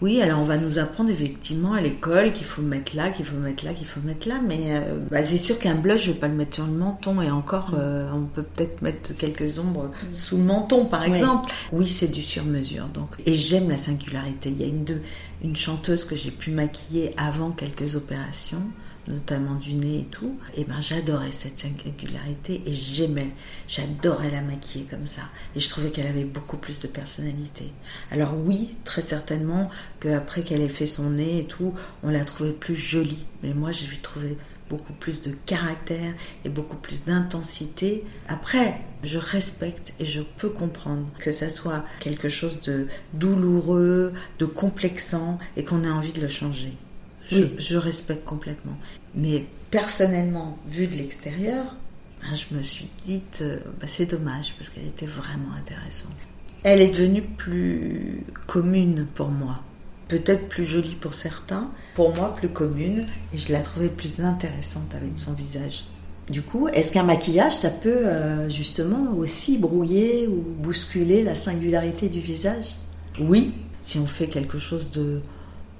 Oui, 0.00 0.22
alors 0.22 0.40
on 0.40 0.44
va 0.44 0.56
nous 0.56 0.78
apprendre 0.78 1.10
effectivement 1.10 1.72
à 1.72 1.80
l'école 1.80 2.32
qu'il 2.32 2.46
faut 2.46 2.62
mettre 2.62 2.94
là, 2.94 3.10
qu'il 3.10 3.24
faut 3.24 3.36
mettre 3.36 3.64
là, 3.64 3.72
qu'il 3.72 3.86
faut 3.86 4.00
mettre 4.04 4.28
là, 4.28 4.40
mais 4.46 4.58
euh, 4.68 4.98
bah, 5.10 5.22
c'est 5.22 5.38
sûr 5.38 5.58
qu'un 5.58 5.74
blush, 5.74 6.04
je 6.04 6.12
vais 6.12 6.18
pas 6.18 6.28
le 6.28 6.34
mettre 6.34 6.56
sur 6.56 6.66
le 6.66 6.72
menton 6.72 7.20
et 7.20 7.30
encore, 7.30 7.70
mm. 7.72 7.78
euh, 7.78 8.10
on 8.14 8.24
peut 8.24 8.44
peut-être 8.44 8.80
mettre 8.82 9.16
quelques 9.16 9.58
ombres 9.58 9.86
mm. 9.86 10.12
sous 10.12 10.36
le 10.36 10.44
menton, 10.44 10.84
par 10.84 11.02
exemple. 11.04 11.52
Oui, 11.72 11.86
c'est 11.86 12.08
du 12.08 12.22
sur-mesure, 12.22 12.86
donc. 12.94 13.08
Et 13.26 13.34
j'aime 13.34 13.68
la 13.68 13.78
singularité. 13.78 14.50
Il 14.50 14.60
y 14.60 14.64
a 14.64 14.68
une, 14.68 15.00
une 15.42 15.56
chanteuse 15.56 16.04
que 16.04 16.14
j'ai 16.14 16.30
pu 16.30 16.50
maquiller 16.50 17.14
avant 17.16 17.50
quelques 17.50 17.96
opérations 17.96 18.62
notamment 19.08 19.54
du 19.54 19.74
nez 19.74 20.00
et 20.00 20.04
tout, 20.04 20.38
et 20.56 20.64
ben 20.64 20.80
j'adorais 20.80 21.32
cette 21.32 21.58
singularité 21.58 22.62
et 22.66 22.72
j'aimais, 22.72 23.30
j'adorais 23.66 24.30
la 24.30 24.42
maquiller 24.42 24.84
comme 24.84 25.06
ça. 25.06 25.22
Et 25.56 25.60
je 25.60 25.68
trouvais 25.68 25.90
qu'elle 25.90 26.06
avait 26.06 26.24
beaucoup 26.24 26.56
plus 26.56 26.80
de 26.80 26.86
personnalité. 26.86 27.72
Alors 28.10 28.34
oui, 28.36 28.76
très 28.84 29.02
certainement 29.02 29.70
qu'après 30.00 30.42
qu'elle 30.42 30.60
ait 30.60 30.68
fait 30.68 30.86
son 30.86 31.10
nez 31.10 31.40
et 31.40 31.44
tout, 31.44 31.74
on 32.02 32.10
l'a 32.10 32.24
trouvée 32.24 32.52
plus 32.52 32.76
jolie. 32.76 33.26
Mais 33.42 33.54
moi, 33.54 33.72
j'ai 33.72 33.86
vu 33.86 33.98
trouver 33.98 34.36
beaucoup 34.68 34.92
plus 34.92 35.22
de 35.22 35.30
caractère 35.46 36.14
et 36.44 36.48
beaucoup 36.48 36.76
plus 36.76 37.04
d'intensité. 37.04 38.04
Après, 38.28 38.80
je 39.02 39.18
respecte 39.18 39.94
et 39.98 40.04
je 40.04 40.20
peux 40.20 40.50
comprendre 40.50 41.06
que 41.18 41.32
ça 41.32 41.50
soit 41.50 41.84
quelque 42.00 42.28
chose 42.28 42.60
de 42.62 42.86
douloureux, 43.14 44.12
de 44.38 44.44
complexant 44.44 45.38
et 45.56 45.64
qu'on 45.64 45.84
ait 45.84 45.90
envie 45.90 46.12
de 46.12 46.20
le 46.20 46.28
changer. 46.28 46.74
Je, 47.30 47.76
respecte 47.76 48.24
complètement. 48.24 48.76
Mais 49.14 49.44
personnellement, 49.70 50.58
vu 50.66 50.86
de 50.86 50.94
l'extérieur, 50.94 51.76
ben, 52.22 52.34
je 52.34 52.56
me 52.56 52.62
suis 52.62 52.88
dit, 53.04 53.22
euh, 53.40 53.58
ben, 53.80 53.88
c'est 53.88 54.06
dommage 54.06 54.54
parce 54.56 54.70
qu'elle 54.70 54.86
était 54.86 55.06
vraiment 55.06 55.52
intéressante. 55.58 56.16
Elle 56.64 56.80
est 56.80 56.88
devenue 56.88 57.22
plus 57.22 58.24
commune 58.46 59.06
pour 59.14 59.28
moi. 59.28 59.60
Peut-être 60.08 60.48
plus 60.48 60.64
jolie 60.64 60.96
pour 60.96 61.14
certains, 61.14 61.70
pour 61.94 62.14
moi 62.14 62.34
plus 62.34 62.48
commune, 62.48 63.04
et 63.34 63.38
je 63.38 63.52
la 63.52 63.60
trouvais 63.60 63.90
plus 63.90 64.20
intéressante 64.20 64.94
avec 64.94 65.18
son 65.18 65.34
visage. 65.34 65.84
Du 66.30 66.42
coup, 66.42 66.68
est-ce 66.68 66.92
qu'un 66.92 67.04
maquillage, 67.04 67.52
ça 67.52 67.70
peut 67.70 68.06
euh, 68.06 68.48
justement 68.48 69.14
aussi 69.16 69.58
brouiller 69.58 70.26
ou 70.26 70.42
bousculer 70.58 71.22
la 71.22 71.34
singularité 71.34 72.08
du 72.08 72.20
visage? 72.20 72.76
Oui, 73.20 73.52
si 73.80 73.98
on 73.98 74.06
fait 74.06 74.26
quelque 74.26 74.58
chose 74.58 74.90
de 74.90 75.20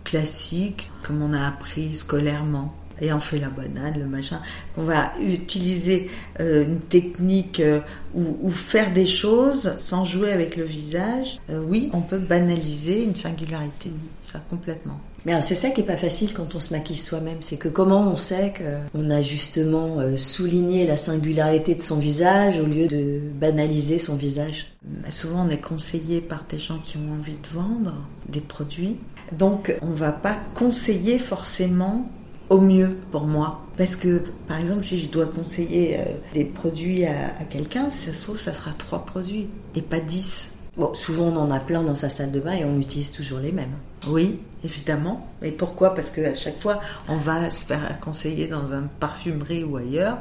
classique, 0.04 0.90
comme 1.02 1.22
on 1.22 1.32
a 1.32 1.46
appris 1.46 1.94
scolairement. 1.94 2.74
Et 3.00 3.12
on 3.12 3.20
fait 3.20 3.38
la 3.38 3.48
banane, 3.48 3.98
le 3.98 4.06
machin, 4.06 4.40
qu'on 4.74 4.82
va 4.82 5.12
utiliser 5.20 6.10
euh, 6.40 6.64
une 6.64 6.80
technique 6.80 7.60
euh, 7.60 7.80
ou, 8.14 8.50
faire 8.50 8.92
des 8.92 9.06
choses 9.06 9.74
sans 9.78 10.04
jouer 10.04 10.32
avec 10.32 10.56
le 10.56 10.64
visage. 10.64 11.38
Euh, 11.50 11.62
oui, 11.64 11.90
on 11.92 12.00
peut 12.00 12.18
banaliser 12.18 13.04
une 13.04 13.14
singularité, 13.14 13.90
ça 14.22 14.40
complètement. 14.50 14.98
Mais 15.26 15.40
c'est 15.42 15.54
ça 15.54 15.70
qui 15.70 15.82
est 15.82 15.84
pas 15.84 15.96
facile 15.96 16.32
quand 16.32 16.54
on 16.54 16.60
se 16.60 16.72
maquille 16.72 16.96
soi-même, 16.96 17.38
c'est 17.40 17.56
que 17.56 17.68
comment 17.68 18.08
on 18.08 18.16
sait 18.16 18.54
qu'on 18.54 19.10
a 19.10 19.20
justement 19.20 19.98
souligné 20.16 20.86
la 20.86 20.96
singularité 20.96 21.74
de 21.74 21.80
son 21.80 21.98
visage 21.98 22.58
au 22.60 22.64
lieu 22.64 22.86
de 22.86 23.20
banaliser 23.34 23.98
son 23.98 24.14
visage? 24.14 24.72
Souvent 25.10 25.44
on 25.46 25.50
est 25.50 25.60
conseillé 25.60 26.20
par 26.20 26.44
des 26.48 26.56
gens 26.56 26.78
qui 26.78 26.96
ont 26.96 27.12
envie 27.18 27.34
de 27.34 27.48
vendre 27.52 27.96
des 28.28 28.40
produits 28.40 28.96
donc 29.32 29.74
on 29.82 29.92
va 29.92 30.12
pas 30.12 30.36
conseiller 30.54 31.18
forcément 31.18 32.08
au 32.50 32.60
mieux 32.60 32.96
pour 33.10 33.26
moi. 33.26 33.60
Parce 33.76 33.94
que, 33.94 34.24
par 34.46 34.58
exemple, 34.58 34.84
si 34.84 34.98
je 34.98 35.08
dois 35.08 35.26
conseiller 35.26 35.98
euh, 35.98 36.04
des 36.34 36.44
produits 36.44 37.04
à, 37.04 37.44
quelqu'un, 37.48 37.90
ça 37.90 38.12
se 38.12 38.24
trouve, 38.24 38.40
ça 38.40 38.52
fera 38.52 38.72
trois 38.72 39.04
produits 39.04 39.48
et 39.74 39.82
pas 39.82 40.00
dix. 40.00 40.50
Bon, 40.76 40.94
souvent 40.94 41.24
on 41.24 41.36
en 41.36 41.50
a 41.50 41.58
plein 41.58 41.82
dans 41.82 41.94
sa 41.94 42.08
salle 42.08 42.30
de 42.30 42.40
bain 42.40 42.52
et 42.52 42.64
on 42.64 42.78
utilise 42.78 43.10
toujours 43.10 43.40
les 43.40 43.52
mêmes. 43.52 43.74
Oui, 44.06 44.40
évidemment. 44.64 45.28
Mais 45.42 45.50
pourquoi? 45.50 45.94
Parce 45.94 46.10
qu'à 46.10 46.34
chaque 46.34 46.58
fois, 46.58 46.80
on 47.08 47.16
va 47.16 47.50
se 47.50 47.64
faire 47.64 47.98
conseiller 48.00 48.46
dans 48.46 48.72
une 48.72 48.88
parfumerie 49.00 49.64
ou 49.64 49.76
ailleurs 49.76 50.18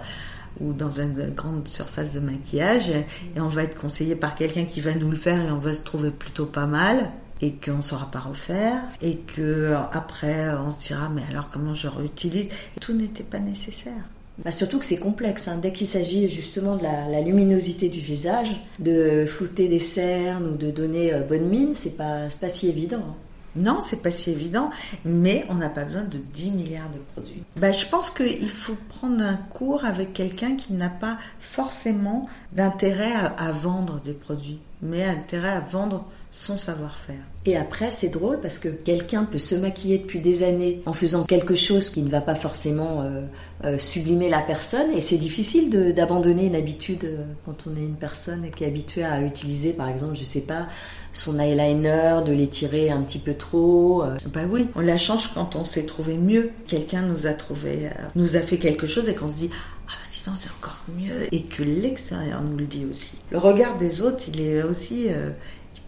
ou 0.59 0.73
dans 0.73 0.89
une 0.89 1.29
grande 1.29 1.67
surface 1.67 2.13
de 2.13 2.19
maquillage 2.19 2.89
et 2.89 3.39
on 3.39 3.47
va 3.47 3.63
être 3.63 3.79
conseillé 3.79 4.15
par 4.15 4.33
quelqu'un 4.33 4.65
qui 4.65 4.81
va 4.81 4.95
nous 4.95 5.11
le 5.11 5.15
faire 5.15 5.39
et 5.39 5.51
on 5.51 5.59
va 5.59 5.75
se 5.75 5.81
trouver 5.81 6.09
plutôt 6.09 6.47
pas 6.47 6.65
mal 6.65 7.11
et 7.41 7.53
qu'on 7.53 7.77
ne 7.77 7.81
saura 7.81 8.09
pas 8.11 8.19
refaire 8.19 8.81
et 9.01 9.17
que 9.17 9.73
après 9.91 10.49
on 10.55 10.71
se 10.71 10.87
dira 10.87 11.09
mais 11.09 11.23
alors 11.29 11.49
comment 11.49 11.73
je 11.73 11.87
réutilise? 11.87 12.49
Tout 12.79 12.93
n'était 12.93 13.23
pas 13.23 13.39
nécessaire. 13.39 14.03
Bah 14.43 14.51
surtout 14.51 14.77
que 14.77 14.85
c'est 14.85 14.99
complexe. 14.99 15.47
Hein. 15.47 15.57
Dès 15.61 15.71
qu'il 15.71 15.87
s'agit 15.87 16.29
justement 16.29 16.75
de 16.75 16.83
la, 16.83 17.21
luminosité 17.21 17.89
du 17.89 17.99
visage, 17.99 18.49
de 18.77 19.25
flouter 19.25 19.67
des 19.67 19.79
cernes 19.79 20.45
ou 20.53 20.55
de 20.55 20.69
donner 20.69 21.13
euh, 21.13 21.21
bonne 21.21 21.47
mine, 21.47 21.73
c'est 21.73 21.97
pas, 21.97 22.27
pas 22.39 22.49
si 22.49 22.69
évident. 22.69 23.01
Hein. 23.01 23.15
Non, 23.57 23.79
c'est 23.81 24.03
pas 24.03 24.11
si 24.11 24.29
évident, 24.29 24.69
mais 25.03 25.43
on 25.49 25.55
n'a 25.55 25.69
pas 25.69 25.83
besoin 25.83 26.03
de 26.03 26.19
10 26.19 26.51
milliards 26.51 26.91
de 26.91 26.99
produits. 26.99 27.41
Bah, 27.55 27.71
je 27.71 27.87
pense 27.87 28.11
qu'il 28.11 28.49
faut 28.49 28.77
prendre 28.87 29.23
un 29.23 29.35
cours 29.35 29.83
avec 29.83 30.13
quelqu'un 30.13 30.55
qui 30.55 30.73
n'a 30.73 30.89
pas 30.89 31.17
forcément 31.39 32.29
d'intérêt 32.53 33.13
à, 33.37 33.51
vendre 33.51 33.99
des 34.01 34.13
produits, 34.13 34.59
mais 34.83 35.03
intérêt 35.03 35.53
à 35.53 35.59
vendre 35.59 36.05
son 36.31 36.57
savoir-faire. 36.57 37.19
Et 37.45 37.55
après, 37.55 37.91
c'est 37.91 38.09
drôle 38.09 38.41
parce 38.41 38.59
que 38.59 38.67
quelqu'un 38.67 39.23
peut 39.23 39.37
se 39.37 39.55
maquiller 39.55 39.99
depuis 39.99 40.19
des 40.19 40.43
années 40.43 40.81
en 40.85 40.91
faisant 40.91 41.23
quelque 41.23 41.55
chose 41.55 41.89
qui 41.89 42.01
ne 42.01 42.09
va 42.09 42.19
pas 42.19 42.35
forcément 42.35 43.01
euh, 43.01 43.21
euh, 43.63 43.77
sublimer 43.77 44.29
la 44.29 44.41
personne. 44.41 44.91
Et 44.91 44.99
c'est 44.99 45.17
difficile 45.17 45.69
d'abandonner 45.93 46.47
une 46.47 46.55
habitude 46.55 47.05
euh, 47.05 47.23
quand 47.45 47.65
on 47.65 47.75
est 47.77 47.85
une 47.85 47.95
personne 47.95 48.51
qui 48.51 48.65
est 48.65 48.67
habituée 48.67 49.05
à 49.05 49.21
utiliser, 49.21 49.71
par 49.71 49.87
exemple, 49.89 50.15
je 50.15 50.25
sais 50.25 50.41
pas, 50.41 50.67
son 51.13 51.39
eyeliner, 51.39 52.19
de 52.25 52.33
l'étirer 52.33 52.89
un 52.89 53.01
petit 53.01 53.19
peu 53.19 53.33
trop. 53.33 54.03
Bah 54.33 54.41
oui, 54.49 54.67
on 54.75 54.81
la 54.81 54.97
change 54.97 55.33
quand 55.33 55.55
on 55.55 55.63
s'est 55.63 55.85
trouvé 55.85 56.17
mieux. 56.17 56.51
Quelqu'un 56.67 57.03
nous 57.03 57.27
a 57.27 57.33
trouvé, 57.33 57.89
nous 58.15 58.35
a 58.35 58.39
fait 58.39 58.57
quelque 58.57 58.87
chose 58.87 59.07
et 59.07 59.15
qu'on 59.15 59.29
se 59.29 59.37
dit 59.37 59.49
ah 59.53 59.87
bah 59.87 60.09
disons 60.11 60.33
c'est 60.35 60.51
encore 60.51 60.77
mieux 60.95 61.33
et 61.33 61.43
que 61.43 61.63
l'extérieur 61.63 62.43
nous 62.43 62.57
le 62.57 62.65
dit 62.65 62.85
aussi. 62.89 63.15
Le 63.31 63.37
regard 63.37 63.77
des 63.77 64.01
autres, 64.01 64.25
il 64.27 64.41
est 64.41 64.61
aussi 64.61 65.07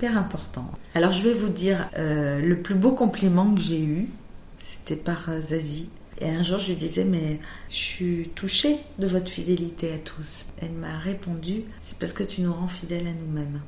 important. 0.08 0.70
Alors 0.96 1.12
je 1.12 1.24
vais 1.24 1.34
vous 1.34 1.50
dire, 1.50 1.90
euh, 1.98 2.42
le 2.42 2.62
plus 2.62 2.76
beau 2.76 2.94
compliment 2.94 3.54
que 3.54 3.62
j'ai 3.62 3.84
eu, 3.84 4.10
c'était 4.58 4.96
par 4.96 5.30
euh, 5.30 5.40
Zazie. 5.40 5.90
Et 6.22 6.30
un 6.30 6.44
jour 6.44 6.60
je 6.60 6.68
lui 6.68 6.76
disais, 6.76 7.06
mais 7.06 7.40
je 7.70 7.76
suis 7.76 8.30
touchée 8.36 8.78
de 8.98 9.08
votre 9.08 9.30
fidélité 9.30 9.94
à 9.94 9.98
tous. 9.98 10.46
Elle 10.62 10.72
m'a 10.72 10.98
répondu, 10.98 11.64
c'est 11.82 11.98
parce 11.98 12.12
que 12.12 12.24
tu 12.24 12.42
nous 12.42 12.54
rends 12.54 12.68
fidèles 12.68 13.08
à 13.08 13.14
nous-mêmes. 13.14 13.62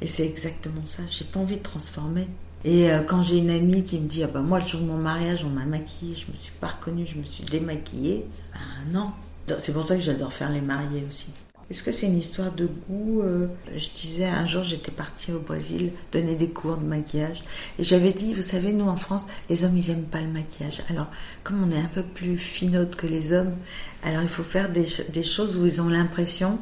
Et 0.00 0.06
c'est 0.06 0.26
exactement 0.26 0.84
ça, 0.86 1.02
j'ai 1.08 1.24
pas 1.24 1.40
envie 1.40 1.58
de 1.58 1.62
transformer. 1.62 2.26
Et 2.64 2.90
euh, 2.90 3.02
quand 3.02 3.22
j'ai 3.22 3.38
une 3.38 3.50
amie 3.50 3.84
qui 3.84 3.98
me 3.98 4.08
dit, 4.08 4.22
ah 4.24 4.28
bah 4.28 4.40
moi 4.40 4.60
le 4.60 4.66
jour 4.66 4.80
de 4.80 4.86
mon 4.86 4.96
mariage 4.96 5.44
on 5.44 5.50
m'a 5.50 5.64
maquillée, 5.64 6.14
je 6.14 6.30
me 6.30 6.36
suis 6.36 6.52
pas 6.60 6.68
reconnue, 6.68 7.06
je 7.06 7.16
me 7.16 7.24
suis 7.24 7.44
démaquillée, 7.44 8.24
ben 8.52 8.92
non. 8.92 9.10
C'est 9.58 9.72
pour 9.72 9.82
ça 9.82 9.96
que 9.96 10.00
j'adore 10.00 10.32
faire 10.32 10.50
les 10.50 10.60
mariés 10.60 11.04
aussi. 11.08 11.26
Est-ce 11.72 11.82
que 11.82 11.90
c'est 11.90 12.04
une 12.04 12.18
histoire 12.18 12.52
de 12.52 12.66
goût 12.66 13.22
euh, 13.22 13.46
Je 13.74 13.88
disais, 13.98 14.26
un 14.26 14.44
jour 14.44 14.62
j'étais 14.62 14.92
partie 14.92 15.32
au 15.32 15.38
Brésil 15.38 15.90
donner 16.12 16.36
des 16.36 16.50
cours 16.50 16.76
de 16.76 16.84
maquillage 16.84 17.42
et 17.78 17.82
j'avais 17.82 18.12
dit, 18.12 18.34
vous 18.34 18.42
savez, 18.42 18.74
nous 18.74 18.88
en 18.88 18.96
France, 18.96 19.26
les 19.48 19.64
hommes 19.64 19.78
ils 19.78 19.88
aiment 19.88 20.02
pas 20.02 20.20
le 20.20 20.28
maquillage. 20.28 20.82
Alors, 20.90 21.06
comme 21.44 21.64
on 21.64 21.70
est 21.74 21.80
un 21.80 21.88
peu 21.88 22.02
plus 22.02 22.36
finaude 22.36 22.94
que 22.94 23.06
les 23.06 23.32
hommes, 23.32 23.54
alors 24.02 24.20
il 24.20 24.28
faut 24.28 24.42
faire 24.42 24.70
des, 24.70 24.86
des 25.14 25.24
choses 25.24 25.56
où 25.56 25.64
ils 25.64 25.80
ont 25.80 25.88
l'impression 25.88 26.58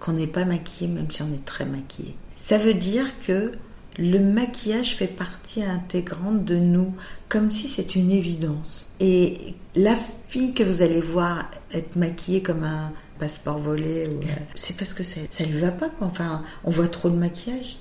qu'on 0.00 0.14
n'est 0.14 0.26
pas 0.26 0.46
maquillé 0.46 0.88
même 0.88 1.10
si 1.10 1.20
on 1.20 1.28
est 1.34 1.44
très 1.44 1.66
maquillé. 1.66 2.16
Ça 2.36 2.56
veut 2.56 2.72
dire 2.72 3.04
que 3.26 3.52
le 3.98 4.18
maquillage 4.18 4.96
fait 4.96 5.08
partie 5.08 5.62
intégrante 5.62 6.46
de 6.46 6.56
nous, 6.56 6.94
comme 7.28 7.50
si 7.50 7.68
c'était 7.68 7.98
une 7.98 8.12
évidence. 8.12 8.86
Et 8.98 9.54
la 9.74 9.94
fille 10.28 10.54
que 10.54 10.62
vous 10.62 10.80
allez 10.80 11.00
voir 11.02 11.50
être 11.74 11.96
maquillée 11.96 12.40
comme 12.40 12.64
un 12.64 12.92
passeport 13.18 13.58
volé. 13.58 14.06
Ou... 14.06 14.22
Euh, 14.22 14.26
c'est 14.54 14.76
parce 14.76 14.94
que 14.94 15.04
ça, 15.04 15.20
ça 15.30 15.44
lui 15.44 15.58
va 15.58 15.70
pas. 15.70 15.90
Enfin, 16.00 16.42
on 16.64 16.70
voit 16.70 16.88
trop 16.88 17.10
de 17.10 17.16
maquillage. 17.16 17.78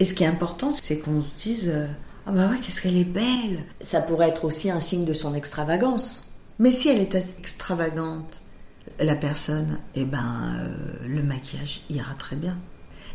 Et 0.00 0.04
ce 0.04 0.14
qui 0.14 0.24
est 0.24 0.28
important, 0.28 0.70
c'est 0.70 0.98
qu'on 0.98 1.22
se 1.22 1.30
dise 1.42 1.68
euh, 1.68 1.86
Ah 2.26 2.32
bah 2.32 2.48
ouais, 2.48 2.56
qu'est-ce 2.62 2.82
qu'elle 2.82 2.96
est 2.96 3.04
belle 3.04 3.64
Ça 3.80 4.00
pourrait 4.00 4.28
être 4.28 4.44
aussi 4.44 4.70
un 4.70 4.80
signe 4.80 5.04
de 5.04 5.12
son 5.12 5.34
extravagance. 5.34 6.30
Mais 6.58 6.72
si 6.72 6.88
elle 6.88 7.00
est 7.00 7.14
extravagante, 7.38 8.42
la 9.00 9.14
personne, 9.14 9.78
eh 9.94 10.04
ben, 10.04 10.58
euh, 10.58 11.06
le 11.06 11.22
maquillage 11.22 11.82
ira 11.90 12.14
très 12.14 12.36
bien. 12.36 12.56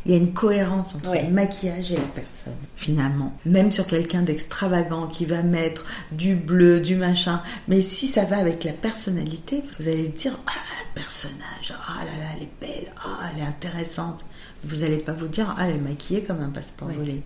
Il 0.05 0.11
y 0.11 0.15
a 0.15 0.17
une 0.17 0.33
cohérence 0.33 0.95
entre 0.95 1.13
le 1.13 1.29
maquillage 1.29 1.93
et 1.93 1.95
la 1.95 2.01
personne, 2.01 2.57
finalement. 2.75 3.37
Même 3.45 3.71
sur 3.71 3.87
quelqu'un 3.87 4.21
d'extravagant 4.21 5.07
qui 5.07 5.25
va 5.25 5.41
mettre 5.43 5.85
du 6.11 6.35
bleu, 6.35 6.81
du 6.81 6.97
machin. 6.97 7.41
Mais 7.69 7.81
si 7.81 8.07
ça 8.07 8.25
va 8.25 8.37
avec 8.37 8.65
la 8.65 8.73
personnalité, 8.73 9.63
vous 9.79 9.87
allez 9.87 10.09
dire, 10.09 10.37
ah, 10.47 10.51
personnage, 10.95 11.73
ah 11.87 12.03
là 12.05 12.11
là, 12.11 12.29
elle 12.35 12.43
est 12.43 12.59
belle, 12.61 12.93
ah, 13.03 13.29
elle 13.33 13.41
est 13.41 13.45
intéressante. 13.45 14.25
Vous 14.63 14.77
n'allez 14.77 14.97
pas 14.97 15.13
vous 15.13 15.27
dire, 15.27 15.53
ah, 15.57 15.67
elle 15.67 15.75
est 15.75 15.79
maquillée 15.79 16.23
comme 16.23 16.41
un 16.41 16.49
passeport 16.49 16.89
volé. 16.89 17.21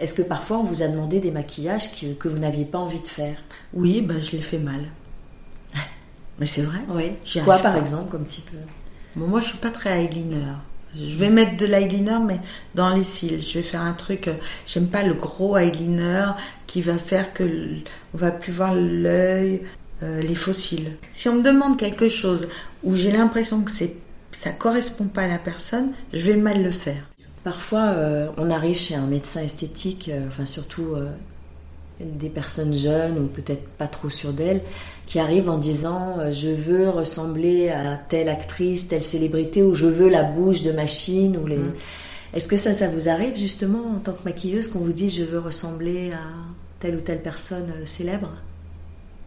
Est-ce 0.00 0.14
que 0.14 0.22
parfois 0.22 0.58
on 0.58 0.64
vous 0.64 0.82
a 0.82 0.88
demandé 0.88 1.20
des 1.20 1.30
maquillages 1.30 1.90
que, 2.18 2.28
vous 2.28 2.38
n'aviez 2.38 2.64
pas 2.64 2.78
envie 2.78 3.00
de 3.00 3.06
faire? 3.06 3.36
Oui, 3.72 4.00
ben, 4.00 4.20
je 4.20 4.32
l'ai 4.32 4.42
fait 4.42 4.58
mal. 4.58 4.86
Mais 6.38 6.46
c'est 6.46 6.62
vrai. 6.62 6.80
Oui. 6.88 7.12
Quoi 7.44 7.58
par 7.58 7.76
exemple, 7.76 8.10
comme 8.10 8.24
type 8.24 8.50
bon, 9.14 9.28
Moi, 9.28 9.40
je 9.40 9.46
suis 9.46 9.58
pas 9.58 9.70
très 9.70 10.02
eyeliner. 10.02 10.54
Je 10.94 11.16
vais 11.16 11.30
mettre 11.30 11.56
de 11.56 11.64
l'eyeliner, 11.64 12.18
mais 12.22 12.38
dans 12.74 12.90
les 12.90 13.02
cils. 13.04 13.40
Je 13.40 13.54
vais 13.54 13.62
faire 13.62 13.80
un 13.80 13.94
truc. 13.94 14.28
euh, 14.28 14.34
J'aime 14.66 14.88
pas 14.88 15.02
le 15.02 15.14
gros 15.14 15.56
eyeliner 15.56 16.32
qui 16.66 16.82
va 16.82 16.98
faire 16.98 17.32
que 17.32 17.44
on 18.12 18.18
va 18.18 18.30
plus 18.30 18.52
voir 18.52 18.74
l'œil, 18.74 19.62
euh, 20.02 20.20
les 20.20 20.34
cils. 20.34 20.96
Si 21.10 21.28
on 21.28 21.36
me 21.36 21.42
demande 21.42 21.78
quelque 21.78 22.08
chose 22.08 22.48
où 22.82 22.96
j'ai 22.96 23.12
l'impression 23.12 23.62
que 23.62 23.70
c'est 23.70 23.94
ça 24.32 24.50
correspond 24.50 25.04
pas 25.04 25.22
à 25.22 25.28
la 25.28 25.38
personne, 25.38 25.92
je 26.12 26.18
vais 26.18 26.36
mal 26.36 26.62
le 26.62 26.70
faire. 26.70 27.06
Parfois, 27.44 27.90
euh, 27.90 28.28
on 28.38 28.50
arrive 28.50 28.78
chez 28.78 28.94
un 28.94 29.06
médecin 29.06 29.42
esthétique, 29.42 30.10
euh, 30.12 30.26
enfin 30.26 30.46
surtout 30.46 30.96
des 32.00 32.30
personnes 32.30 32.74
jeunes 32.74 33.18
ou 33.18 33.26
peut-être 33.26 33.68
pas 33.68 33.86
trop 33.86 34.10
sûres 34.10 34.32
d'elles, 34.32 34.62
qui 35.06 35.18
arrivent 35.18 35.50
en 35.50 35.58
disant 35.58 36.32
je 36.32 36.48
veux 36.48 36.88
ressembler 36.88 37.68
à 37.68 37.96
telle 37.96 38.28
actrice, 38.28 38.88
telle 38.88 39.02
célébrité, 39.02 39.62
ou 39.62 39.74
je 39.74 39.86
veux 39.86 40.08
la 40.08 40.24
bouche 40.24 40.62
de 40.62 40.72
machine. 40.72 41.36
Ou 41.36 41.46
les... 41.46 41.58
Mm. 41.58 41.74
Est-ce 42.34 42.48
que 42.48 42.56
ça, 42.56 42.72
ça 42.72 42.88
vous 42.88 43.08
arrive 43.08 43.36
justement 43.36 43.86
en 43.94 43.98
tant 43.98 44.12
que 44.12 44.24
maquilleuse 44.24 44.68
qu'on 44.68 44.80
vous 44.80 44.94
dise 44.94 45.14
je 45.14 45.24
veux 45.24 45.38
ressembler 45.38 46.12
à 46.12 46.24
telle 46.80 46.96
ou 46.96 47.00
telle 47.00 47.20
personne 47.20 47.70
célèbre? 47.84 48.30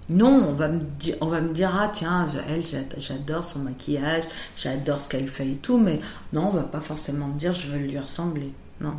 Non, 0.10 0.49
on 0.49 0.53
va 0.53 0.68
me 0.68 0.82
dire, 0.99 1.16
on 1.22 1.28
va 1.28 1.41
me 1.41 1.51
ah 1.64 1.91
tiens, 1.93 2.28
elle, 2.47 2.64
j'a- 2.64 2.78
j'adore 2.97 3.43
son 3.43 3.60
maquillage, 3.60 4.24
j'adore 4.58 5.01
ce 5.01 5.10
qu'elle 5.10 5.28
fait 5.28 5.47
et 5.47 5.56
tout, 5.56 5.78
mais 5.78 5.99
non, 6.32 6.47
on 6.47 6.51
va 6.51 6.64
pas 6.64 6.82
forcément 6.82 7.28
me 7.28 7.39
dire 7.39 7.53
je 7.53 7.68
veux 7.68 7.80
lui 7.80 7.97
ressembler. 7.97 8.51
Non. 8.82 8.93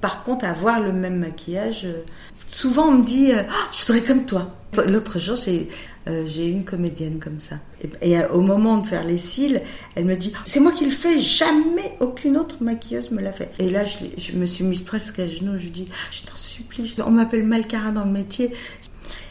Par 0.00 0.22
contre, 0.22 0.44
avoir 0.44 0.80
le 0.80 0.92
même 0.92 1.16
maquillage, 1.16 1.86
euh, 1.86 2.02
souvent 2.46 2.88
on 2.88 2.98
me 2.98 3.04
dit 3.04 3.32
euh, 3.32 3.42
Ah, 3.48 3.68
je 3.72 3.84
voudrais 3.86 4.02
comme 4.06 4.26
toi. 4.26 4.54
L'autre 4.86 5.18
jour, 5.18 5.36
j'ai 5.36 5.70
euh, 6.08 6.26
une 6.26 6.64
comédienne 6.64 7.18
comme 7.18 7.40
ça. 7.40 7.56
Et, 8.02 8.18
euh, 8.18 8.28
au 8.28 8.40
moment 8.40 8.78
de 8.78 8.86
faire 8.86 9.04
les 9.04 9.18
cils, 9.18 9.62
elle 9.94 10.04
me 10.04 10.16
dit 10.16 10.32
c'est 10.44 10.60
moi 10.60 10.72
qui 10.72 10.84
le 10.84 10.90
fais, 10.90 11.20
jamais 11.20 11.96
aucune 12.00 12.36
autre 12.36 12.56
maquilleuse 12.60 13.10
me 13.10 13.22
l'a 13.22 13.32
fait. 13.32 13.50
Et 13.58 13.70
là, 13.70 13.84
je, 13.86 14.32
me 14.32 14.46
suis 14.46 14.64
mise 14.64 14.82
presque 14.82 15.18
à 15.18 15.28
genoux. 15.28 15.56
Je 15.56 15.68
dis 15.68 15.88
je 16.10 16.22
t'en 16.22 16.36
supplie, 16.36 16.94
on 17.04 17.10
m'appelle 17.10 17.44
Malcara 17.44 17.90
dans 17.90 18.04
le 18.04 18.10
métier. 18.10 18.52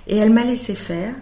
Et 0.07 0.17
elle 0.17 0.31
m'a 0.31 0.43
laissé 0.43 0.75
faire. 0.75 1.15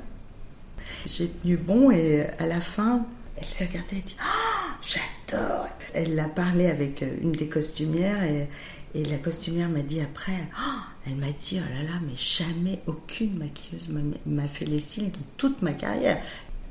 J'ai 1.05 1.29
tenu 1.29 1.57
bon 1.57 1.91
et 1.91 2.25
à 2.39 2.45
la 2.45 2.61
fin, 2.61 3.05
elle 3.37 3.45
s'est 3.45 3.65
regardée 3.65 3.97
et 3.97 4.01
dit 4.01 4.15
Ah, 4.19 4.77
J'adore 4.81 5.67
Elle 5.93 6.19
a 6.19 6.27
parlé 6.27 6.67
avec 6.67 7.01
euh, 7.03 7.15
une 7.21 7.31
des 7.31 7.47
costumières 7.47 8.23
et, 8.23 8.47
la 8.93 9.17
costumière 9.17 9.69
m'a 9.69 9.81
dit 9.81 10.01
après 10.01 10.47
Ah 10.57 10.83
Elle 11.07 11.15
m'a 11.15 11.31
dit 11.31 11.59
Oh 11.59 11.73
là 11.73 11.83
là, 11.83 11.99
mais 12.05 12.15
jamais 12.15 12.81
aucune 12.87 13.37
maquilleuse 13.37 13.89
m'a 14.25 14.47
fait 14.47 14.65
les 14.65 14.79
cils 14.79 15.11
dans 15.11 15.19
toute 15.37 15.61
ma 15.61 15.73
carrière. 15.73 16.21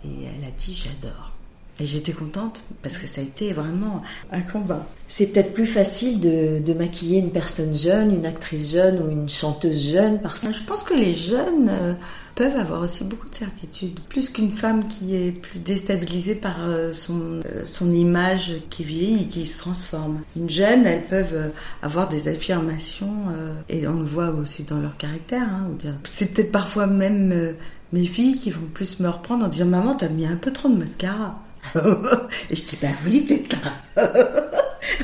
Et 0.04 0.24
elle 0.24 0.44
a 0.44 0.50
dit 0.50 0.74
J'adore. 0.74 1.32
Et 1.80 1.86
j'étais 1.86 2.12
contente 2.12 2.60
parce 2.82 2.98
que 2.98 3.06
ça 3.06 3.22
a 3.22 3.24
été 3.24 3.52
vraiment 3.52 4.02
un 4.32 4.42
combat. 4.42 4.86
C'est 5.08 5.26
peut-être 5.26 5.54
plus 5.54 5.66
facile 5.66 6.20
de, 6.20 6.74
maquiller 6.74 7.18
une 7.18 7.30
personne 7.30 7.74
jeune, 7.74 8.14
une 8.14 8.26
actrice 8.26 8.72
jeune 8.72 9.02
ou 9.02 9.10
une 9.10 9.28
chanteuse 9.28 9.90
jeune 9.90 10.20
parce 10.20 10.40
que 10.40 10.52
Je 10.52 10.62
pense 10.62 10.82
que 10.82 10.94
les 10.94 11.14
jeunes 11.14 11.68
euh, 11.68 11.94
peuvent 12.34 12.56
avoir 12.56 12.82
aussi 12.82 13.02
beaucoup 13.04 13.28
de 13.28 13.34
certitude, 13.34 13.98
plus 14.08 14.28
qu'une 14.28 14.52
femme 14.52 14.86
qui 14.88 15.16
est 15.16 15.32
plus 15.32 15.58
déstabilisée 15.58 16.34
par 16.34 16.68
euh, 16.68 16.92
son, 16.92 17.40
euh, 17.44 17.64
son 17.64 17.92
image 17.92 18.52
qui 18.68 18.84
vieillit, 18.84 19.28
qui 19.28 19.46
se 19.46 19.58
transforme. 19.58 20.20
Une 20.36 20.50
jeune, 20.50 20.86
elles 20.86 21.04
peuvent 21.04 21.50
avoir 21.82 22.08
des 22.08 22.28
affirmations, 22.28 23.24
et 23.68 23.88
on 23.88 24.00
le 24.00 24.04
voit 24.04 24.28
aussi 24.28 24.64
dans 24.64 24.78
leur 24.78 24.96
caractère. 24.96 25.42
Hein, 25.42 25.70
C'est 26.12 26.32
peut-être 26.34 26.52
parfois 26.52 26.86
même 26.86 27.54
mes 27.92 28.04
filles 28.04 28.38
qui 28.38 28.50
vont 28.50 28.66
plus 28.72 29.00
me 29.00 29.08
reprendre 29.08 29.44
en 29.44 29.48
disant 29.48 29.66
Maman, 29.66 29.94
t'as 29.94 30.08
mis 30.08 30.26
un 30.26 30.36
peu 30.36 30.52
trop 30.52 30.68
de 30.68 30.76
mascara. 30.76 31.40
et 32.50 32.56
je 32.56 32.64
dis 32.64 32.78
Bah 32.80 32.88
oui, 33.04 33.24
Téta. 33.26 33.56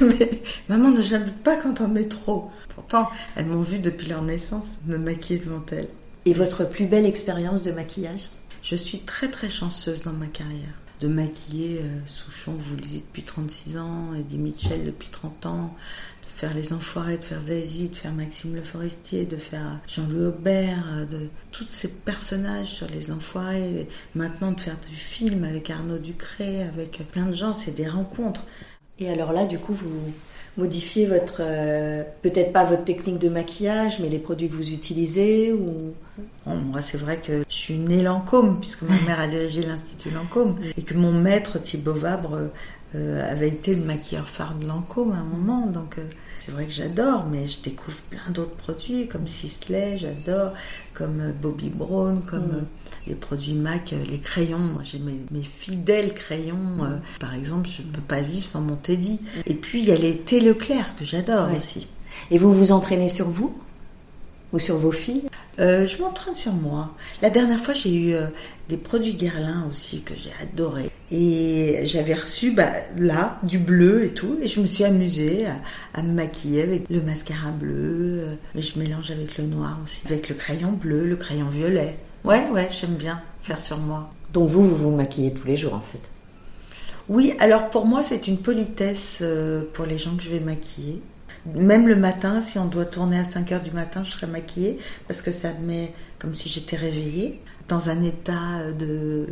Mais 0.00 0.42
maman 0.68 0.90
ne 0.90 1.02
j'aime 1.02 1.30
pas 1.44 1.56
quand 1.56 1.80
on 1.80 1.88
met 1.88 2.08
trop. 2.08 2.50
Pourtant, 2.74 3.08
elles 3.34 3.46
m'ont 3.46 3.62
vu 3.62 3.78
depuis 3.78 4.08
leur 4.08 4.22
naissance 4.22 4.80
me 4.86 4.98
maquiller 4.98 5.38
devant 5.38 5.64
elles. 5.72 5.88
Et 6.24 6.32
votre 6.32 6.68
plus 6.68 6.86
belle 6.86 7.06
expérience 7.06 7.62
de 7.62 7.72
maquillage? 7.72 8.28
Je 8.62 8.76
suis 8.76 8.98
très 8.98 9.30
très 9.30 9.48
chanceuse 9.48 10.02
dans 10.02 10.12
ma 10.12 10.26
carrière. 10.26 10.74
De 11.00 11.08
maquiller 11.08 11.80
euh, 11.82 11.98
Souchon, 12.04 12.54
vous 12.58 12.74
le 12.74 12.80
disiez, 12.80 13.00
depuis 13.00 13.22
36 13.22 13.78
ans, 13.78 14.14
Eddie 14.14 14.38
Mitchell 14.38 14.84
depuis 14.84 15.08
30 15.08 15.46
ans, 15.46 15.76
faire 16.36 16.52
Les 16.52 16.74
Enfoirés, 16.74 17.16
de 17.16 17.22
faire 17.22 17.40
Zazie, 17.40 17.88
de 17.88 17.94
faire 17.94 18.12
Maxime 18.12 18.54
Le 18.54 18.60
Forestier, 18.60 19.24
de 19.24 19.38
faire 19.38 19.80
Jean-Louis 19.88 20.26
Aubert, 20.26 20.84
euh, 20.92 21.06
de 21.06 21.28
tous 21.50 21.66
ces 21.72 21.88
personnages 21.88 22.66
sur 22.66 22.86
Les 22.88 23.10
Enfoirés, 23.10 23.88
maintenant 24.14 24.52
de 24.52 24.60
faire 24.60 24.76
du 24.86 24.94
film 24.94 25.44
avec 25.44 25.70
Arnaud 25.70 25.96
Ducré, 25.96 26.62
avec 26.62 27.00
plein 27.10 27.24
de 27.24 27.32
gens, 27.32 27.54
c'est 27.54 27.70
des 27.70 27.88
rencontres. 27.88 28.44
Et 28.98 29.10
alors 29.10 29.32
là, 29.32 29.46
du 29.46 29.58
coup, 29.58 29.72
vous 29.72 30.12
modifiez 30.58 31.06
votre, 31.06 31.40
euh, 31.40 32.02
peut-être 32.20 32.52
pas 32.52 32.64
votre 32.64 32.84
technique 32.84 33.18
de 33.18 33.30
maquillage, 33.30 34.00
mais 34.00 34.10
les 34.10 34.18
produits 34.18 34.50
que 34.50 34.56
vous 34.56 34.72
utilisez 34.72 35.54
Bon, 35.54 36.54
moi, 36.54 36.82
c'est 36.82 36.98
vrai 36.98 37.18
que 37.18 37.44
je 37.48 37.54
suis 37.54 37.78
née 37.78 38.02
Lancôme, 38.02 38.60
puisque 38.60 38.82
ma 38.82 39.00
mère 39.06 39.20
a 39.20 39.26
dirigé 39.26 39.62
l'Institut 39.62 40.10
Lancôme, 40.10 40.58
et 40.76 40.82
que 40.82 40.94
mon 40.94 41.12
maître, 41.12 41.58
Thibaut 41.58 41.94
Vabre, 41.94 42.50
euh, 42.94 43.32
avait 43.32 43.48
été 43.48 43.74
le 43.74 43.84
maquilleur 43.84 44.28
phare 44.28 44.54
de 44.54 44.66
Lancôme 44.66 45.12
à 45.12 45.16
un 45.16 45.24
moment. 45.24 45.66
Donc, 45.66 45.98
c'est 46.46 46.52
vrai 46.52 46.66
que 46.66 46.72
j'adore, 46.72 47.26
mais 47.28 47.44
je 47.46 47.60
découvre 47.60 47.96
plein 48.08 48.30
d'autres 48.32 48.54
produits, 48.54 49.08
comme 49.08 49.26
Sisley, 49.26 49.98
j'adore, 49.98 50.52
comme 50.94 51.20
euh, 51.20 51.32
Bobby 51.32 51.68
Brown, 51.70 52.22
comme 52.24 52.46
Mm. 52.46 52.54
euh, 52.54 52.60
les 53.08 53.14
produits 53.16 53.54
MAC, 53.54 53.92
euh, 53.92 53.96
les 54.08 54.18
crayons. 54.20 54.58
Moi, 54.60 54.82
j'ai 54.84 55.00
mes, 55.00 55.18
mes 55.32 55.42
fidèles 55.42 56.14
crayons. 56.14 56.84
euh, 56.84 56.98
par 57.18 57.34
exemple, 57.34 57.68
je 57.68 57.82
ne 57.82 57.88
peux 57.88 58.00
pas 58.00 58.20
vivre 58.20 58.46
sans 58.46 58.60
mon 58.60 58.76
Teddy. 58.76 59.18
Et 59.46 59.54
puis, 59.54 59.80
il 59.80 59.88
y 59.88 59.92
a 59.92 59.96
les 59.96 60.16
thé 60.18 60.38
Leclerc, 60.40 60.94
que 60.96 61.04
j'adore 61.04 61.50
Ouais. 61.50 61.56
aussi. 61.56 61.88
Et 62.30 62.38
vous 62.38 62.52
vous 62.52 62.70
entraînez 62.72 63.08
sur 63.08 63.28
vous? 63.28 63.56
Ou 64.52 64.58
sur 64.58 64.76
vos 64.78 64.92
filles 64.92 65.24
Euh, 65.58 65.86
je 65.86 65.98
m'entraîne 66.02 66.34
sur 66.36 66.52
moi. 66.52 66.94
La 67.22 67.30
dernière 67.30 67.58
fois, 67.58 67.72
j'ai 67.72 67.92
eu 67.94 68.14
euh, 68.14 68.26
des 68.68 68.76
produits 68.76 69.14
Guerlain 69.14 69.66
aussi 69.70 70.02
que 70.02 70.12
j'ai 70.14 70.30
adoré. 70.42 70.90
Et 71.10 71.80
j'avais 71.84 72.12
reçu 72.14 72.50
bah, 72.52 72.70
là 72.98 73.38
du 73.42 73.58
bleu 73.58 74.04
et 74.04 74.10
tout. 74.10 74.36
Et 74.42 74.48
je 74.48 74.60
me 74.60 74.66
suis 74.66 74.84
amusée 74.84 75.46
à, 75.46 75.56
à 75.98 76.02
me 76.02 76.12
maquiller 76.12 76.62
avec 76.62 76.88
le 76.90 77.00
mascara 77.00 77.50
bleu. 77.50 78.20
euh, 78.22 78.34
mais 78.54 78.60
je 78.60 78.78
mélange 78.78 79.10
avec 79.10 79.38
le 79.38 79.44
noir 79.44 79.78
aussi. 79.82 80.02
Avec 80.06 80.28
le 80.28 80.34
crayon 80.34 80.72
bleu, 80.72 81.06
le 81.06 81.16
crayon 81.16 81.48
violet. 81.48 81.96
Ouais, 82.24 82.46
ouais, 82.50 82.68
j'aime 82.78 82.94
bien 82.96 83.22
faire 83.40 83.60
sur 83.62 83.78
moi. 83.78 84.10
Donc 84.32 84.50
vous, 84.50 84.64
vous 84.64 84.76
vous 84.76 84.90
maquillez 84.90 85.32
tous 85.32 85.46
les 85.46 85.56
jours 85.56 85.74
en 85.74 85.80
fait? 85.80 86.00
Oui, 87.08 87.32
alors 87.38 87.70
pour 87.70 87.86
moi, 87.86 88.02
c'est 88.02 88.26
une 88.26 88.36
politesse 88.38 89.18
euh, 89.22 89.62
pour 89.72 89.86
les 89.86 89.96
gens 89.98 90.16
que 90.16 90.22
je 90.22 90.30
vais 90.30 90.40
maquiller. 90.40 91.00
Même 91.54 91.86
le 91.88 91.96
matin, 91.96 92.40
si 92.42 92.58
on 92.58 92.66
doit 92.66 92.84
tourner 92.86 93.18
à 93.18 93.24
5 93.24 93.52
heures 93.52 93.62
du 93.62 93.70
matin, 93.70 94.02
je 94.04 94.10
serai 94.12 94.26
maquillée 94.26 94.78
parce 95.06 95.22
que 95.22 95.32
ça 95.32 95.50
me 95.60 95.66
met 95.66 95.92
comme 96.18 96.34
si 96.34 96.48
j'étais 96.48 96.76
réveillée 96.76 97.40
dans 97.68 97.88
un 97.90 98.02
état 98.02 98.58
euh, 98.60 98.72
de 98.72 99.26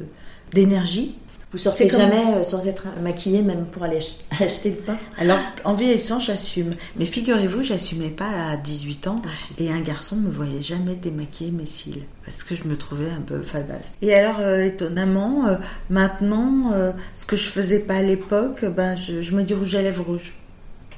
d'énergie. 0.52 1.16
Vous 1.50 1.58
sortez 1.58 1.86
comme- 1.86 2.00
jamais 2.00 2.34
euh, 2.34 2.42
sans 2.42 2.66
être 2.66 2.84
maquillée, 3.00 3.40
même 3.42 3.66
pour 3.66 3.84
aller 3.84 3.98
ach- 3.98 4.40
acheter 4.42 4.70
le 4.70 4.76
pain? 4.76 4.96
Alors, 5.18 5.38
en 5.64 5.72
vieillissant, 5.74 6.18
j'assume. 6.18 6.74
Mais 6.96 7.06
figurez-vous, 7.06 7.62
j'assumais 7.62 8.08
pas 8.08 8.28
à 8.50 8.56
18 8.56 9.06
ans. 9.06 9.22
Et 9.58 9.70
un 9.70 9.80
garçon 9.80 10.16
me 10.16 10.28
voyait 10.30 10.60
jamais 10.62 10.96
démaquiller 10.96 11.52
mes 11.52 11.66
cils. 11.66 12.02
Parce 12.24 12.42
que 12.42 12.56
je 12.56 12.64
me 12.64 12.76
trouvais 12.76 13.08
un 13.10 13.20
peu 13.20 13.40
fadasse. 13.42 13.92
Et 14.02 14.12
alors, 14.14 14.40
euh, 14.40 14.64
étonnamment, 14.64 15.46
euh, 15.46 15.54
maintenant, 15.90 16.72
euh, 16.72 16.90
ce 17.14 17.24
que 17.24 17.36
je 17.36 17.44
faisais 17.46 17.78
pas 17.80 17.96
à 17.96 18.02
l'époque, 18.02 18.64
ben, 18.64 18.96
je, 18.96 19.22
je 19.22 19.32
me 19.32 19.44
dis 19.44 19.54
rouge 19.54 19.74
à 19.76 19.82
lèvres 19.82 20.04
rouge. 20.04 20.34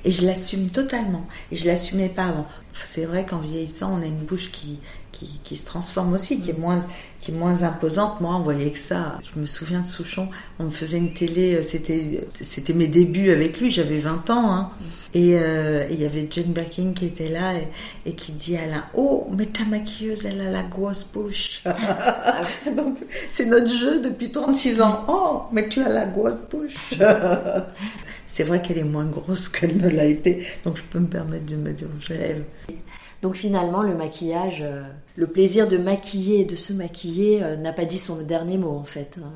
Et 0.07 0.11
je 0.12 0.24
l'assume 0.24 0.68
totalement. 0.70 1.26
Et 1.52 1.57
je 1.57 1.66
l'assumais 1.66 2.09
pas 2.09 2.24
avant. 2.26 2.46
C'est 2.72 3.04
vrai 3.04 3.26
qu'en 3.26 3.38
vieillissant, 3.38 3.98
on 3.98 4.02
a 4.02 4.07
une 4.07 4.24
bouche 4.24 4.50
qui, 4.52 4.78
qui, 5.11 5.40
qui 5.42 5.57
se 5.57 5.66
transforme 5.66 6.12
aussi, 6.14 6.38
qui 6.38 6.50
est 6.50 6.59
moins, 6.59 6.84
qui 7.20 7.32
est 7.32 7.34
moins 7.34 7.62
imposante. 7.64 8.20
Moi, 8.20 8.34
on 8.36 8.40
voyait 8.40 8.70
que 8.70 8.78
ça. 8.78 9.18
Je 9.34 9.40
me 9.40 9.46
souviens 9.46 9.80
de 9.80 9.86
Souchon. 9.86 10.28
On 10.59 10.64
me 10.64 10.70
faisait 10.70 10.98
une 10.98 11.12
télé. 11.12 11.54
euh, 11.57 11.62
C'était, 11.62 12.28
c'était 12.42 12.72
mes 12.74 12.86
débuts 12.86 13.30
avec 13.30 13.59
lui. 13.61 13.70
J'avais 13.72 13.98
20 13.98 14.30
ans. 14.30 14.52
Hein. 14.54 14.70
Et 15.14 15.38
euh, 15.40 15.86
et 15.88 15.94
il 15.94 16.02
y 16.02 16.04
avait 16.04 16.28
Jane 16.30 16.52
Birkin 16.52 16.92
qui 16.94 17.07
était 17.07 17.28
là 17.28 17.54
et, 17.54 17.66
et 18.11 18.14
qui 18.14 18.32
dit 18.32 18.57
à 18.57 18.62
Alain 18.64 18.84
Oh, 18.94 19.26
mais 19.36 19.46
ta 19.46 19.64
maquilleuse, 19.64 20.26
elle 20.26 20.40
a 20.42 20.50
la 20.50 20.62
grosse 20.62 21.04
bouche. 21.12 21.62
Donc, 22.76 22.98
c'est 23.30 23.46
notre 23.46 23.72
jeu 23.74 24.00
depuis 24.00 24.30
36 24.30 24.82
ans. 24.82 25.04
Oh, 25.09 25.42
mais 25.52 25.68
tu 25.68 25.80
as 25.82 25.88
la 25.88 26.04
grosse 26.04 26.36
bouche. 26.50 26.74
c'est 28.37 28.45
vrai 28.45 28.61
qu'elle 28.61 28.76
est 28.76 28.84
moins 28.84 29.07
grosse 29.07 29.49
qu'elle 29.49 29.78
ne 29.78 29.89
l'a 29.89 30.05
été. 30.05 30.47
Donc, 30.64 30.76
je 30.76 30.82
peux 30.91 30.99
me 30.99 31.07
permettre 31.07 31.47
de 31.47 31.57
me 31.57 31.72
dire 31.72 31.89
je 32.01 32.12
lève. 32.12 32.43
Donc 33.22 33.34
finalement, 33.34 33.82
le 33.82 33.95
maquillage, 33.95 34.59
euh, 34.62 34.82
le 35.16 35.26
plaisir 35.26 35.66
de 35.68 35.78
maquiller 35.78 36.41
et 36.41 36.45
de 36.45 36.55
se 36.55 36.74
maquiller 36.74 37.43
euh, 37.43 37.57
n'a 37.57 37.72
pas 37.72 37.87
dit 37.87 37.99
son 37.99 38.16
dernier 38.16 38.59
mot 38.59 38.76
en 38.76 38.84
fait. 38.84 39.16
hein. 39.24 39.30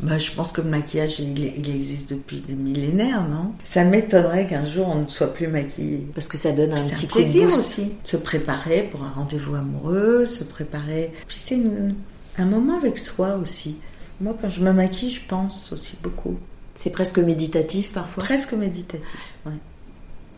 Bah, 0.00 0.18
je 0.18 0.30
pense 0.32 0.52
que 0.52 0.60
le 0.60 0.68
maquillage, 0.68 1.18
il, 1.18 1.38
il 1.42 1.74
existe 1.74 2.12
depuis 2.12 2.40
des 2.42 2.52
millénaires, 2.54 3.26
non? 3.26 3.52
Ça 3.64 3.82
m'étonnerait 3.84 4.46
qu'un 4.46 4.66
jour 4.66 4.86
on 4.94 5.02
ne 5.04 5.08
soit 5.08 5.32
plus 5.32 5.48
maquillé. 5.48 6.06
Parce 6.14 6.28
que 6.28 6.36
ça 6.36 6.52
donne 6.52 6.72
un 6.72 6.76
C'est 6.76 6.94
petit 6.94 7.06
un 7.06 7.08
coup 7.08 7.18
de 7.18 7.22
plaisir 7.24 7.46
boost. 7.48 7.58
aussi. 7.60 7.92
Se 8.04 8.16
préparer 8.18 8.82
pour 8.92 9.02
un 9.02 9.08
rendez-vous 9.08 9.54
amoureux, 9.54 10.26
se 10.26 10.44
préparer. 10.44 11.10
Puis 11.26 11.38
c'est 11.40 11.54
une- 11.54 11.94
un 12.36 12.44
moment 12.44 12.76
avec 12.76 12.98
soi 12.98 13.36
aussi. 13.42 13.78
Moi, 14.20 14.36
quand 14.40 14.50
je 14.50 14.60
me 14.60 14.72
maquille, 14.72 15.10
je 15.10 15.22
pense 15.26 15.72
aussi 15.72 15.96
beaucoup. 16.02 16.36
C'est 16.80 16.90
presque 16.90 17.18
méditatif 17.18 17.92
parfois. 17.92 18.22
Presque 18.22 18.52
méditatif, 18.52 19.36
ouais. 19.44 19.52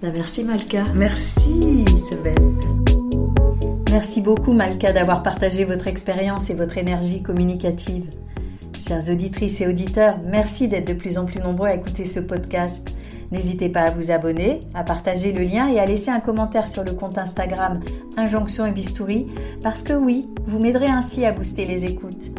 Ben, 0.00 0.10
merci 0.10 0.42
Malka. 0.42 0.86
Merci 0.94 1.84
Isabelle. 1.94 2.54
Merci 3.90 4.22
beaucoup 4.22 4.54
Malka 4.54 4.94
d'avoir 4.94 5.22
partagé 5.22 5.66
votre 5.66 5.86
expérience 5.86 6.48
et 6.48 6.54
votre 6.54 6.78
énergie 6.78 7.22
communicative. 7.22 8.08
Chères 8.80 9.06
auditrices 9.10 9.60
et 9.60 9.66
auditeurs, 9.66 10.18
merci 10.24 10.66
d'être 10.66 10.86
de 10.86 10.94
plus 10.94 11.18
en 11.18 11.26
plus 11.26 11.40
nombreux 11.40 11.68
à 11.68 11.74
écouter 11.74 12.06
ce 12.06 12.20
podcast. 12.20 12.96
N'hésitez 13.32 13.68
pas 13.68 13.82
à 13.82 13.90
vous 13.90 14.10
abonner, 14.10 14.60
à 14.72 14.82
partager 14.82 15.32
le 15.32 15.44
lien 15.44 15.68
et 15.68 15.78
à 15.78 15.84
laisser 15.84 16.10
un 16.10 16.20
commentaire 16.20 16.68
sur 16.68 16.84
le 16.84 16.92
compte 16.92 17.18
Instagram 17.18 17.80
Injonction 18.16 18.64
et 18.64 18.72
Bistouri 18.72 19.26
parce 19.62 19.82
que 19.82 19.92
oui, 19.92 20.30
vous 20.46 20.58
m'aiderez 20.58 20.88
ainsi 20.88 21.26
à 21.26 21.32
booster 21.32 21.66
les 21.66 21.84
écoutes. 21.84 22.30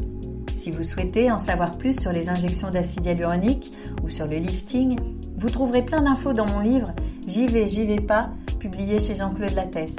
Si 0.62 0.70
vous 0.70 0.84
souhaitez 0.84 1.32
en 1.32 1.40
savoir 1.40 1.72
plus 1.72 2.00
sur 2.00 2.14
les 2.14 2.30
injections 2.30 2.70
d'acide 2.70 3.08
hyaluronique 3.08 3.72
ou 4.04 4.10
sur 4.10 4.28
le 4.28 4.38
lifting, 4.38 4.98
vous 5.38 5.50
trouverez 5.50 5.84
plein 5.84 6.02
d'infos 6.02 6.34
dans 6.34 6.46
mon 6.46 6.60
livre 6.60 6.94
J'y 7.28 7.46
vais, 7.48 7.68
j'y 7.68 7.86
vais 7.86 8.02
pas, 8.02 8.24
publié 8.60 9.00
chez 9.00 9.16
Jean-Claude 9.16 9.54
Lattès. 9.54 9.96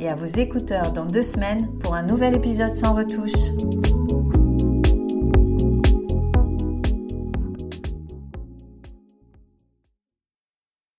Et 0.00 0.08
à 0.08 0.14
vos 0.14 0.26
écouteurs 0.26 0.92
dans 0.92 1.06
deux 1.06 1.22
semaines 1.22 1.68
pour 1.80 1.94
un 1.94 2.02
nouvel 2.02 2.34
épisode 2.34 2.74
sans 2.74 2.94
retouche. 2.94 3.87